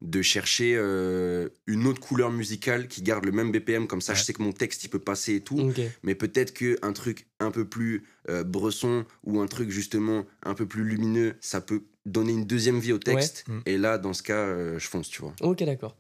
de 0.05 0.21
chercher 0.21 0.75
euh, 0.77 1.49
une 1.67 1.87
autre 1.87 2.01
couleur 2.01 2.31
musicale 2.31 2.89
qui 2.89 3.03
garde 3.03 3.25
le 3.25 3.33
même 3.33 3.51
BPM 3.51 3.87
comme 3.87 4.03
ça 4.03 4.13
je 4.13 4.23
sais 4.23 4.35
que 4.35 4.43
mon 4.43 4.53
texte 4.53 4.85
il 4.85 4.89
peut 4.89 4.99
passer 4.99 5.37
et 5.37 5.41
tout. 5.41 5.73
Mais 6.03 6.15
peut-être 6.15 6.53
que 6.53 6.79
un 6.83 6.93
truc 6.93 7.27
un 7.41 7.51
peu 7.51 7.65
plus 7.65 8.05
euh, 8.29 8.45
bresson 8.45 9.07
ou 9.25 9.41
un 9.41 9.47
truc 9.47 9.71
justement 9.71 10.27
un 10.43 10.55
peu 10.55 10.67
plus 10.67 10.85
lumineux 10.85 11.35
ça 11.41 11.61
peut 11.61 11.83
donner 12.05 12.33
une 12.33 12.45
deuxième 12.45 12.79
vie 12.79 12.93
au 12.93 12.99
texte. 12.99 13.45
Mm. 13.49 13.61
et 13.65 13.79
là 13.79 13.97
dans 13.97 14.13
ce 14.13 14.23
cas 14.23 14.35
euh, 14.35 14.79
je 14.79 14.89
fonce 14.89 15.09
tu 15.09 15.23
vois. 15.23 15.35
Ok 15.41 15.65
d'accord 15.65 15.97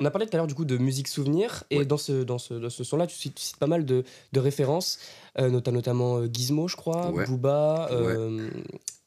on 0.00 0.04
a 0.04 0.10
parlé 0.10 0.26
tout 0.26 0.34
à 0.34 0.38
l'heure 0.38 0.46
du 0.46 0.54
coup 0.54 0.64
de 0.64 0.76
musique 0.76 1.08
souvenir 1.08 1.64
et 1.70 1.84
dans 1.84 1.98
ce 1.98 2.24
dans 2.24 2.38
ce, 2.38 2.68
ce 2.68 2.84
son 2.84 2.96
là 2.96 3.06
tu 3.06 3.16
cites, 3.16 3.54
pas 3.58 3.66
mal 3.66 3.84
de, 3.84 4.04
de 4.32 4.40
références 4.40 4.98
notamment 5.38 6.24
Gizmo 6.26 6.68
je 6.68 6.76
crois 6.76 7.12
Booba 7.26 7.88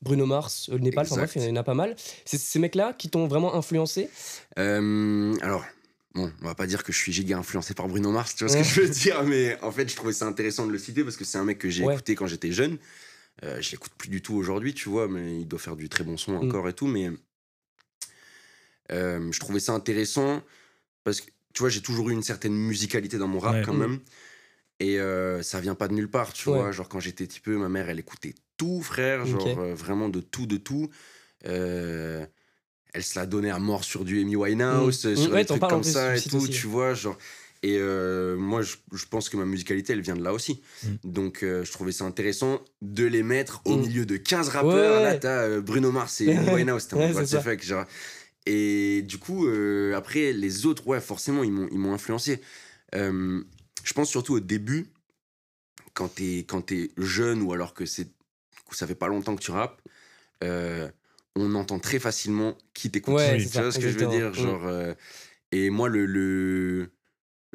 Bruno 0.02 0.26
Mars, 0.26 0.69
le 0.69 0.78
Népal, 0.78 1.06
enfin 1.06 1.15
bref, 1.17 1.34
il 1.36 1.43
y 1.43 1.50
en 1.50 1.56
a 1.56 1.63
pas 1.63 1.73
mal. 1.73 1.95
C'est 2.26 2.38
ces 2.38 2.60
mecs-là 2.60 2.93
qui 2.93 3.10
t'ont 3.10 3.28
vraiment 3.28 3.56
influencé? 3.56 4.10
Euh, 4.60 5.36
Alors, 5.41 5.65
bon, 6.13 6.32
on 6.41 6.45
va 6.45 6.56
pas 6.56 6.67
dire 6.67 6.84
que 6.84 6.91
je 6.91 6.97
suis 6.97 7.12
giga 7.12 7.38
influencé 7.38 7.73
par 7.73 7.88
Bruno 7.88 8.12
Mars, 8.12 8.36
tu 8.36 8.45
vois 8.45 8.54
ce 8.54 8.58
que 8.58 8.63
je 8.76 8.82
veux 8.82 8.89
dire, 8.89 9.23
mais 9.23 9.60
en 9.62 9.71
fait, 9.71 9.89
je 9.89 9.95
trouvais 9.95 10.13
ça 10.13 10.26
intéressant 10.26 10.67
de 10.67 10.71
le 10.71 10.78
citer 10.78 11.04
parce 11.04 11.17
que 11.17 11.26
c'est 11.26 11.38
un 11.38 11.43
mec 11.43 11.58
que 11.58 11.69
j'ai 11.69 11.84
écouté 11.84 12.15
quand 12.15 12.28
j'étais 12.28 12.52
jeune. 12.52 12.78
Euh, 13.43 13.62
je 13.62 13.71
l'écoute 13.71 13.91
plus 13.97 14.10
du 14.10 14.21
tout 14.21 14.36
aujourd'hui, 14.36 14.73
tu 14.73 14.89
vois, 14.89 15.08
mais 15.08 15.41
il 15.41 15.47
doit 15.47 15.60
faire 15.60 15.76
du 15.76 15.89
très 15.89 16.04
bon 16.04 16.17
son 16.17 16.34
mm. 16.34 16.47
encore 16.47 16.69
et 16.69 16.73
tout, 16.73 16.88
mais 16.88 17.10
euh, 18.91 19.32
je 19.32 19.39
trouvais 19.39 19.60
ça 19.60 19.73
intéressant 19.73 20.41
parce 21.08 21.22
que, 21.22 21.32
tu 21.54 21.62
vois, 21.62 21.70
j'ai 21.70 21.80
toujours 21.80 22.10
eu 22.10 22.13
une 22.13 22.22
certaine 22.22 22.54
musicalité 22.54 23.17
dans 23.17 23.30
mon 23.30 23.39
rap 23.39 23.65
quand 23.65 23.74
mm. 23.74 23.80
même. 23.80 24.00
Et 24.82 25.00
euh, 25.00 25.41
ça 25.41 25.62
vient 25.62 25.74
pas 25.74 25.88
de 25.88 25.93
nulle 25.93 26.10
part, 26.10 26.34
tu 26.34 26.50
vois. 26.50 26.74
Genre, 26.74 26.89
quand 26.89 27.00
j'étais 27.00 27.26
petit 27.26 27.39
peu, 27.39 27.56
ma 27.56 27.70
mère, 27.70 27.89
elle 27.89 27.98
écoutait 27.98 28.36
tout, 28.58 28.82
frère. 28.82 29.26
Genre, 29.26 29.58
euh, 29.58 29.74
vraiment 29.74 30.10
de 30.10 30.20
tout, 30.20 30.48
de 30.48 30.58
tout. 30.58 30.89
Euh, 31.46 32.26
elle 32.93 33.04
se 33.04 33.17
l'a 33.17 33.26
donné 33.26 33.50
à 33.50 33.58
mort 33.58 33.86
sur 33.86 34.04
du 34.04 34.20
Amy 34.20 34.36
Winehouse, 34.36 35.06
mmh. 35.06 35.15
sur 35.15 35.34
des 35.34 35.46
trucs 35.46 35.62
comme 35.62 35.82
ça 35.82 36.17
et 36.17 36.22
tout, 36.22 36.46
tu 36.50 36.67
vois. 36.67 36.93
Genre. 36.93 37.17
Et 37.63 37.80
moi, 38.38 38.62
je, 38.63 39.06
pense 39.10 39.30
que 39.30 39.38
ma 39.38 39.46
musicalité, 39.46 39.93
elle 39.93 40.02
vient 40.02 40.17
de 40.17 40.24
là 40.26 40.34
aussi. 40.34 40.62
Mmh. 40.84 40.88
Donc, 41.06 41.38
je 41.41 41.72
trouvais 41.72 41.93
ça 41.93 42.04
intéressant 42.04 42.60
de 42.82 43.06
les 43.06 43.24
mettre 43.24 43.62
au 43.63 43.78
mmh. 43.78 43.82
milieu 43.82 44.06
de 44.06 44.17
15 44.17 44.50
rappeurs. 44.50 45.02
Là, 45.02 45.15
t'as 45.15 45.62
Bruno 45.62 45.89
Mars 45.93 46.20
et 46.20 46.36
Amy 46.36 46.50
Winehouse. 46.54 46.89
fait, 47.41 47.63
genre. 47.63 47.86
Et 48.49 49.01
du 49.01 49.17
coup, 49.17 49.47
après, 49.95 50.31
les 50.31 50.65
autres, 50.65 50.88
ouais, 50.88 51.01
forcément, 51.01 51.43
ils 51.43 51.51
m'ont 51.51 51.93
influencé. 51.93 52.41
Je 52.93 53.93
pense 53.93 54.10
surtout 54.10 54.33
au 54.36 54.39
début, 54.39 54.88
quand 55.93 56.10
t'es 56.10 56.45
quand 56.47 56.71
es 56.71 56.91
jeune 56.97 57.41
ou 57.41 57.53
alors 57.53 57.73
que 57.73 57.86
c'est 57.86 58.07
ça 58.71 58.86
fait 58.86 58.95
pas 58.95 59.07
longtemps 59.07 59.36
que 59.36 59.41
tu 59.41 59.51
rappes, 59.51 59.81
euh, 60.43 60.89
on 61.36 61.55
entend 61.55 61.79
très 61.79 61.99
facilement 61.99 62.57
qui 62.73 62.91
t'écoute. 62.91 63.17
tu 63.17 63.47
vois 63.47 63.71
ce 63.71 63.79
que 63.79 63.89
je 63.89 63.97
veux 63.97 64.07
dire, 64.07 64.33
genre. 64.33 64.65
Euh, 64.65 64.93
et 65.53 65.69
moi 65.69 65.88
le, 65.88 66.05
le 66.05 66.89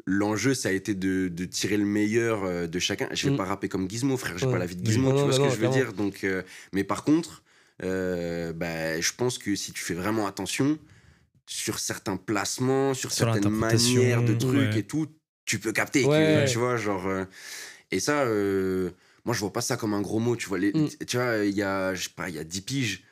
l'enjeu, 0.05 0.55
ça 0.55 0.69
a 0.69 0.71
été 0.71 0.95
de, 0.95 1.27
de, 1.27 1.45
tirer 1.45 1.77
le 1.77 1.85
meilleur 1.85 2.43
euh, 2.43 2.67
de 2.67 2.79
chacun. 2.79 3.07
Je 3.11 3.27
vais 3.27 3.35
mm. 3.35 3.37
pas 3.37 3.45
rapper 3.45 3.69
comme 3.69 3.89
Gizmo, 3.89 4.17
frère. 4.17 4.37
J'ai 4.37 4.47
pas 4.47 4.57
la 4.57 4.65
vie 4.65 4.75
de 4.75 4.85
Gizmo, 4.85 5.13
tu 5.13 5.23
vois 5.23 5.33
ce 5.33 5.39
que 5.39 5.49
je 5.49 5.55
veux 5.55 5.69
dire? 5.69 5.93
Donc, 5.93 6.23
euh, 6.23 6.41
mais 6.73 6.83
par 6.83 7.03
contre, 7.03 7.43
euh, 7.81 8.53
bah, 8.53 8.99
je 8.99 9.11
pense 9.13 9.37
que 9.37 9.55
si 9.55 9.71
tu 9.71 9.83
fais 9.83 9.93
vraiment 9.93 10.27
attention 10.27 10.77
sur 11.45 11.79
certains 11.79 12.17
placements, 12.17 12.93
sur, 12.93 13.11
certaines 13.11 13.49
manières 13.49 14.23
de 14.23 14.33
trucs 14.33 14.75
et 14.75 14.83
tout, 14.83 15.07
tu 15.45 15.59
peux 15.59 15.71
capter. 15.71 16.03
Que, 16.03 16.49
tu 16.49 16.57
vois, 16.57 16.77
genre. 16.77 17.09
et 17.91 17.99
ça, 17.99 18.25
moi, 19.25 19.33
je 19.33 19.39
vois 19.39 19.53
pas 19.53 19.61
ça 19.61 19.77
comme 19.77 19.93
un 19.93 20.01
gros 20.01 20.19
mot. 20.19 20.35
Tu 20.35 20.47
vois, 20.47 20.59
les, 20.59 20.71
mm. 20.73 20.89
tu 21.07 21.17
vois, 21.17 21.37
il 21.45 21.55
y 21.55 21.63
a, 21.63 21.93
je 21.93 22.03
sais 22.03 22.13
pas, 22.15 22.29
il 22.29 22.35
y 22.35 22.39
a 22.39 22.43
10 22.43 22.61
piges 22.61 23.03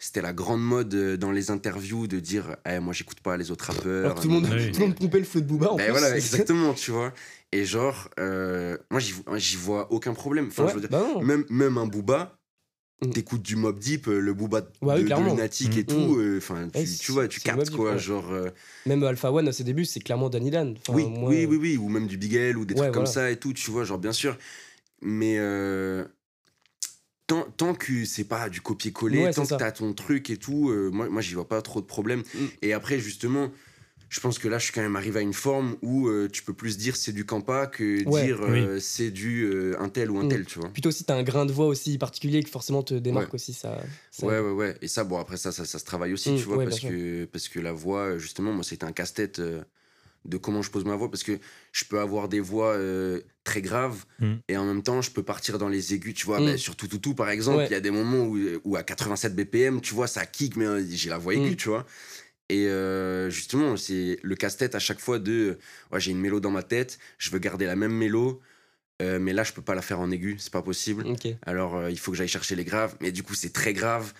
c'était 0.00 0.22
la 0.22 0.32
grande 0.32 0.62
mode 0.62 0.94
euh, 0.94 1.16
dans 1.18 1.30
les 1.30 1.50
interviews 1.50 2.06
de 2.06 2.18
dire 2.18 2.56
eh, 2.66 2.80
moi 2.80 2.94
j'écoute 2.94 3.20
pas 3.20 3.36
les 3.36 3.50
autres 3.50 3.66
rappeurs 3.66 4.06
Alors 4.06 4.20
tout 4.20 4.28
le 4.28 4.34
monde 4.34 4.48
tout 4.48 4.80
le 4.80 4.86
monde 4.86 4.94
pompait 4.96 5.18
le 5.18 5.24
flow 5.24 5.42
de 5.42 5.46
Booba 5.46 5.72
en 5.72 5.76
ben 5.76 5.90
voilà 5.90 6.16
exactement 6.16 6.72
tu 6.72 6.90
vois 6.90 7.12
et 7.52 7.66
genre 7.66 8.08
euh, 8.18 8.78
moi 8.90 8.98
j'y 9.00 9.56
vois 9.56 9.92
aucun 9.92 10.14
problème 10.14 10.48
enfin, 10.48 10.68
je 10.68 10.74
veux 10.74 10.80
dire, 10.80 10.88
bah 10.90 11.04
même 11.22 11.44
même 11.50 11.76
un 11.76 11.86
Booba 11.86 12.39
mm. 13.02 13.10
t'écoutes 13.10 13.42
du 13.42 13.56
Mob 13.56 13.78
Deep 13.78 14.08
euh, 14.08 14.20
le 14.20 14.34
Booba 14.34 14.60
de, 14.60 15.28
Lunatic 15.28 15.76
et 15.76 15.82
mm. 15.82 15.86
tout 15.86 16.22
enfin 16.36 16.68
tu, 16.74 16.84
tu, 16.98 17.12
vois 17.12 17.28
tu 17.28 17.40
captes 17.40 17.70
quoi 17.70 17.96
genre 17.96 18.32
même 18.86 19.02
Alpha 19.02 19.32
One 19.32 19.48
à 19.48 19.52
ses 19.52 19.64
débuts 19.64 19.84
c'est 19.84 20.00
clairement 20.00 20.30
Danny 20.30 20.50
Dan 20.50 20.76
oui, 20.88 21.06
oui 21.22 21.46
oui 21.46 21.56
oui 21.56 21.76
ou 21.76 21.88
même 21.88 22.06
du 22.06 22.16
Big 22.16 22.34
L 22.34 22.56
ou 22.58 22.64
des 22.64 22.74
trucs 22.74 22.92
comme 22.92 23.06
ça 23.06 23.30
et 23.30 23.36
tout 23.36 23.52
tu 23.52 23.70
vois 23.70 23.84
genre 23.84 23.98
bien 23.98 24.12
sûr 24.12 24.36
mais 25.02 25.38
tant, 27.56 27.74
que 27.74 28.04
c'est 28.04 28.24
pas 28.24 28.48
du 28.48 28.60
copier-coller, 28.60 29.30
tant 29.32 29.46
que 29.46 29.54
t'as 29.54 29.72
ton 29.72 29.92
truc 29.92 30.30
et 30.30 30.36
tout, 30.36 30.70
euh, 30.70 30.90
moi, 30.90 31.08
moi 31.08 31.22
j'y 31.22 31.34
vois 31.34 31.48
pas 31.48 31.62
trop 31.62 31.80
de 31.80 31.86
problème. 31.86 32.22
Mm. 32.34 32.46
Et 32.62 32.72
après, 32.72 32.98
justement, 32.98 33.50
je 34.10 34.20
pense 34.20 34.38
que 34.38 34.48
là, 34.48 34.58
je 34.58 34.64
suis 34.64 34.72
quand 34.72 34.82
même 34.82 34.96
arrivé 34.96 35.20
à 35.20 35.22
une 35.22 35.32
forme 35.32 35.76
où 35.80 36.08
euh, 36.08 36.28
tu 36.30 36.42
peux 36.42 36.52
plus 36.52 36.76
dire 36.76 36.96
c'est 36.96 37.12
du 37.12 37.24
campa 37.24 37.66
que 37.66 38.02
dire 38.02 38.40
euh, 38.42 38.78
c'est 38.78 39.10
du 39.10 39.50
un 39.78 39.88
tel 39.88 40.10
ou 40.10 40.18
un 40.18 40.24
mm. 40.24 40.28
tel, 40.28 40.44
tu 40.44 40.58
vois. 40.58 40.68
Plutôt 40.68 40.90
si 40.90 41.04
t'as 41.04 41.16
un 41.16 41.22
grain 41.22 41.46
de 41.46 41.52
voix 41.52 41.66
aussi 41.66 41.96
particulier 41.96 42.42
qui 42.42 42.50
forcément 42.50 42.82
te 42.82 42.94
démarque 42.94 43.32
aussi, 43.32 43.52
ça, 43.52 43.78
Ouais, 44.22 44.38
ouais, 44.38 44.50
ouais. 44.50 44.76
Et 44.82 44.88
ça, 44.88 45.04
bon, 45.04 45.18
après, 45.18 45.38
ça, 45.38 45.52
ça, 45.52 45.64
se 45.64 45.84
travaille 45.84 46.12
aussi, 46.12 46.32
mm, 46.32 46.36
tu 46.36 46.44
vois, 46.44 46.62
parce, 46.62 46.80
que, 46.80 47.24
parce 47.24 47.48
que 47.48 47.60
la 47.60 47.72
voix, 47.72 48.18
justement, 48.18 48.52
moi, 48.52 48.64
c'était 48.64 48.84
un 48.84 48.92
casse-tête 48.92 49.40
de 50.24 50.36
comment 50.36 50.62
je 50.62 50.70
pose 50.70 50.84
ma 50.84 50.96
voix 50.96 51.10
parce 51.10 51.22
que 51.22 51.38
je 51.72 51.84
peux 51.84 51.98
avoir 51.98 52.28
des 52.28 52.40
voix 52.40 52.74
euh, 52.74 53.20
très 53.44 53.62
graves 53.62 54.04
mm. 54.18 54.34
et 54.48 54.56
en 54.56 54.64
même 54.66 54.82
temps 54.82 55.00
je 55.00 55.10
peux 55.10 55.22
partir 55.22 55.58
dans 55.58 55.68
les 55.68 55.94
aigus 55.94 56.14
tu 56.14 56.26
vois 56.26 56.40
mm. 56.40 56.46
ben, 56.46 56.58
sur 56.58 56.76
tout 56.76 56.88
tout 56.88 56.98
tout 56.98 57.14
par 57.14 57.30
exemple 57.30 57.64
il 57.66 57.72
y 57.72 57.74
a 57.74 57.80
des 57.80 57.90
moments 57.90 58.24
où, 58.24 58.38
où, 58.64 58.76
à 58.76 58.82
87 58.82 59.34
bpm 59.34 59.80
tu 59.80 59.94
vois 59.94 60.06
ça 60.06 60.26
kick 60.26 60.56
mais 60.56 60.66
euh, 60.66 60.84
j'ai 60.90 61.08
la 61.08 61.18
voix 61.18 61.34
aiguë 61.34 61.52
mm. 61.52 61.56
tu 61.56 61.68
vois 61.68 61.86
et 62.50 62.66
euh, 62.66 63.30
justement 63.30 63.76
c'est 63.76 64.18
le 64.22 64.34
casse-tête 64.36 64.74
à 64.74 64.78
chaque 64.78 65.00
fois 65.00 65.18
de 65.18 65.58
ouais, 65.92 66.00
j'ai 66.00 66.10
une 66.10 66.20
mélo 66.20 66.40
dans 66.40 66.50
ma 66.50 66.62
tête 66.62 66.98
je 67.18 67.30
veux 67.30 67.38
garder 67.38 67.66
la 67.66 67.76
même 67.76 67.92
mélo 67.92 68.40
mais 69.02 69.32
là 69.32 69.44
je 69.44 69.54
peux 69.54 69.62
pas 69.62 69.74
la 69.74 69.80
faire 69.80 69.98
en 69.98 70.10
aigu 70.10 70.36
c'est 70.38 70.52
pas 70.52 70.60
possible 70.60 71.06
alors 71.46 71.88
il 71.88 71.98
faut 71.98 72.10
que 72.10 72.18
j'aille 72.18 72.28
chercher 72.28 72.54
les 72.54 72.66
graves 72.66 72.96
mais 73.00 73.12
du 73.12 73.22
coup 73.22 73.34
c'est 73.34 73.50
très 73.50 73.72
grave 73.72 74.12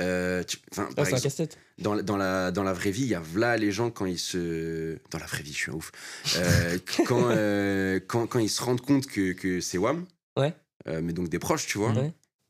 euh, 0.00 0.42
c'est 0.70 0.80
un 0.80 0.86
casse-tête. 1.04 1.58
Dans, 1.78 1.96
dans, 2.02 2.16
la, 2.16 2.50
dans 2.50 2.62
la 2.62 2.72
vraie 2.72 2.90
vie, 2.90 3.02
il 3.02 3.08
y 3.08 3.14
a 3.14 3.22
là 3.36 3.56
les 3.56 3.72
gens 3.72 3.90
quand 3.90 4.06
ils 4.06 4.18
se. 4.18 4.98
Dans 5.10 5.18
la 5.18 5.26
vraie 5.26 5.42
vie, 5.42 5.52
je 5.52 5.58
suis 5.58 5.70
un 5.70 5.74
ouf. 5.74 5.92
Euh, 6.36 6.78
quand, 7.06 7.28
euh, 7.28 8.00
quand, 8.06 8.26
quand, 8.26 8.38
ils 8.38 8.48
se 8.48 8.62
rendent 8.62 8.80
compte 8.80 9.06
que, 9.06 9.32
que 9.32 9.60
c'est 9.60 9.78
WAM, 9.78 10.06
ouais. 10.38 10.54
mais 10.86 11.12
donc 11.12 11.28
des 11.28 11.38
proches, 11.38 11.66
tu 11.66 11.78
vois, 11.78 11.92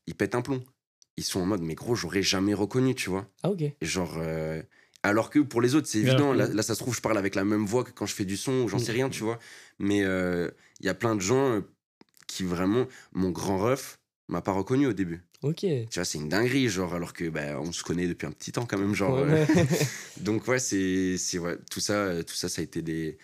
ils 0.07 0.15
pètent 0.15 0.35
un 0.35 0.41
plomb. 0.41 0.63
Ils 1.15 1.23
sont 1.23 1.41
en 1.41 1.45
mode, 1.45 1.61
mais 1.61 1.75
gros, 1.75 1.95
j'aurais 1.95 2.23
jamais 2.23 2.53
reconnu, 2.53 2.95
tu 2.95 3.09
vois. 3.09 3.27
Ah, 3.43 3.51
ok. 3.51 3.63
genre. 3.81 4.19
Alors 5.03 5.29
que 5.29 5.39
pour 5.39 5.61
les 5.61 5.75
autres, 5.75 5.87
c'est 5.87 5.99
évident. 5.99 6.33
Là, 6.33 6.47
là, 6.47 6.63
ça 6.63 6.75
se 6.75 6.79
trouve, 6.79 6.95
je 6.95 7.01
parle 7.01 7.17
avec 7.17 7.35
la 7.35 7.43
même 7.43 7.65
voix 7.65 7.83
que 7.83 7.91
quand 7.91 8.05
je 8.05 8.15
fais 8.15 8.25
du 8.25 8.37
son 8.37 8.63
ou 8.63 8.69
j'en 8.69 8.79
sais 8.79 8.91
rien, 8.91 9.09
tu 9.09 9.23
vois. 9.23 9.37
Mais 9.79 9.99
il 9.99 10.85
y 10.85 10.89
a 10.89 10.93
plein 10.93 11.15
de 11.15 11.21
gens 11.21 11.61
qui 12.27 12.43
vraiment. 12.43 12.87
Mon 13.11 13.29
grand 13.29 13.57
ref 13.57 13.99
m'a 14.29 14.41
pas 14.41 14.51
reconnu 14.51 14.87
au 14.87 14.93
début. 14.93 15.21
Ok. 15.43 15.59
Tu 15.59 15.87
vois, 15.93 16.05
c'est 16.05 16.17
une 16.17 16.29
dinguerie, 16.29 16.69
genre, 16.69 16.93
alors 16.95 17.13
que 17.13 17.29
bah, 17.29 17.59
on 17.59 17.71
se 17.71 17.83
connaît 17.83 18.07
depuis 18.07 18.25
un 18.25 18.31
petit 18.31 18.51
temps 18.51 18.65
quand 18.65 18.77
même, 18.77 18.95
genre. 18.95 19.17
Euh. 19.17 19.45
donc, 20.21 20.47
ouais, 20.47 20.59
c'est, 20.59 21.17
c'est 21.17 21.37
ouais, 21.37 21.57
tout 21.69 21.81
ça, 21.81 22.23
tout 22.23 22.33
ça, 22.33 22.47
ça 22.47 22.61
a 22.61 22.63
été 22.63 22.81
des, 22.81 23.17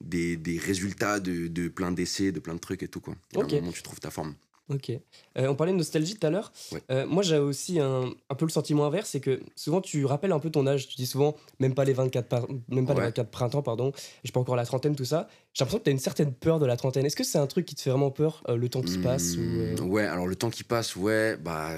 des, 0.00 0.36
des 0.36 0.58
résultats 0.58 1.20
de, 1.20 1.46
de 1.46 1.68
plein 1.68 1.92
d'essais, 1.92 2.32
de 2.32 2.40
plein 2.40 2.54
de 2.54 2.58
trucs 2.58 2.82
et 2.82 2.88
tout, 2.88 3.00
quoi. 3.00 3.14
Ok. 3.36 3.52
moment, 3.52 3.70
tu 3.72 3.82
trouves 3.82 4.00
ta 4.00 4.10
forme. 4.10 4.34
Ok. 4.70 4.90
Euh, 4.90 5.48
on 5.48 5.54
parlait 5.56 5.72
de 5.72 5.78
nostalgie 5.78 6.16
tout 6.16 6.26
à 6.26 6.30
l'heure. 6.30 6.52
Euh, 6.90 7.06
moi, 7.06 7.22
j'ai 7.22 7.38
aussi 7.38 7.80
un, 7.80 8.10
un, 8.28 8.34
peu 8.34 8.46
le 8.46 8.50
sentiment 8.50 8.86
inverse, 8.86 9.10
c'est 9.10 9.20
que 9.20 9.40
souvent 9.56 9.80
tu 9.80 10.04
rappelles 10.04 10.32
un 10.32 10.38
peu 10.38 10.50
ton 10.50 10.66
âge. 10.66 10.88
Tu 10.88 10.96
dis 10.96 11.06
souvent, 11.06 11.36
même 11.58 11.74
pas 11.74 11.84
les 11.84 11.92
24, 11.92 12.48
même 12.68 12.86
pas 12.86 12.94
les 12.94 13.00
24 13.00 13.30
printemps, 13.30 13.62
pardon. 13.62 13.92
J'ai 14.22 14.32
pas 14.32 14.40
encore 14.40 14.56
la 14.56 14.64
trentaine, 14.64 14.94
tout 14.94 15.04
ça. 15.04 15.28
J'ai 15.52 15.64
l'impression 15.64 15.78
que 15.80 15.84
tu 15.84 15.90
as 15.90 15.92
une 15.92 15.98
certaine 15.98 16.32
peur 16.32 16.60
de 16.60 16.66
la 16.66 16.76
trentaine. 16.76 17.04
Est-ce 17.04 17.16
que 17.16 17.24
c'est 17.24 17.38
un 17.38 17.46
truc 17.48 17.66
qui 17.66 17.74
te 17.74 17.80
fait 17.80 17.90
vraiment 17.90 18.10
peur, 18.10 18.42
euh, 18.48 18.56
le 18.56 18.68
temps 18.68 18.82
qui 18.82 18.98
passe 18.98 19.36
ou, 19.36 19.82
Ouais, 19.84 20.04
alors 20.04 20.26
le 20.26 20.36
temps 20.36 20.50
qui 20.50 20.62
passe, 20.62 20.94
ouais, 20.94 21.36
bah, 21.36 21.70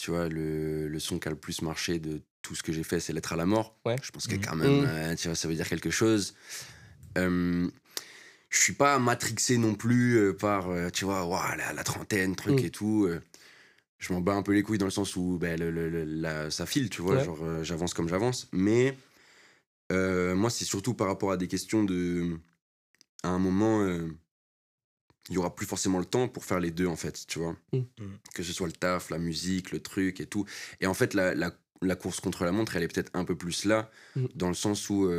tu 0.00 0.10
vois, 0.10 0.28
le, 0.28 0.88
le, 0.88 0.98
son 0.98 1.18
qui 1.18 1.28
a 1.28 1.30
le 1.30 1.36
plus 1.36 1.62
marché 1.62 2.00
de 2.00 2.20
tout 2.42 2.56
ce 2.56 2.62
que 2.62 2.72
j'ai 2.72 2.82
fait, 2.82 2.98
c'est 2.98 3.12
L'être 3.12 3.32
à 3.32 3.36
la 3.36 3.46
mort. 3.46 3.76
Ouais. 3.86 3.96
Je 4.02 4.10
pense 4.10 4.26
que 4.26 4.34
mmh. 4.34 4.40
quand 4.40 4.56
même, 4.56 4.82
mmh. 4.82 5.16
tu 5.16 5.28
vois, 5.28 5.36
ça 5.36 5.46
veut 5.46 5.54
dire 5.54 5.68
quelque 5.68 5.90
chose 5.90 6.34
je 8.48 8.58
suis 8.58 8.72
pas 8.72 8.98
matrixé 8.98 9.58
non 9.58 9.74
plus 9.74 10.16
euh, 10.16 10.32
par, 10.32 10.70
euh, 10.70 10.90
tu 10.90 11.04
vois, 11.04 11.56
la, 11.56 11.84
trentaine, 11.84 12.34
truc 12.34 12.62
mm. 12.62 12.64
et 12.64 12.70
tout. 12.70 13.06
Euh. 13.06 13.20
je 13.98 14.12
m'en 14.12 14.20
bats 14.20 14.34
un 14.34 14.42
peu 14.42 14.52
les 14.52 14.62
couilles 14.62 14.78
dans 14.78 14.86
le 14.86 14.90
sens 14.90 15.16
où 15.16 15.38
ben, 15.38 15.58
le, 15.58 16.50
ça 16.50 16.66
file, 16.66 16.88
tu 16.88 17.02
vois, 17.02 17.22
genre 17.22 17.62
j'avance 17.62 17.94
comme 17.94 18.08
j'avance. 18.08 18.48
Mais 18.52 18.96
moi, 19.90 20.50
c'est 20.50 20.64
surtout 20.64 20.94
par 20.94 21.08
rapport 21.08 21.32
à 21.32 21.36
des 21.36 21.48
questions 21.48 21.84
de. 21.84 22.38
À 23.24 23.30
un 23.30 23.38
moment, 23.40 23.84
il 25.28 25.34
y 25.34 25.38
aura 25.38 25.54
plus 25.54 25.66
forcément 25.66 25.98
le 25.98 26.04
temps 26.04 26.28
pour 26.28 26.44
faire 26.44 26.60
les 26.60 26.70
deux, 26.70 26.86
en 26.86 26.96
fait, 26.96 27.26
tu 27.26 27.40
vois. 27.40 27.56
Mm. 27.72 27.78
Mm. 27.78 28.18
Que 28.34 28.42
ce 28.42 28.52
soit 28.52 28.68
le 28.68 28.72
taf, 28.72 29.10
la 29.10 29.18
musique, 29.18 29.72
le 29.72 29.80
truc 29.80 30.20
et 30.20 30.26
tout. 30.26 30.46
Et 30.80 30.86
en 30.86 30.94
fait, 30.94 31.14
la, 31.14 31.34
la 31.34 31.96
course 31.96 32.20
contre 32.20 32.44
la 32.44 32.52
montre, 32.52 32.76
elle 32.76 32.84
est 32.84 32.88
peut-être 32.88 33.10
un 33.14 33.24
peu 33.24 33.36
plus 33.36 33.64
là, 33.64 33.90
dans 34.34 34.48
le 34.48 34.54
sens 34.54 34.88
où, 34.88 35.10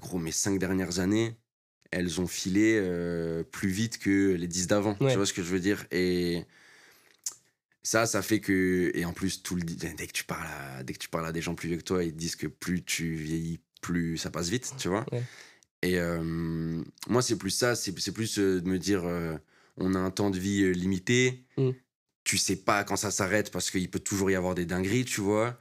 gros, 0.00 0.18
mes 0.18 0.32
cinq 0.32 0.58
dernières 0.58 0.98
années, 0.98 1.36
elles 1.92 2.20
ont 2.20 2.26
filé 2.26 2.78
euh, 2.80 3.44
plus 3.44 3.68
vite 3.68 3.98
que 3.98 4.32
les 4.32 4.48
10 4.48 4.66
d'avant. 4.66 4.94
Tu 4.94 5.14
vois 5.14 5.26
ce 5.26 5.32
que 5.32 5.42
je 5.42 5.48
veux 5.48 5.60
dire? 5.60 5.86
Et 5.92 6.44
ça, 7.82 8.06
ça 8.06 8.22
fait 8.22 8.40
que. 8.40 8.90
Et 8.94 9.04
en 9.04 9.12
plus, 9.12 9.42
tout 9.42 9.54
le... 9.54 9.62
dès, 9.62 10.06
que 10.06 10.12
tu 10.12 10.24
parles 10.24 10.46
à... 10.46 10.82
dès 10.82 10.94
que 10.94 10.98
tu 10.98 11.08
parles 11.08 11.26
à 11.26 11.32
des 11.32 11.42
gens 11.42 11.54
plus 11.54 11.68
vieux 11.68 11.76
que 11.76 11.84
toi, 11.84 12.02
ils 12.02 12.12
te 12.12 12.18
disent 12.18 12.36
que 12.36 12.46
plus 12.46 12.82
tu 12.82 13.14
vieillis, 13.14 13.60
plus 13.82 14.16
ça 14.16 14.30
passe 14.30 14.48
vite, 14.48 14.74
tu 14.78 14.88
vois? 14.88 15.06
Et 15.82 15.98
euh, 15.98 16.82
moi, 17.08 17.22
c'est 17.22 17.36
plus 17.36 17.50
ça, 17.50 17.74
c'est 17.74 17.92
plus 17.92 18.38
euh, 18.38 18.60
de 18.60 18.68
me 18.68 18.78
dire 18.78 19.04
on 19.76 19.94
a 19.94 19.98
un 19.98 20.10
temps 20.10 20.30
de 20.30 20.38
vie 20.38 20.72
limité. 20.72 21.44
Mm. 21.58 21.70
Tu 22.24 22.38
sais 22.38 22.56
pas 22.56 22.84
quand 22.84 22.96
ça 22.96 23.10
s'arrête 23.10 23.50
parce 23.50 23.70
qu'il 23.70 23.90
peut 23.90 23.98
toujours 23.98 24.30
y 24.30 24.34
avoir 24.34 24.54
des 24.54 24.64
dingueries, 24.64 25.04
tu 25.04 25.20
vois? 25.20 25.58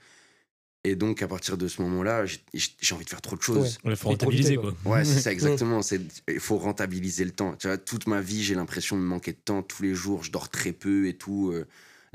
Et 0.84 0.96
donc, 0.96 1.22
à 1.22 1.28
partir 1.28 1.58
de 1.58 1.68
ce 1.68 1.82
moment-là, 1.84 2.26
j'ai 2.26 2.96
envie 2.96 3.06
de 3.06 3.10
faire 3.10 3.22
trop 3.22 3.36
de 3.36 3.42
choses. 3.42 3.78
Il 3.86 3.96
faut 3.96 4.10
rentabiliser, 4.10 4.56
quoi. 4.56 4.74
Ouais, 4.86 5.06
c'est 5.06 5.20
ça, 5.22 5.32
exactement. 5.32 5.82
Il 6.28 6.40
faut 6.40 6.58
rentabiliser 6.58 7.24
le 7.24 7.32
temps. 7.32 7.56
Tu 7.56 7.68
vois, 7.68 7.78
toute 7.78 8.08
ma 8.08 8.20
vie, 8.20 8.44
j'ai 8.44 8.56
l'impression 8.56 8.98
de 8.98 9.04
manquer 9.04 9.34
de 9.34 9.38
temps 9.38 9.62
tous 9.62 9.84
les 9.84 9.94
jours. 9.94 10.24
Je 10.24 10.32
dors 10.32 10.50
très 10.50 10.72
peu 10.72 11.08
et 11.08 11.14
tout. 11.14 11.52
Euh. 11.52 11.68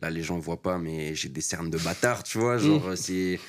Là, 0.03 0.11
les 0.11 0.23
gens 0.23 0.37
ne 0.37 0.43
voient 0.43 0.61
pas, 0.61 0.79
mais 0.79 1.15
j'ai 1.15 1.29
des 1.29 1.41
cernes 1.41 1.71
de 1.71 1.79
bâtard, 1.79 2.23
tu 2.23 2.39
vois. 2.39 2.59
Genre, 2.59 2.91
mm. 2.91 2.97
c'est. 2.97 3.41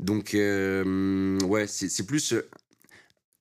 Donc, 0.00 0.34
euh, 0.34 1.38
ouais, 1.40 1.66
c'est 1.66 2.06
plus. 2.06 2.34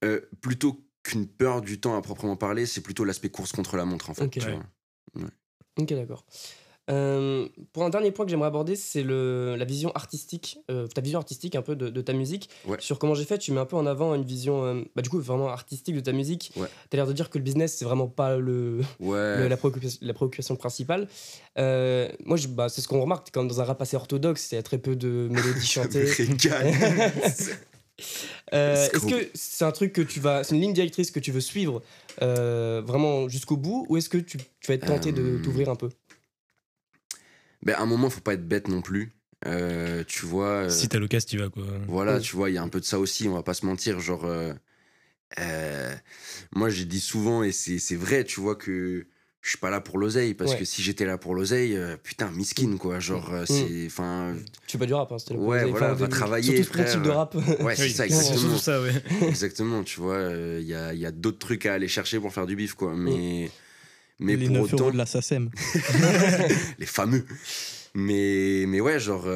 Euh, 0.04 0.22
plutôt 0.42 0.84
qu'une 1.04 1.26
peur 1.26 1.62
du 1.62 1.80
temps 1.80 1.98
à 1.98 2.02
proprement 2.02 2.36
parler, 2.36 2.66
c'est 2.66 2.82
plutôt 2.82 3.06
l'aspect 3.06 3.30
course 3.30 3.54
contre 3.54 3.78
la 3.78 3.86
montre, 3.86 4.10
en 4.10 4.14
fait. 4.14 4.28
Tu 4.30 4.42
vois 4.42 4.62
Ok, 5.80 5.94
d'accord. 5.94 6.26
Euh, 6.90 7.50
pour 7.74 7.84
un 7.84 7.90
dernier 7.90 8.12
point 8.12 8.24
que 8.26 8.32
j'aimerais 8.32 8.48
aborder, 8.48 8.78
c'est 8.78 9.04
la 9.04 9.66
vision 9.66 9.92
artistique, 9.94 10.60
euh, 10.72 10.88
ta 10.88 11.02
vision 11.02 11.20
artistique 11.20 11.56
un 11.56 11.62
peu 11.62 11.76
de, 11.76 12.02
ta 12.02 12.14
musique. 12.14 12.50
Sur 12.80 12.98
comment 13.00 13.14
j'ai 13.14 13.26
fait, 13.26 13.38
tu 13.38 13.52
mets 13.52 13.60
un 13.60 13.66
peu 13.66 13.76
en 13.76 13.86
avant 13.86 14.16
une 14.16 14.24
vision, 14.24 14.64
euh, 14.64 14.82
bah, 14.96 15.02
du 15.02 15.10
coup, 15.10 15.20
vraiment 15.20 15.50
artistique 15.50 15.96
de 15.96 16.00
ta 16.00 16.14
musique. 16.14 16.54
Ouais. 16.56 16.68
Tu 16.90 16.96
as 16.96 16.98
l'air 16.98 17.08
de 17.08 17.14
dire 17.14 17.30
que 17.30 17.38
le 17.38 17.44
business, 17.44 17.76
c'est 17.76 17.86
vraiment 17.86 18.08
pas 18.08 18.38
le, 18.38 18.82
la, 19.00 19.58
préoccupation, 19.58 20.00
la, 20.02 20.14
préoccupation, 20.14 20.56
principale. 20.56 21.08
moi, 21.58 22.38
bah, 22.50 22.70
c'est 22.70 22.82
ce 22.82 22.88
qu'on 22.88 23.02
remarque, 23.02 23.30
quand 23.34 23.44
dans 23.44 23.62
un 23.62 23.66
rap 23.66 23.82
assez 23.82 23.98
orthodoxe, 23.98 24.52
il 24.52 24.56
y 24.56 24.60
a 24.60 24.64
très 24.64 24.78
peu 24.78 24.96
de 24.96 25.28
mélodies 25.30 25.68
chantées. 25.68 26.04
est-ce 28.52 29.06
que 29.06 29.30
c'est 29.34 29.66
un 29.66 29.72
truc 29.72 29.92
que 29.92 30.02
tu 30.02 30.20
vas, 30.20 30.44
c'est 30.44 30.56
une 30.56 30.62
ligne 30.62 30.74
directrice 30.74 31.12
que 31.12 31.20
tu 31.20 31.32
veux 31.32 31.42
suivre 31.42 31.82
vraiment 32.22 33.28
jusqu'au 33.28 33.58
bout, 33.58 33.86
ou 33.90 33.98
est-ce 33.98 34.10
que 34.10 34.18
tu, 34.18 34.38
tu, 34.38 34.68
vas 34.68 34.76
être 34.76 34.86
tenté 34.86 35.12
de 35.12 35.40
t'ouvrir 35.44 35.70
un 35.70 35.76
peu? 35.76 35.90
Ben, 37.68 37.76
à 37.76 37.82
un 37.82 37.86
moment, 37.86 38.10
faut 38.10 38.22
pas 38.22 38.34
être 38.34 38.48
bête 38.48 38.70
non 38.70 38.82
plus. 38.82 39.12
Euh, 39.46 40.06
tu 40.08 40.26
vois. 40.26 40.64
Euh, 40.64 40.70
si 40.70 40.88
t'as 40.88 41.00
l'occasion, 41.00 41.28
tu 41.30 41.38
vas 41.38 41.50
quoi. 41.50 41.66
Voilà, 41.88 42.20
tu 42.22 42.36
vois, 42.36 42.50
il 42.50 42.54
y 42.54 42.58
a 42.58 42.64
un 42.64 42.70
peu 42.70 42.80
de 42.80 42.86
ça 42.86 42.98
aussi, 42.98 43.28
on 43.28 43.34
va 43.34 43.44
pas 43.44 43.54
se 43.54 43.66
mentir. 43.66 44.00
Genre, 44.00 44.26
euh, 44.26 45.94
moi 46.56 46.70
j'ai 46.70 46.86
dit 46.86 47.02
souvent, 47.02 47.44
et 47.44 47.52
c'est 47.52 47.96
vrai, 47.96 48.24
tu 48.24 48.40
vois, 48.40 48.56
que 48.56 49.06
je 49.42 49.50
suis 49.50 49.60
pas 49.60 49.70
là 49.70 49.82
pour 49.82 49.98
l'oseille 49.98 50.34
parce 50.34 50.56
que 50.56 50.66
si 50.66 50.82
j'étais 50.82 51.06
là 51.06 51.18
pour 51.18 51.34
l'oseille 51.34 51.78
euh, 51.78 51.96
putain 51.96 52.30
miskin 52.32 52.76
quoi 52.76 53.00
genre 53.00 53.34
euh, 53.34 53.44
mm. 53.44 53.46
c'est 53.46 53.86
enfin 53.86 54.36
tu 54.66 54.78
pas 54.78 54.86
du 54.86 54.94
rap 54.94 55.10
hein, 55.10 55.20
c'était 55.20 55.36
ouais 55.36 55.64
voilà 55.64 55.94
va 55.94 56.08
travailler 56.10 56.64
surtout 56.64 56.84
frère, 56.84 57.02
de 57.02 57.10
rap 57.10 57.36
ouais 57.62 57.76
c'est 57.78 57.88
ça 57.90 58.06
exactement 58.08 58.58
ça, 58.58 58.82
ouais. 58.82 58.92
exactement 59.22 59.84
tu 59.84 60.02
vois 60.02 60.32
il 60.60 60.68
y 60.68 60.74
a, 60.74 60.94
y 60.94 61.06
a 61.06 61.12
d'autres 61.12 61.40
trucs 61.40 61.66
à 61.66 61.76
aller 61.76 61.88
chercher 61.88 62.20
pour 62.20 62.34
faire 62.34 62.46
du 62.46 62.58
bif 62.58 62.74
quoi 62.74 62.94
mais 62.94 63.50
mais 64.20 64.36
les 64.36 64.48
pour 64.48 64.56
9 64.56 64.74
autant 64.74 64.92
de 64.92 64.98
la 64.98 65.06
SACEM 65.06 65.50
les 66.80 66.86
fameux 66.86 67.26
mais 67.94 68.66
mais 68.68 68.82
ouais 68.82 69.00
genre 69.00 69.28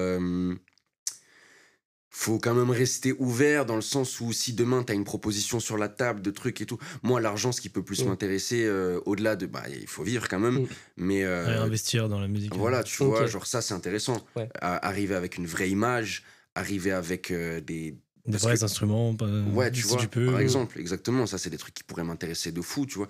faut 2.21 2.37
quand 2.37 2.53
même 2.53 2.69
rester 2.69 3.13
ouvert 3.17 3.65
dans 3.65 3.75
le 3.75 3.81
sens 3.81 4.19
où 4.19 4.31
si 4.31 4.53
demain 4.53 4.83
tu 4.83 4.91
as 4.91 4.95
une 4.95 5.05
proposition 5.05 5.59
sur 5.59 5.75
la 5.75 5.89
table 5.89 6.21
de 6.21 6.29
trucs 6.29 6.61
et 6.61 6.67
tout, 6.67 6.77
moi 7.01 7.19
l'argent 7.19 7.51
ce 7.51 7.61
qui 7.61 7.69
peut 7.69 7.83
plus 7.83 8.03
mm. 8.03 8.09
m'intéresser 8.09 8.63
euh, 8.63 8.99
au-delà 9.05 9.35
de 9.35 9.47
bah 9.47 9.63
il 9.69 9.87
faut 9.87 10.03
vivre 10.03 10.27
quand 10.27 10.37
même, 10.37 10.59
mm. 10.59 10.67
mais 10.97 11.23
euh, 11.23 11.63
investir 11.63 12.09
dans 12.09 12.19
la 12.19 12.27
musique. 12.27 12.55
Voilà, 12.55 12.83
tu 12.83 13.03
vois, 13.03 13.25
genre 13.25 13.47
ça 13.47 13.61
c'est 13.63 13.73
intéressant. 13.73 14.23
arriver 14.61 15.15
avec 15.15 15.37
une 15.37 15.47
vraie 15.47 15.69
image, 15.69 16.23
arriver 16.53 16.91
avec 16.91 17.31
euh, 17.31 17.59
des 17.59 17.97
des 18.25 18.37
vrais 18.37 18.63
instruments, 18.63 19.15
ouais, 19.53 19.71
tu 19.71 19.81
vois, 19.87 19.97
tu 19.97 20.07
peux. 20.07 20.27
par 20.27 20.39
exemple, 20.39 20.79
exactement, 20.79 21.25
ça 21.25 21.37
c'est 21.37 21.49
des 21.49 21.57
trucs 21.57 21.73
qui 21.73 21.83
pourraient 21.83 22.03
m'intéresser 22.03 22.51
de 22.51 22.61
fou, 22.61 22.85
tu 22.85 22.99
vois. 22.99 23.07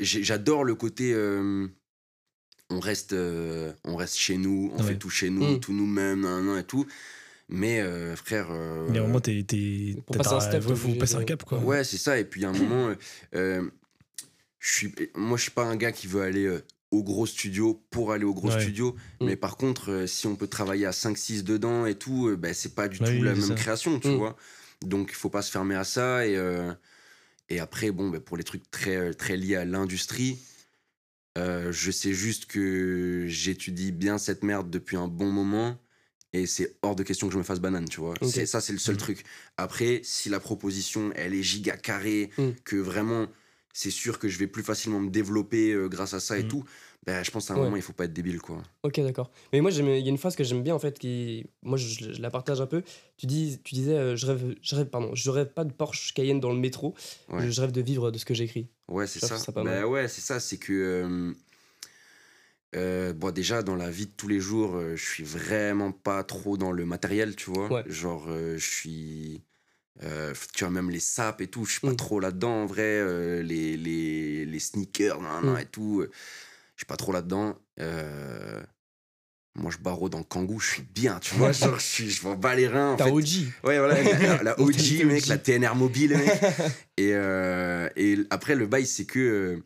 J'adore 0.00 0.64
le 0.64 0.74
côté 0.74 1.14
on 2.68 2.80
reste 2.80 3.14
on 3.84 3.96
reste 3.96 4.16
chez 4.16 4.36
nous, 4.36 4.72
on 4.74 4.82
fait 4.82 4.96
tout 4.96 5.10
chez 5.10 5.30
nous, 5.30 5.56
mm. 5.56 5.60
tout 5.60 5.72
nous-mêmes, 5.72 6.56
et 6.58 6.64
tout. 6.64 6.86
Mais 7.48 7.80
euh, 7.80 8.16
frère. 8.16 8.48
Euh, 8.50 8.88
mais 8.90 8.98
au 8.98 9.06
moment, 9.06 9.20
t'es. 9.20 9.44
Pour 10.06 10.16
passer 10.16 10.34
un 10.34 10.40
step, 10.40 10.62
faut 10.62 10.94
passer 10.94 11.16
un 11.16 11.24
cap, 11.24 11.44
quoi. 11.44 11.58
Ouais, 11.58 11.84
c'est 11.84 11.98
ça. 11.98 12.18
Et 12.18 12.24
puis, 12.24 12.44
à 12.44 12.48
un 12.48 12.52
moment, 12.52 12.92
euh, 13.34 13.62
je 14.58 14.72
suis, 14.72 14.94
moi, 15.14 15.36
je 15.36 15.42
suis 15.42 15.52
pas 15.52 15.64
un 15.64 15.76
gars 15.76 15.92
qui 15.92 16.06
veut 16.08 16.22
aller 16.22 16.58
au 16.90 17.02
gros 17.02 17.26
studio 17.26 17.82
pour 17.90 18.12
aller 18.12 18.24
au 18.24 18.34
gros 18.34 18.50
studio. 18.50 18.96
Mm. 19.20 19.26
Mais 19.26 19.36
par 19.36 19.56
contre, 19.56 20.04
si 20.06 20.26
on 20.26 20.36
peut 20.36 20.46
travailler 20.46 20.86
à 20.86 20.92
5-6 20.92 21.42
dedans 21.42 21.86
et 21.86 21.94
tout, 21.94 22.34
ben, 22.36 22.54
c'est 22.54 22.74
pas 22.74 22.88
du 22.88 22.98
tout 22.98 23.22
la 23.22 23.34
même 23.34 23.54
création, 23.54 23.98
tu 24.00 24.08
mm. 24.08 24.16
vois. 24.16 24.36
Donc, 24.82 25.08
il 25.10 25.14
faut 25.14 25.30
pas 25.30 25.42
se 25.42 25.50
fermer 25.50 25.74
à 25.74 25.84
ça. 25.84 26.26
Et, 26.26 26.38
et 27.48 27.60
après, 27.60 27.90
bon, 27.90 28.10
ben, 28.10 28.20
pour 28.20 28.36
les 28.36 28.44
trucs 28.44 28.70
très, 28.70 29.12
très 29.14 29.36
liés 29.36 29.56
à 29.56 29.64
l'industrie, 29.64 30.38
je 31.36 31.90
sais 31.90 32.12
juste 32.12 32.46
que 32.46 33.24
j'étudie 33.26 33.92
bien 33.92 34.18
cette 34.18 34.42
merde 34.42 34.70
depuis 34.70 34.96
un 34.96 35.08
bon 35.08 35.30
moment 35.30 35.78
et 36.36 36.46
c'est 36.46 36.76
hors 36.82 36.96
de 36.96 37.02
question 37.02 37.28
que 37.28 37.32
je 37.32 37.38
me 37.38 37.42
fasse 37.42 37.60
banane, 37.60 37.88
tu 37.88 38.00
vois. 38.00 38.14
C'est 38.22 38.46
ça, 38.46 38.60
c'est 38.60 38.72
le 38.72 38.78
seul 38.78 38.96
mm. 38.96 38.98
truc. 38.98 39.24
Après, 39.56 40.00
si 40.04 40.28
la 40.28 40.40
proposition, 40.40 41.10
elle 41.14 41.34
est 41.34 41.42
giga 41.42 41.76
carrée, 41.76 42.30
que 42.64 42.76
vraiment, 42.76 43.26
c'est 43.76 43.90
sûr 43.90 44.18
que 44.18 44.26
je 44.26 44.38
vais 44.38 44.46
plus 44.46 44.62
facilement 44.62 45.00
me 45.00 45.10
développer 45.10 45.72
euh, 45.72 45.86
grâce 45.86 46.14
à 46.14 46.20
ça 46.20 46.38
et 46.38 46.44
mm. 46.44 46.48
tout, 46.48 46.64
ben, 47.04 47.22
je 47.22 47.30
pense 47.30 47.46
qu'à 47.46 47.52
un 47.52 47.58
moment, 47.58 47.76
il 47.76 47.82
faut 47.82 47.92
pas 47.92 48.06
être 48.06 48.12
débile, 48.14 48.40
quoi. 48.40 48.62
Ok, 48.82 48.98
d'accord. 49.00 49.30
Mais 49.52 49.60
moi, 49.60 49.70
il 49.70 49.84
y 49.84 50.06
a 50.06 50.08
une 50.08 50.16
phrase 50.16 50.34
que 50.34 50.44
j'aime 50.44 50.62
bien, 50.62 50.74
en 50.74 50.78
fait, 50.78 50.98
qui, 50.98 51.44
moi, 51.62 51.76
je, 51.76 52.20
la 52.20 52.30
partage 52.30 52.62
un 52.62 52.66
peu. 52.66 52.82
Tu, 53.18 53.26
dis, 53.26 53.60
tu 53.62 53.74
disais, 53.74 53.98
euh, 53.98 54.16
je, 54.16 54.26
rêve, 54.26 54.54
je 54.62 54.76
rêve, 54.76 54.86
pardon, 54.86 55.14
je 55.14 55.28
rêve 55.28 55.48
pas 55.48 55.64
de 55.64 55.72
Porsche 55.72 56.14
Cayenne 56.14 56.40
dans 56.40 56.52
le 56.52 56.58
métro, 56.58 56.94
je, 57.38 57.60
rêve 57.60 57.70
de 57.70 57.82
vivre 57.82 58.10
de 58.10 58.16
ce 58.16 58.24
que 58.24 58.32
j'écris. 58.32 58.66
Ouais, 58.88 59.06
c'est 59.06 59.20
ça. 59.20 59.36
Ben 59.52 59.84
ouais, 59.84 60.08
c'est 60.08 60.22
ça, 60.22 60.40
c'est 60.40 60.56
que. 60.56 61.34
Euh, 62.74 63.12
bon, 63.12 63.30
déjà, 63.30 63.62
dans 63.62 63.76
la 63.76 63.90
vie 63.90 64.06
de 64.06 64.12
tous 64.16 64.28
les 64.28 64.40
jours, 64.40 64.80
je 64.80 65.04
suis 65.04 65.22
vraiment 65.22 65.92
pas 65.92 66.24
trop 66.24 66.56
dans 66.56 66.72
le 66.72 66.86
matériel, 66.86 67.36
tu 67.36 67.50
vois. 67.50 67.84
Genre, 67.86 68.26
je 68.28 68.56
suis. 68.58 69.42
Tu 70.00 70.64
vois, 70.64 70.70
même 70.70 70.90
les 70.90 71.00
sapes 71.00 71.40
et 71.40 71.46
tout, 71.46 71.64
je 71.64 71.72
suis 71.72 71.80
pas 71.80 71.92
mm. 71.92 71.96
trop 71.96 72.20
là-dedans, 72.20 72.62
en 72.62 72.66
vrai. 72.66 73.02
les, 73.42 73.76
les, 73.76 74.44
les, 74.44 74.58
sneakers, 74.58 75.20
mm. 75.20 75.58
et 75.60 75.66
tout, 75.66 76.04
je 76.04 76.80
suis 76.80 76.86
pas 76.86 76.96
trop 76.96 77.12
là-dedans. 77.12 77.56
moi, 79.54 79.70
je 79.70 79.78
barreau 79.78 80.08
dans 80.08 80.18
le 80.18 80.24
kangou, 80.24 80.60
je 80.60 80.74
suis 80.74 80.82
bien, 80.82 81.18
tu 81.20 81.34
vois. 81.34 81.52
genre, 81.52 81.78
je, 81.78 81.84
suis, 81.84 82.10
je 82.10 82.24
m'en 82.26 82.34
bats 82.34 82.54
les 82.54 82.68
reins. 82.68 82.96
T'as 82.96 83.08
OG. 83.08 83.26
Ouais, 83.64 83.78
voilà, 83.78 84.02
la, 84.42 84.60
OG, 84.60 85.04
mec, 85.04 85.26
la 85.26 85.38
TNR 85.38 85.74
mobile, 85.74 86.16
mec. 86.16 86.30
et, 86.96 87.10
et 87.10 88.18
après, 88.30 88.54
le 88.54 88.66
bail, 88.66 88.86
c'est 88.86 89.06
que 89.06 89.62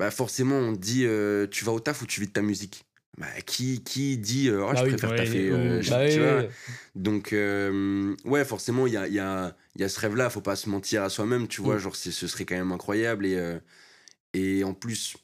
bah 0.00 0.10
forcément 0.10 0.56
on 0.56 0.72
dit 0.72 1.04
euh, 1.04 1.46
tu 1.50 1.64
vas 1.64 1.72
au 1.72 1.80
taf 1.80 2.02
ou 2.02 2.06
tu 2.06 2.20
vis 2.20 2.26
de 2.26 2.32
ta 2.32 2.42
musique 2.42 2.86
bah, 3.18 3.26
qui, 3.44 3.82
qui 3.82 4.16
dit 4.18 4.48
euh, 4.48 4.64
oh, 4.64 4.70
je 4.70 4.82
bah 4.82 4.88
préfère 4.88 5.14
taffer 5.14 5.50
euh, 5.50 5.82
bah 5.90 6.08
tu 6.10 6.20
vois 6.20 6.44
donc 6.94 7.34
ouais 8.24 8.44
forcément 8.44 8.86
il 8.86 8.92
y 8.92 8.96
a, 8.96 9.08
y, 9.08 9.18
a, 9.18 9.56
y 9.76 9.84
a 9.84 9.88
ce 9.88 10.00
rêve 10.00 10.16
là 10.16 10.30
faut 10.30 10.40
pas 10.40 10.56
se 10.56 10.68
mentir 10.68 11.02
à 11.02 11.10
soi-même 11.10 11.48
tu 11.48 11.60
vois 11.60 11.76
mm. 11.76 11.80
genre 11.80 11.96
ce 11.96 12.10
serait 12.10 12.44
quand 12.44 12.54
même 12.54 12.72
incroyable 12.72 13.26
et, 13.26 13.58
et 14.32 14.64
en 14.64 14.74
plus 14.74 15.16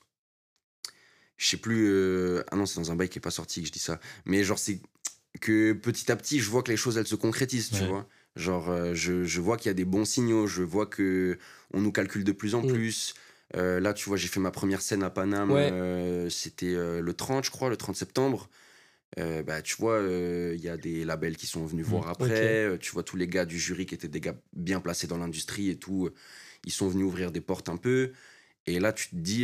je 1.37 1.47
sais 1.47 1.57
plus 1.57 2.41
ah 2.51 2.57
non 2.57 2.67
c'est 2.67 2.81
dans 2.81 2.91
un 2.91 2.97
bail 2.97 3.09
qui 3.09 3.19
est 3.19 3.21
pas 3.21 3.31
sorti 3.31 3.63
que 3.63 3.69
je 3.69 3.73
dis 3.73 3.79
ça 3.79 4.01
mais 4.25 4.43
genre 4.43 4.59
c'est 4.59 4.81
que 5.41 5.73
petit 5.73 6.11
à 6.11 6.17
petit 6.17 6.41
je 6.41 6.51
vois 6.51 6.63
que 6.63 6.71
les 6.71 6.77
choses 6.77 6.99
elles 6.99 7.07
se 7.07 7.15
concrétisent 7.15 7.71
tu 7.71 7.85
vois 7.85 8.09
genre 8.35 8.95
je, 8.95 9.25
je 9.25 9.41
vois 9.41 9.57
qu'il 9.57 9.69
y 9.69 9.71
a 9.71 9.75
des 9.75 9.85
bons 9.85 10.05
signaux 10.05 10.47
je 10.47 10.63
vois 10.63 10.87
que 10.87 11.39
on 11.73 11.81
nous 11.81 11.93
calcule 11.93 12.25
de 12.25 12.33
plus 12.33 12.55
en 12.55 12.63
mm. 12.63 12.73
plus 12.73 13.15
euh, 13.55 13.81
là, 13.81 13.95
tu 13.95 14.09
vois, 14.09 14.17
j'ai 14.17 14.29
fait 14.29 14.41
ma 14.41 14.51
première 14.51 14.83
scène 14.83 15.03
à 15.03 15.11
Paname. 15.11 15.51
Euh, 15.53 16.29
c'était 16.31 16.75
euh, 16.75 17.01
le 17.01 17.13
30, 17.13 17.45
je 17.45 17.51
crois, 17.51 17.71
le 17.71 17.77
30 17.77 17.95
septembre. 17.95 18.49
bah, 19.17 19.63
tu 19.63 19.77
vois, 19.77 20.01
il 20.03 20.61
y 20.61 20.69
a 20.69 20.77
des 20.77 21.05
labels 21.05 21.37
qui 21.37 21.47
sont 21.47 21.65
venus 21.65 21.87
voir 21.87 22.07
mmh, 22.07 22.11
après. 22.11 22.79
tu 22.79 22.93
vois, 22.93 23.03
tous 23.03 23.17
les 23.17 23.29
gars 23.29 23.45
du 23.45 23.59
jury 23.59 23.87
qui 23.87 23.95
étaient 23.95 24.09
des 24.09 24.21
gars 24.21 24.37
bien 24.53 24.81
placés 24.81 25.07
dans 25.07 25.19
l'industrie 25.19 25.71
et 25.71 25.77
tout, 25.77 26.11
ils 26.65 26.73
sont 26.73 26.89
venus 26.89 27.07
ouvrir 27.07 27.31
des 27.31 27.41
portes 27.41 27.69
un 27.69 27.77
peu. 27.77 28.13
Et 28.69 28.81
là, 28.81 28.93
tu 28.93 29.11
te 29.11 29.15
dis. 29.15 29.43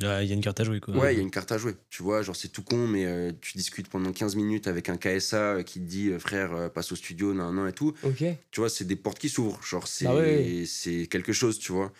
Il 0.00 0.04
y 0.04 0.06
a 0.06 0.22
une 0.22 0.42
carte 0.42 0.60
à 0.60 0.64
jouer, 0.64 0.78
quoi. 0.78 0.94
Ouais, 0.94 1.14
il 1.14 1.16
y 1.16 1.20
a 1.20 1.22
une 1.22 1.30
carte 1.30 1.50
à 1.50 1.56
jouer. 1.56 1.74
Tu 1.88 2.02
vois, 2.02 2.20
genre, 2.20 2.36
c'est 2.36 2.48
tout 2.48 2.62
con, 2.62 2.86
mais 2.86 3.32
tu 3.40 3.56
discutes 3.56 3.88
pendant 3.88 4.12
15 4.12 4.36
minutes 4.36 4.68
avec 4.68 4.90
un 4.90 4.98
KSA 4.98 5.64
qui 5.64 5.80
te 5.80 5.86
dit, 5.86 6.12
frère, 6.18 6.70
passe 6.70 6.92
au 6.92 6.96
studio, 6.96 7.32
nan, 7.32 7.54
nan, 7.54 7.66
et 7.66 7.72
tout. 7.72 7.94
Tu 8.50 8.60
vois, 8.60 8.68
c'est 8.68 8.84
des 8.84 8.96
portes 8.96 9.18
qui 9.18 9.30
s'ouvrent. 9.30 9.62
Genre, 9.64 9.88
c'est 9.88 10.06
ah 10.06 10.66
c'est 10.66 11.06
quelque 11.06 11.32
chose, 11.32 11.58
tu 11.58 11.72
vois. 11.72 11.90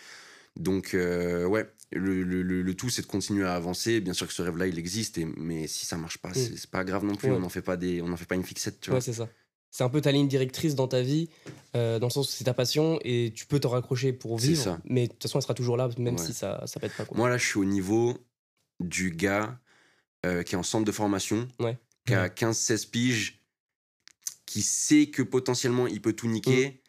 Donc, 0.55 0.93
euh, 0.93 1.45
ouais, 1.45 1.69
le, 1.91 2.23
le, 2.23 2.41
le, 2.43 2.73
tout, 2.73 2.89
c'est 2.89 3.01
de 3.01 3.07
continuer 3.07 3.45
à 3.45 3.55
avancer. 3.55 3.99
Bien 3.99 4.13
sûr 4.13 4.27
que 4.27 4.33
ce 4.33 4.41
rêve-là, 4.41 4.67
il 4.67 4.79
existe, 4.79 5.17
et, 5.17 5.25
mais 5.37 5.67
si 5.67 5.85
ça 5.85 5.97
marche 5.97 6.17
pas, 6.17 6.29
mm. 6.29 6.33
c'est 6.33 6.69
pas 6.69 6.83
grave 6.83 7.03
non 7.03 7.15
plus. 7.15 7.31
On 7.31 7.39
n'en 7.39 7.49
fait, 7.49 7.61
pas 7.61 7.77
des, 7.77 8.01
on 8.01 8.15
fait 8.15 8.25
pas 8.25 8.35
une 8.35 8.43
fixette, 8.43 8.79
tu 8.79 8.89
vois. 8.89 8.99
Ouais, 8.99 9.01
c'est 9.01 9.13
ça. 9.13 9.27
C'est 9.71 9.83
un 9.83 9.89
peu 9.89 9.99
ta 9.99 10.13
ligne 10.13 10.29
directrice 10.29 10.73
dans 10.73 10.87
ta 10.87 11.01
vie, 11.01 11.29
euh, 11.75 11.99
dans 11.99 12.07
le 12.07 12.11
sens 12.11 12.29
où 12.29 12.31
c'est 12.31 12.45
ta 12.45 12.53
passion 12.53 12.97
et 13.03 13.33
tu 13.35 13.45
peux 13.45 13.59
te 13.59 13.67
raccrocher 13.67 14.13
pour 14.13 14.37
vivre. 14.37 14.63
Ça. 14.63 14.79
Mais 14.85 15.07
de 15.07 15.11
toute 15.11 15.23
façon, 15.23 15.37
elle 15.37 15.43
sera 15.43 15.53
toujours 15.53 15.75
là, 15.75 15.89
même 15.97 16.17
si 16.17 16.33
ça, 16.33 16.63
ça 16.65 16.79
être 16.81 16.95
pas. 16.95 17.05
Moi, 17.13 17.27
là, 17.27 17.37
je 17.37 17.45
suis 17.45 17.59
au 17.59 17.65
niveau 17.65 18.17
du 18.79 19.11
gars 19.11 19.59
euh, 20.25 20.43
qui 20.43 20.55
est 20.55 20.57
en 20.57 20.63
centre 20.63 20.85
de 20.85 20.91
formation, 20.93 21.45
qui 22.05 22.13
a 22.13 22.29
15-16 22.29 22.89
piges, 22.89 23.41
qui 24.45 24.61
sait 24.61 25.07
que 25.07 25.21
potentiellement 25.21 25.87
il 25.87 26.01
peut 26.01 26.13
tout 26.13 26.27
niquer. 26.27 26.81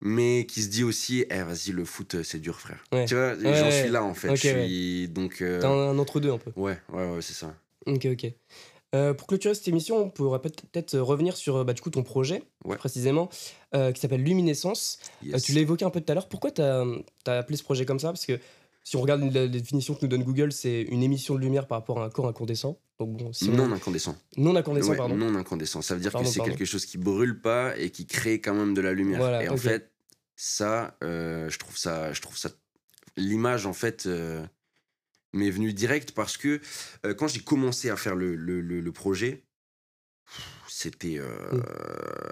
Mais 0.00 0.44
qui 0.46 0.62
se 0.62 0.68
dit 0.68 0.84
aussi 0.84 1.24
eh, 1.30 1.42
vas-y 1.42 1.72
le 1.72 1.84
foot 1.84 2.22
c'est 2.22 2.40
dur 2.40 2.60
frère. 2.60 2.84
Tu 3.06 3.14
vois 3.14 3.34
j'en 3.38 3.70
suis 3.70 3.90
là 3.90 4.02
en 4.02 4.14
fait. 4.14 4.36
Je 4.36 4.48
suis 4.48 5.08
donc 5.08 5.40
euh... 5.40 5.60
t'es 5.60 5.66
un, 5.66 5.98
entre 5.98 6.20
deux 6.20 6.32
un 6.32 6.38
peu. 6.38 6.52
Ouais 6.56 6.78
ouais 6.92 7.10
ouais 7.10 7.22
c'est 7.22 7.34
ça. 7.34 7.54
Ok 7.86 8.06
ok. 8.06 8.32
Euh, 8.94 9.12
pour 9.12 9.26
clôturer 9.26 9.54
cette 9.54 9.66
émission, 9.66 9.96
on 9.96 10.10
pourrait 10.10 10.40
peut-être 10.40 10.96
revenir 10.98 11.36
sur 11.36 11.64
bah, 11.64 11.72
du 11.72 11.82
coup, 11.82 11.90
ton 11.90 12.04
projet, 12.04 12.44
précisément, 12.78 13.28
euh, 13.74 13.90
qui 13.90 14.00
s'appelle 14.00 14.22
Luminescence. 14.22 14.98
Euh, 15.32 15.38
tu 15.38 15.52
l'as 15.52 15.62
évoqué 15.62 15.84
un 15.84 15.90
peu 15.90 16.00
tout 16.00 16.12
à 16.12 16.14
l'heure. 16.14 16.28
Pourquoi 16.28 16.52
tu 16.52 16.62
as, 16.62 16.84
appelé 17.26 17.56
ce 17.56 17.64
projet 17.64 17.84
comme 17.84 17.98
ça? 17.98 18.08
Parce 18.08 18.24
que 18.24 18.38
si 18.84 18.96
on 18.96 19.00
regarde 19.00 19.22
la, 19.32 19.48
définition 19.48 19.94
que 19.94 20.00
nous 20.02 20.08
donne 20.08 20.22
Google, 20.22 20.52
c'est 20.52 20.82
une 20.82 21.02
émission 21.02 21.34
de 21.34 21.40
lumière 21.40 21.66
par 21.66 21.78
rapport 21.78 22.02
à 22.02 22.04
un 22.04 22.10
corps 22.10 22.28
incandescent. 22.28 22.78
Donc 22.98 23.16
bon, 23.16 23.32
non 23.50 23.72
incandescent. 23.72 24.14
Non 24.36 24.54
incandescent, 24.54 24.94
pardon. 24.94 25.16
Non 25.16 25.34
incandescent. 25.34 25.80
Ça 25.80 25.94
veut 25.94 26.00
dire 26.00 26.12
que 26.12 26.24
c'est 26.24 26.40
quelque 26.40 26.66
chose 26.66 26.84
qui 26.84 26.98
brûle 26.98 27.40
pas 27.40 27.76
et 27.78 27.90
qui 27.90 28.06
crée 28.06 28.42
quand 28.42 28.54
même 28.54 28.74
de 28.74 28.82
la 28.82 28.92
lumière. 28.92 29.40
et 29.40 29.48
en 29.48 29.56
fait, 29.56 29.90
ça, 30.36 30.96
euh, 31.02 31.48
je 31.48 31.58
trouve 31.58 31.78
ça, 31.78 32.12
je 32.12 32.20
trouve 32.20 32.36
ça, 32.36 32.50
l'image 33.16 33.66
en 33.66 33.72
fait 33.72 34.04
euh, 34.06 34.44
m'est 35.32 35.50
venue 35.50 35.72
direct 35.72 36.12
parce 36.12 36.36
que 36.36 36.60
euh, 37.06 37.14
quand 37.14 37.28
j'ai 37.28 37.40
commencé 37.40 37.88
à 37.88 37.96
faire 37.96 38.14
le, 38.14 38.34
le, 38.36 38.60
le, 38.60 38.92
projet, 38.92 39.44
c'était, 40.68 41.20
mmh. 41.20 41.62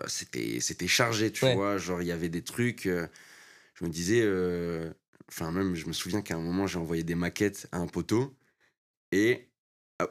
c'était, 0.07 0.61
c'était 0.61 0.89
chargé, 0.89 1.33
tu 1.33 1.51
vois, 1.55 1.79
genre 1.79 2.03
il 2.03 2.09
y 2.09 2.13
avait 2.13 2.29
des 2.29 2.43
trucs, 2.43 2.83
je 2.85 3.85
me 3.85 3.89
disais, 3.89 4.23
enfin 5.33 5.51
même 5.51 5.75
je 5.75 5.87
me 5.87 5.93
souviens 5.93 6.23
qu'à 6.23 6.37
un 6.37 6.41
moment 6.41 6.67
j'ai 6.67 6.79
envoyé 6.79 7.03
des 7.03 7.15
maquettes 7.15 7.67
à 7.73 7.79
un 7.79 7.87
poteau 7.87 8.37
et 9.11 9.49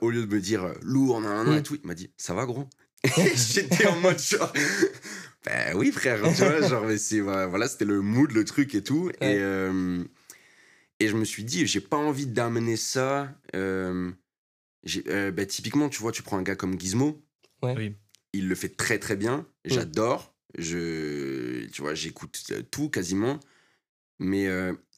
au 0.02 0.10
lieu 0.10 0.26
de 0.26 0.34
me 0.34 0.40
dire 0.40 0.74
lourd, 0.82 1.22
nan, 1.22 1.46
nan, 1.46 1.56
et 1.56 1.60
mmh. 1.60 1.64
tout, 1.64 1.76
il 1.82 1.88
m'a 1.88 1.94
dit 1.94 2.12
ça 2.18 2.34
va 2.34 2.46
gros? 2.46 2.68
J'étais 3.36 3.88
en 3.88 4.00
mode 4.00 4.20
genre 4.20 4.54
ben 5.46 5.76
oui, 5.76 5.92
frère, 5.92 6.22
tu 6.36 6.44
vois, 6.44 6.62
genre, 6.68 6.86
c'est, 6.98 7.20
voilà, 7.20 7.68
c'était 7.68 7.86
le 7.86 8.02
mood, 8.02 8.32
le 8.32 8.46
truc 8.46 8.76
et 8.76 8.84
tout. 8.84 9.10
Et, 9.22 9.38
euh, 9.40 10.04
et 11.00 11.08
je 11.08 11.16
me 11.16 11.26
suis 11.26 11.44
dit, 11.44 11.66
j'ai 11.66 11.82
pas 11.82 11.98
envie 11.98 12.28
d'amener 12.28 12.78
ça. 12.78 13.34
Euh, 13.56 14.12
euh 15.08 15.32
ben, 15.32 15.46
typiquement, 15.46 15.90
tu 15.90 16.00
vois, 16.00 16.12
tu 16.12 16.22
prends 16.22 16.38
un 16.38 16.44
gars 16.44 16.56
comme 16.56 16.80
Gizmo. 16.80 17.24
Ouais. 17.64 17.96
Il 18.34 18.48
le 18.48 18.56
fait 18.56 18.70
très 18.70 19.00
très 19.00 19.16
bien. 19.16 19.48
J'adore. 19.66 20.36
Je, 20.58 21.66
tu 21.68 21.82
vois, 21.82 21.96
j'écoute 21.96 22.52
tout 22.72 22.90
quasiment. 22.90 23.40
Mais 24.22 24.48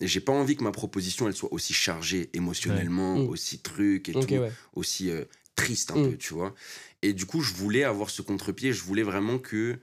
j'ai 0.01 0.19
pas 0.19 0.33
envie 0.33 0.55
que 0.55 0.63
ma 0.63 0.71
proposition 0.71 1.27
elle 1.27 1.35
soit 1.35 1.51
aussi 1.51 1.73
chargée 1.73 2.29
émotionnellement, 2.33 3.17
mm. 3.17 3.29
aussi 3.29 3.59
truc 3.59 4.09
et 4.09 4.13
tout, 4.13 4.27
aussi 4.73 5.09
triste 5.55 5.91
un 5.91 5.95
mm. 5.95 6.09
peu, 6.11 6.17
tu 6.17 6.33
vois. 6.33 6.53
Et 7.01 7.13
du 7.13 7.25
coup, 7.25 7.41
je 7.41 7.53
voulais 7.53 7.83
avoir 7.83 8.09
ce 8.09 8.21
contre-pied, 8.21 8.71
je 8.73 8.83
voulais 8.83 9.03
vraiment 9.03 9.37
que 9.39 9.77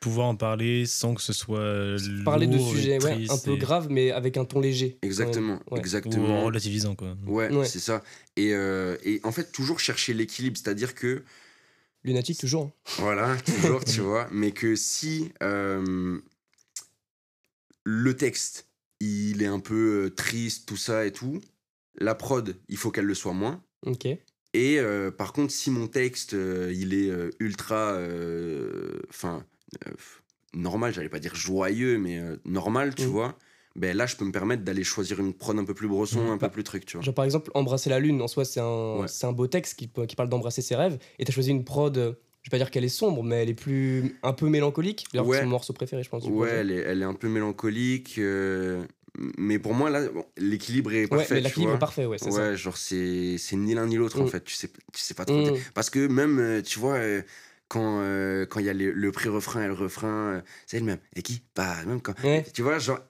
pouvoir 0.00 0.28
en 0.28 0.36
parler 0.36 0.86
sans 0.86 1.14
que 1.14 1.22
ce 1.22 1.32
soit 1.32 1.96
parler 2.24 2.46
de 2.46 2.58
sujets 2.58 2.98
un 3.30 3.38
peu 3.38 3.56
graves 3.56 3.88
mais 3.90 4.10
avec 4.10 4.36
un 4.36 4.44
ton 4.44 4.60
léger 4.60 4.98
exactement 5.02 5.60
exactement. 5.74 6.42
Ou 6.42 6.46
relativisant 6.46 6.94
quoi. 6.94 7.16
Ouais, 7.26 7.50
c'est 7.64 7.80
ça. 7.80 8.02
Et, 8.36 8.54
euh, 8.54 8.96
et, 9.04 9.20
en 9.24 9.32
fait 9.32 9.52
toujours 9.52 9.80
chercher 9.80 10.14
l'équilibre 10.14 10.56
c'est 10.56 10.70
à 10.70 10.74
dire 10.74 10.94
que 10.94 11.24
lunatique 12.04 12.38
toujours 12.38 12.66
hein. 12.66 12.72
voilà 12.98 13.36
toujours 13.44 13.84
tu 13.84 14.00
vois. 14.00 14.28
Mais 14.30 14.52
que 14.52 14.76
si 14.76 15.32
euh, 15.42 16.18
le 17.86 18.16
texte 18.16 18.68
il 19.00 19.42
est 19.42 19.46
un 19.46 19.60
peu 19.60 20.06
euh, 20.06 20.10
triste 20.10 20.66
tout 20.66 20.76
ça 20.76 21.06
et 21.06 21.12
tout 21.12 21.40
la 21.98 22.14
prod 22.14 22.56
il 22.68 22.76
faut 22.76 22.90
qu'elle 22.90 23.04
le 23.04 23.14
soit 23.14 23.32
moins 23.32 23.62
ok 23.84 24.08
et 24.54 24.80
par 25.18 25.34
contre 25.34 25.52
si 25.52 25.70
mon 25.70 25.86
texte 25.86 26.32
il 26.32 26.94
est 26.94 27.12
ultra 27.40 27.98
enfin 29.10 29.44
euh, 29.86 29.90
normal, 30.54 30.92
j'allais 30.92 31.08
pas 31.08 31.18
dire 31.18 31.34
joyeux, 31.34 31.98
mais 31.98 32.18
euh, 32.18 32.36
normal, 32.44 32.94
tu 32.94 33.06
mm. 33.06 33.10
vois 33.10 33.34
ben 33.74 33.94
là 33.94 34.06
je 34.06 34.16
peux 34.16 34.24
me 34.24 34.32
permettre 34.32 34.64
d'aller 34.64 34.84
choisir 34.84 35.20
une 35.20 35.34
prod 35.34 35.58
un 35.58 35.64
peu 35.66 35.74
plus 35.74 35.86
brosson, 35.86 36.24
mm. 36.24 36.30
un 36.30 36.38
peu 36.38 36.48
plus 36.48 36.64
truc, 36.64 36.86
tu 36.86 36.96
vois. 36.96 37.04
Genre 37.04 37.12
par 37.12 37.26
exemple, 37.26 37.50
Embrasser 37.52 37.90
la 37.90 37.98
lune, 37.98 38.22
en 38.22 38.26
soi 38.26 38.46
c'est 38.46 38.60
un, 38.60 39.06
c'est 39.06 39.26
un 39.26 39.32
beau 39.32 39.48
texte 39.48 39.78
qui, 39.78 39.90
qui 40.08 40.16
parle 40.16 40.30
d'embrasser 40.30 40.62
ses 40.62 40.76
rêves, 40.76 40.98
et 41.18 41.26
t'as 41.26 41.32
choisi 41.32 41.50
une 41.50 41.62
prod, 41.62 42.18
je 42.46 42.50
vais 42.50 42.58
pas 42.58 42.64
dire 42.64 42.70
qu'elle 42.70 42.84
est 42.84 42.88
sombre, 42.88 43.24
mais 43.24 43.42
elle 43.42 43.48
est 43.48 43.54
plus 43.54 44.16
un 44.22 44.32
peu 44.32 44.48
mélancolique. 44.48 45.06
c'est 45.12 45.20
mon 45.20 45.46
morceau 45.46 45.72
préféré, 45.72 46.04
je 46.04 46.08
pense. 46.08 46.24
Ouais, 46.26 46.50
elle 46.50 46.70
est, 46.70 46.76
elle 46.76 47.02
est, 47.02 47.04
un 47.04 47.14
peu 47.14 47.28
mélancolique. 47.28 48.14
Euh, 48.18 48.84
mais 49.36 49.58
pour 49.58 49.74
moi, 49.74 49.90
là, 49.90 50.02
l'équilibre 50.36 50.92
est 50.92 51.08
parfait. 51.08 51.34
Ouais, 51.34 51.40
l'équilibre 51.40 51.74
est 51.74 51.78
parfait, 51.78 52.06
ouais, 52.06 52.18
c'est 52.18 52.30
ouais, 52.30 52.56
genre 52.56 52.76
c'est 52.76 53.38
ni 53.54 53.74
l'un 53.74 53.86
ni 53.86 53.96
l'autre, 53.96 54.20
en 54.20 54.26
mm. 54.26 54.28
fait. 54.28 54.44
Tu 54.44 54.54
sais, 54.54 54.68
tu 54.92 55.00
sais 55.00 55.14
pas 55.14 55.24
trop. 55.24 55.56
Parce 55.74 55.90
que 55.90 56.06
même, 56.06 56.62
tu 56.62 56.78
vois 56.78 57.00
quand 57.68 58.00
euh, 58.00 58.46
quand 58.46 58.60
il 58.60 58.66
y 58.66 58.70
a 58.70 58.74
le, 58.74 59.12
pré-refrain 59.12 59.64
et 59.64 59.66
le 59.66 59.72
refrain, 59.72 60.34
euh, 60.34 60.40
c'est 60.66 60.78
le 60.78 60.84
même. 60.84 60.98
Et 61.14 61.22
qui 61.22 61.42
Pas 61.54 61.84
même 61.84 62.00
quand. 62.00 62.14
Tu 62.54 62.62
vois, 62.62 62.78
genre, 62.78 63.00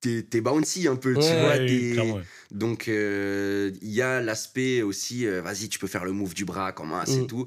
t'es 0.00 0.40
bouncy 0.40 0.88
un 0.88 0.96
peu, 0.96 1.14
tu 1.14 1.94
vois. 1.94 2.20
Donc, 2.50 2.88
euh, 2.88 3.70
il 3.80 3.90
y 3.90 4.02
a 4.02 4.20
l'aspect 4.20 4.82
aussi, 4.82 5.26
vas-y, 5.26 5.68
tu 5.68 5.78
peux 5.78 5.86
faire 5.86 6.04
le 6.04 6.12
move 6.12 6.34
du 6.34 6.44
bras 6.44 6.72
comme 6.72 6.90
ça, 6.90 7.04
c'est 7.06 7.22
mm. 7.22 7.26
tout. 7.26 7.46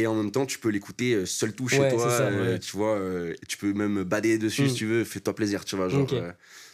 Et 0.00 0.06
en 0.06 0.14
même 0.14 0.30
temps, 0.30 0.46
tu 0.46 0.58
peux 0.58 0.70
l'écouter 0.70 1.26
seul 1.26 1.52
tout 1.52 1.68
chez 1.68 1.88
toi. 1.88 2.58
tu 2.60 2.76
vois, 2.76 3.00
tu 3.48 3.56
peux 3.56 3.72
même 3.72 4.02
bader 4.04 4.38
dessus 4.38 4.68
si 4.68 4.74
mm. 4.74 4.76
tu 4.76 4.86
veux, 4.86 5.04
fais-toi 5.04 5.34
plaisir, 5.34 5.64
tu 5.64 5.76
vois. 5.76 5.88
Genre, 5.88 6.06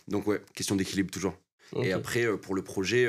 donc, 0.08 0.26
ouais, 0.26 0.40
question 0.54 0.76
d'équilibre 0.76 1.10
toujours. 1.10 1.36
Et 1.82 1.92
après, 1.92 2.26
pour 2.38 2.54
le 2.54 2.62
projet. 2.62 3.08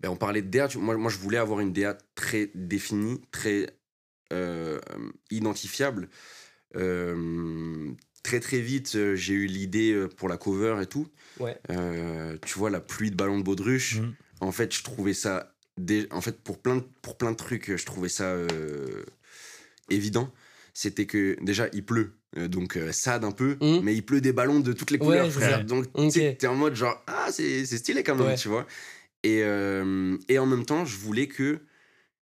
Ben, 0.00 0.10
on 0.10 0.16
parlait 0.16 0.42
de 0.42 0.48
DA, 0.48 0.68
moi, 0.76 0.96
moi 0.96 1.10
je 1.10 1.16
voulais 1.16 1.38
avoir 1.38 1.60
une 1.60 1.72
DA 1.72 1.96
très 2.14 2.50
définie, 2.54 3.20
très 3.30 3.70
euh, 4.32 4.78
identifiable. 5.30 6.08
Euh, 6.74 7.92
très 8.22 8.40
très 8.40 8.60
vite, 8.60 8.96
euh, 8.96 9.14
j'ai 9.14 9.34
eu 9.34 9.46
l'idée 9.46 10.06
pour 10.16 10.28
la 10.28 10.36
cover 10.36 10.78
et 10.82 10.86
tout. 10.86 11.06
Ouais. 11.38 11.58
tu 12.44 12.58
vois, 12.58 12.70
la 12.70 12.80
pluie 12.80 13.10
de 13.10 13.16
ballons 13.16 13.38
de 13.38 13.44
baudruche. 13.44 14.00
Mmh. 14.00 14.14
En 14.40 14.52
fait, 14.52 14.74
je 14.74 14.82
trouvais 14.82 15.14
ça. 15.14 15.54
En 16.10 16.20
fait, 16.20 16.38
pour 16.42 16.58
plein, 16.58 16.76
de, 16.76 16.84
pour 17.02 17.18
plein 17.18 17.32
de 17.32 17.36
trucs, 17.36 17.76
je 17.76 17.84
trouvais 17.84 18.08
ça 18.08 18.34
évident. 19.90 20.32
C'était 20.72 21.06
que 21.06 21.36
déjà, 21.42 21.68
il 21.72 21.84
pleut. 21.84 22.12
donc, 22.36 22.78
sad 22.92 23.24
un 23.24 23.32
peu. 23.32 23.56
Mmh. 23.60 23.80
Mais 23.82 23.94
il 23.94 24.02
pleut 24.02 24.20
des 24.20 24.32
ballons 24.32 24.60
de 24.60 24.72
toutes 24.72 24.90
les 24.90 24.98
couleurs, 24.98 25.30
frère. 25.30 25.64
Donc, 25.64 25.86
tu 26.10 26.36
t'es 26.36 26.46
en 26.46 26.54
mode 26.54 26.74
genre, 26.74 27.02
ah, 27.06 27.28
c'est 27.30 27.66
stylé 27.66 28.02
quand 28.02 28.16
même, 28.16 28.36
tu 28.36 28.48
vois. 28.48 28.66
Et, 29.22 29.40
et 29.40 30.38
en 30.38 30.46
même 30.46 30.64
temps, 30.64 30.84
je 30.84 30.96
voulais 30.96 31.28
que 31.28 31.60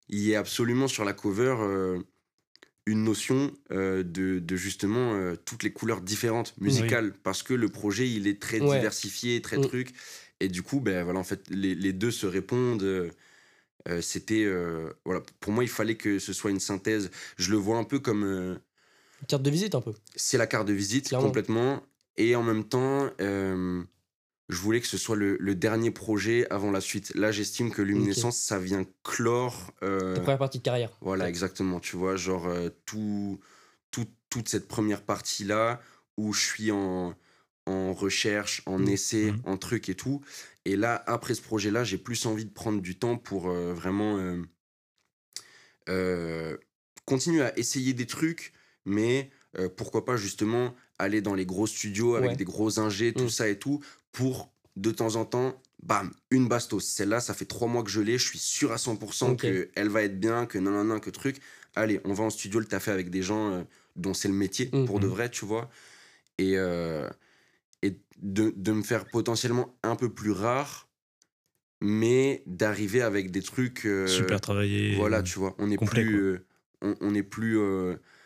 il 0.09 0.21
y 0.21 0.35
a 0.35 0.39
absolument 0.39 0.87
sur 0.87 1.05
la 1.05 1.13
cover 1.13 1.55
euh, 1.59 1.99
une 2.85 3.03
notion 3.03 3.51
euh, 3.71 4.03
de, 4.03 4.39
de, 4.39 4.55
justement 4.55 5.13
euh, 5.13 5.35
toutes 5.35 5.63
les 5.63 5.71
couleurs 5.71 6.01
différentes 6.01 6.53
musicales 6.59 7.13
parce 7.23 7.43
que 7.43 7.53
le 7.53 7.69
projet 7.69 8.09
il 8.09 8.27
est 8.27 8.41
très 8.41 8.59
diversifié, 8.59 9.41
très 9.41 9.57
mm. 9.57 9.61
truc. 9.61 9.93
Et 10.41 10.49
du 10.49 10.63
coup, 10.63 10.81
ben 10.81 11.03
voilà, 11.03 11.19
en 11.19 11.23
fait, 11.23 11.49
les, 11.49 11.75
les 11.75 11.93
deux 11.93 12.11
se 12.11 12.25
répondent. 12.25 13.09
C'était 14.01 14.45
voilà, 15.05 15.21
pour 15.39 15.51
moi, 15.51 15.63
il 15.63 15.69
fallait 15.69 15.95
que 15.95 16.19
ce 16.19 16.33
soit 16.33 16.51
une 16.51 16.59
synthèse. 16.59 17.11
Je 17.37 17.51
le 17.51 17.57
vois 17.57 17.77
un 17.77 17.83
peu 17.83 17.99
comme 17.99 18.59
carte 19.27 19.43
de 19.43 19.49
visite 19.49 19.75
un 19.75 19.81
peu. 19.81 19.93
C'est 20.15 20.37
la 20.37 20.47
carte 20.47 20.67
de 20.67 20.73
visite 20.73 21.09
complètement. 21.11 21.81
Et 22.17 22.35
en 22.35 22.43
même 22.43 22.63
temps, 22.63 23.11
je 24.49 24.57
voulais 24.57 24.79
que 24.81 24.87
ce 24.87 24.97
soit 24.97 25.15
le, 25.15 25.55
dernier 25.55 25.91
projet 25.91 26.47
avant 26.49 26.71
la 26.71 26.81
suite. 26.81 27.13
Là, 27.15 27.31
j'estime 27.31 27.71
que 27.71 27.81
Luminescence, 27.81 28.37
ça 28.37 28.59
vient 28.59 28.85
clore. 29.03 29.71
Euh, 29.83 30.15
Ta 30.15 30.21
première 30.21 30.37
partie 30.37 30.59
de 30.59 30.63
carrière. 30.63 30.91
Voilà, 31.01 31.27
exactement. 31.29 31.79
Tu 31.79 31.95
vois, 31.95 32.15
genre, 32.15 32.47
euh, 32.47 32.69
tout, 32.85 33.39
toute 34.29 34.49
cette 34.49 34.67
première 34.67 35.01
partie-là, 35.01 35.79
où 36.17 36.33
je 36.33 36.41
suis 36.41 36.71
en, 36.71 37.15
en 37.65 37.93
recherche, 37.93 38.61
en 38.65 38.79
mmh. 38.79 38.89
essai, 38.89 39.31
mmh. 39.31 39.41
en 39.45 39.57
truc 39.57 39.89
et 39.89 39.95
tout. 39.95 40.21
Et 40.65 40.75
là, 40.75 41.03
après 41.07 41.33
ce 41.33 41.41
projet-là, 41.41 41.83
j'ai 41.83 41.97
plus 41.97 42.25
envie 42.25 42.45
de 42.45 42.51
prendre 42.51 42.81
du 42.81 42.97
temps 42.97 43.17
pour 43.17 43.49
euh, 43.49 43.73
vraiment 43.73 44.19
continuer 47.05 47.43
à 47.43 47.57
essayer 47.57 47.93
des 47.93 48.07
trucs, 48.07 48.53
mais 48.85 49.29
pourquoi 49.77 50.03
pas 50.03 50.17
justement 50.17 50.75
aller 50.97 51.21
dans 51.21 51.35
les 51.35 51.45
gros 51.45 51.67
studios 51.67 52.15
avec 52.15 52.37
des 52.37 52.43
gros 52.43 52.79
ingés, 52.79 53.13
tout 53.13 53.25
mmh. 53.25 53.29
ça 53.29 53.47
et 53.47 53.59
tout, 53.59 53.83
pour 54.11 54.51
de 54.75 54.91
temps 54.91 55.15
en 55.15 55.25
temps, 55.25 55.61
bam, 55.83 56.11
une 56.31 56.47
bastos. 56.47 56.85
Celle-là, 56.85 57.19
ça 57.19 57.33
fait 57.33 57.45
trois 57.45 57.67
mois 57.67 57.83
que 57.83 57.89
je 57.89 58.01
l'ai, 58.01 58.17
je 58.17 58.27
suis 58.27 58.39
sûr 58.39 58.71
à 58.71 58.75
100% 58.75 59.37
qu'elle 59.37 59.89
va 59.89 60.03
être 60.03 60.19
bien, 60.19 60.45
que 60.45 60.57
non, 60.57 60.71
non, 60.71 60.83
non, 60.83 60.99
que 60.99 61.09
truc. 61.09 61.37
Allez, 61.75 61.99
on 62.05 62.13
va 62.13 62.23
en 62.23 62.29
studio 62.29 62.59
le 62.59 62.65
taffer 62.65 62.91
avec 62.91 63.09
des 63.09 63.21
gens 63.21 63.51
euh, 63.51 63.63
dont 63.95 64.13
c'est 64.13 64.27
le 64.27 64.33
métier, 64.33 64.69
mmh, 64.71 64.85
pour 64.85 64.99
de 64.99 65.07
vrai, 65.07 65.29
tu 65.29 65.45
vois. 65.45 65.69
Et, 66.37 66.57
euh, 66.57 67.09
et 67.85 67.99
de, 68.21 68.53
de, 68.55 68.71
me 68.71 68.81
faire 68.81 69.05
potentiellement 69.05 69.77
un 69.83 69.95
peu 69.95 70.09
plus 70.09 70.31
rare, 70.31 70.89
mais 71.81 72.43
d'arriver 72.45 73.01
avec 73.01 73.31
des 73.31 73.41
trucs. 73.41 73.85
Euh, 73.85 74.07
Super 74.07 74.41
travaillés. 74.41 74.95
Voilà, 74.95 75.21
tu 75.21 75.39
vois. 75.39 75.55
On 75.59 75.67
n'est 75.67 75.77
plus. 75.77 76.39
on, 76.81 77.13
est 77.13 77.23
plus 77.23 77.59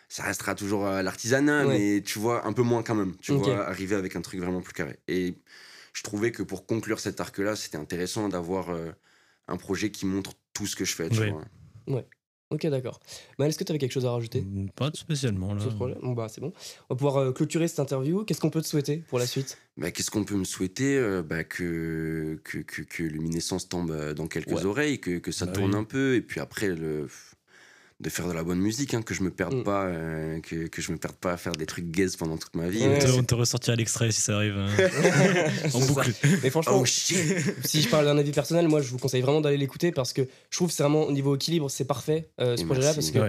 ça 0.08 0.24
restera 0.24 0.56
toujours 0.56 0.86
l'artisanat, 0.86 1.66
mais 1.66 2.02
tu 2.02 2.20
vois, 2.20 2.48
un 2.48 2.54
peu 2.54 2.64
moins 2.64 2.84
quand 2.84 2.96
même. 2.96 3.16
Tu 3.18 3.34
vois, 3.34 3.68
arriver 3.68 3.96
avec 3.96 4.16
un 4.16 4.22
truc 4.22 4.40
vraiment 4.40 4.62
plus 4.62 4.74
carré. 4.74 5.00
Et 5.08 5.36
je 5.94 6.04
trouvais 6.04 6.32
que 6.32 6.44
pour 6.44 6.66
conclure 6.66 7.00
cet 7.00 7.20
arc-là, 7.20 7.56
c'était 7.56 7.78
intéressant 7.78 8.30
d'avoir 8.30 8.70
euh, 8.70 8.92
un 9.48 9.58
projet 9.58 9.92
qui 9.92 10.06
montre 10.06 10.34
tout 10.54 10.66
ce 10.66 10.76
que 10.76 10.86
je 10.86 10.96
fais. 10.96 11.10
Tu 11.10 11.30
vois. 11.30 11.44
Ouais. 11.88 12.08
Ok, 12.52 12.66
d'accord. 12.68 13.00
Mais 13.38 13.48
est-ce 13.48 13.60
que 13.60 13.64
tu 13.64 13.72
avais 13.72 13.80
quelque 13.80 13.92
chose 13.92 14.06
à 14.06 14.12
rajouter 14.12 14.42
mm, 14.42 14.70
Pas 14.76 14.90
spécialement. 14.94 15.54
Là. 15.54 15.64
Bon, 16.02 16.14
bah, 16.14 16.28
c'est 16.30 16.42
bon. 16.42 16.52
On 16.90 16.94
va 16.94 16.98
pouvoir 16.98 17.18
euh, 17.18 17.32
clôturer 17.32 17.68
cette 17.68 17.80
interview. 17.80 18.24
Qu'est-ce 18.24 18.42
qu'on 18.42 18.50
peut 18.50 18.62
te 18.62 18.68
souhaiter 18.68 19.04
pour 19.10 19.20
la 19.20 19.28
suite? 19.28 19.58
Bah, 19.78 19.92
Qu'est-ce 19.92 20.10
qu'on 20.10 20.24
peut 20.24 20.36
me 20.36 20.44
souhaiter 20.44 20.98
euh, 20.98 21.22
bah, 21.22 21.44
que, 21.44 22.40
que, 22.44 22.60
que, 22.60 23.04
Luminescence 23.04 23.70
tombe 23.70 24.14
dans 24.14 24.28
quelques 24.28 24.66
oreilles, 24.66 25.00
que, 25.00 25.20
que 25.20 25.32
ça 25.32 25.46
bah 25.46 25.52
tourne 25.52 25.76
un 25.76 25.84
peu, 25.84 26.16
et 26.16 26.22
puis 26.22 26.40
après, 26.40 26.70
le 26.70 27.08
de 28.00 28.10
faire 28.10 28.28
de 28.28 28.32
la 28.32 28.44
bonne 28.44 28.60
musique, 28.60 28.94
hein, 28.94 29.02
que 29.02 29.14
je 29.14 29.24
me 29.24 29.30
perde 29.30 29.56
mm. 29.56 29.64
pas, 29.64 29.84
euh, 29.84 30.40
que, 30.40 30.68
que, 30.68 30.82
je 30.82 30.94
me 30.94 30.98
perde 30.98 31.16
pas 31.18 31.34
à 31.34 31.38
faire 31.38 31.52
des 31.52 31.66
trucs 31.66 31.92
gays 31.92 32.08
pendant 32.18 32.38
toute 32.38 32.56
ma 32.56 32.70
vie. 32.70 32.82
on 33.18 33.24
te 33.24 33.36
ressortir 33.36 33.76
l'extrait 33.76 34.12
si 34.12 34.22
ça 34.22 34.38
arrive 34.38 34.56
hein. 34.58 34.70
en 35.74 35.80
boucle. 35.80 36.14
Mais 36.42 36.50
franchement, 36.50 36.80
oh, 36.80 36.86
si 36.86 37.82
je 37.82 37.90
parle 37.90 38.06
d'un 38.06 38.18
avis 38.18 38.32
personnel, 38.32 38.70
moi 38.70 38.82
je 38.82 38.90
vous 38.90 39.00
conseille 39.00 39.22
vraiment 39.22 39.42
d'aller 39.42 39.58
l'écouter 39.58 39.92
parce 39.92 40.14
que 40.14 40.22
je 40.50 40.58
trouve 40.58 40.70
que 40.70 40.74
c'est 40.74 40.84
vraiment 40.84 41.04
au 41.04 41.12
niveau 41.12 41.36
équilibre, 41.36 41.70
c'est 41.70 41.84
parfait 41.84 42.30
euh, 42.40 42.56
ce 42.56 42.64
projet-là 42.64 42.94
parce 42.94 43.12
que 43.12 43.20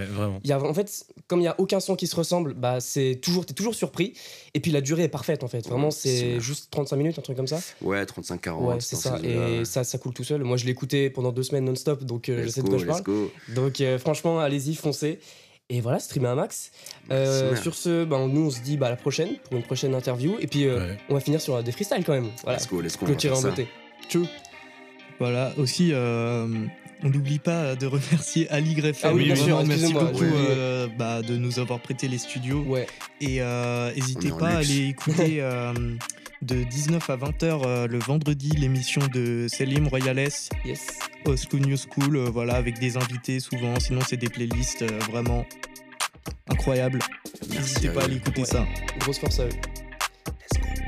y 0.44 0.52
a, 0.52 0.62
en 0.62 0.74
fait, 0.74 1.04
comme 1.26 1.40
il 1.40 1.44
y 1.44 1.48
a 1.48 1.56
aucun 1.58 1.80
son 1.80 1.96
qui 1.96 2.06
se 2.06 2.14
ressemble, 2.14 2.54
bah 2.54 2.78
c'est 2.80 3.18
toujours 3.20 3.46
t'es 3.46 3.54
toujours 3.54 3.74
surpris 3.74 4.14
et 4.54 4.60
puis 4.60 4.70
la 4.70 4.82
durée 4.82 5.04
est 5.04 5.08
parfaite 5.08 5.42
en 5.42 5.48
fait. 5.48 5.68
Vraiment, 5.68 5.90
c'est 5.90 6.38
juste 6.38 6.68
35 6.70 6.96
minutes, 6.96 7.18
un 7.18 7.22
truc 7.22 7.36
comme 7.36 7.48
ça. 7.48 7.58
Ouais, 7.82 8.04
35-40. 8.04 8.64
Ouais, 8.64 8.76
c'est 8.78 8.96
ça. 8.96 9.18
Et 9.24 9.64
ça, 9.64 9.82
ça 9.82 9.98
coule 9.98 10.14
tout 10.14 10.24
seul. 10.24 10.44
Moi, 10.44 10.56
je 10.56 10.64
l'ai 10.64 10.70
écouté 10.70 11.10
pendant 11.10 11.32
deux 11.32 11.42
semaines 11.42 11.64
non-stop, 11.64 12.04
donc 12.04 12.28
euh, 12.28 12.44
je 12.44 12.48
sais 12.48 12.62
de 12.62 12.68
quoi 12.68 12.78
je 12.78 12.86
parle. 12.86 13.02
Donc 13.48 13.82
franchement, 13.98 14.38
allez 14.38 14.59
allez-y, 14.60 14.74
foncez. 14.74 15.18
Et 15.72 15.80
voilà, 15.80 16.00
streamer 16.00 16.28
un 16.28 16.34
max. 16.34 16.72
Euh, 17.12 17.54
sur 17.56 17.74
ce, 17.74 18.04
ben, 18.04 18.26
nous 18.26 18.46
on 18.46 18.50
se 18.50 18.60
dit 18.60 18.76
bah, 18.76 18.88
à 18.88 18.90
la 18.90 18.96
prochaine 18.96 19.36
pour 19.44 19.56
une 19.56 19.62
prochaine 19.62 19.94
interview. 19.94 20.36
Et 20.40 20.48
puis 20.48 20.66
euh, 20.66 20.94
on 21.08 21.14
va 21.14 21.20
finir 21.20 21.40
sur 21.40 21.62
des 21.62 21.70
freestyles 21.70 22.04
quand 22.04 22.12
même. 22.12 22.30
Voilà. 22.42 22.58
Let's 22.58 22.68
go, 22.68 22.80
let's 22.80 22.98
go. 22.98 23.06
en 23.06 23.40
beauté. 23.40 23.68
Tchou. 24.08 24.26
Voilà, 25.20 25.52
aussi, 25.58 25.90
euh, 25.92 26.48
on 27.04 27.08
n'oublie 27.08 27.38
pas 27.38 27.76
de 27.76 27.86
remercier 27.86 28.50
Ali 28.50 28.74
Greffel. 28.74 29.10
Ah 29.10 29.14
oui, 29.14 29.26
bien 29.26 29.36
sûr, 29.36 29.64
merci 29.64 29.92
beaucoup 29.92 30.24
bah, 30.98 31.22
de 31.22 31.36
nous 31.36 31.60
avoir 31.60 31.78
prêté 31.78 32.08
les 32.08 32.18
studios. 32.18 32.62
Ouais. 32.62 32.86
Et 33.20 33.40
n'hésitez 33.94 34.30
pas 34.30 34.48
à 34.48 34.56
aller 34.58 34.88
écouter 34.88 35.40
de 36.42 36.64
19 36.64 37.10
à 37.10 37.16
20h 37.16 37.62
euh, 37.64 37.86
le 37.86 37.98
vendredi 37.98 38.50
l'émission 38.50 39.00
de 39.12 39.46
Selim 39.48 39.88
Royales 39.88 40.28
yes. 40.64 40.98
School 41.24 41.60
New 41.60 41.76
School, 41.76 42.16
euh, 42.16 42.30
voilà, 42.30 42.54
avec 42.54 42.78
des 42.78 42.96
invités 42.96 43.40
souvent. 43.40 43.78
Sinon, 43.78 44.00
c'est 44.06 44.16
des 44.16 44.28
playlists 44.28 44.82
euh, 44.82 44.98
vraiment 45.10 45.44
incroyables. 46.48 47.00
N'hésitez 47.50 47.90
pas 47.90 48.02
à 48.02 48.04
aller 48.04 48.16
écouter 48.16 48.44
ça. 48.44 48.66
Grosse 49.00 49.18
force 49.18 49.40
à 49.40 49.44
eux. 49.44 49.48
Let's 49.48 50.60
go. 50.60 50.79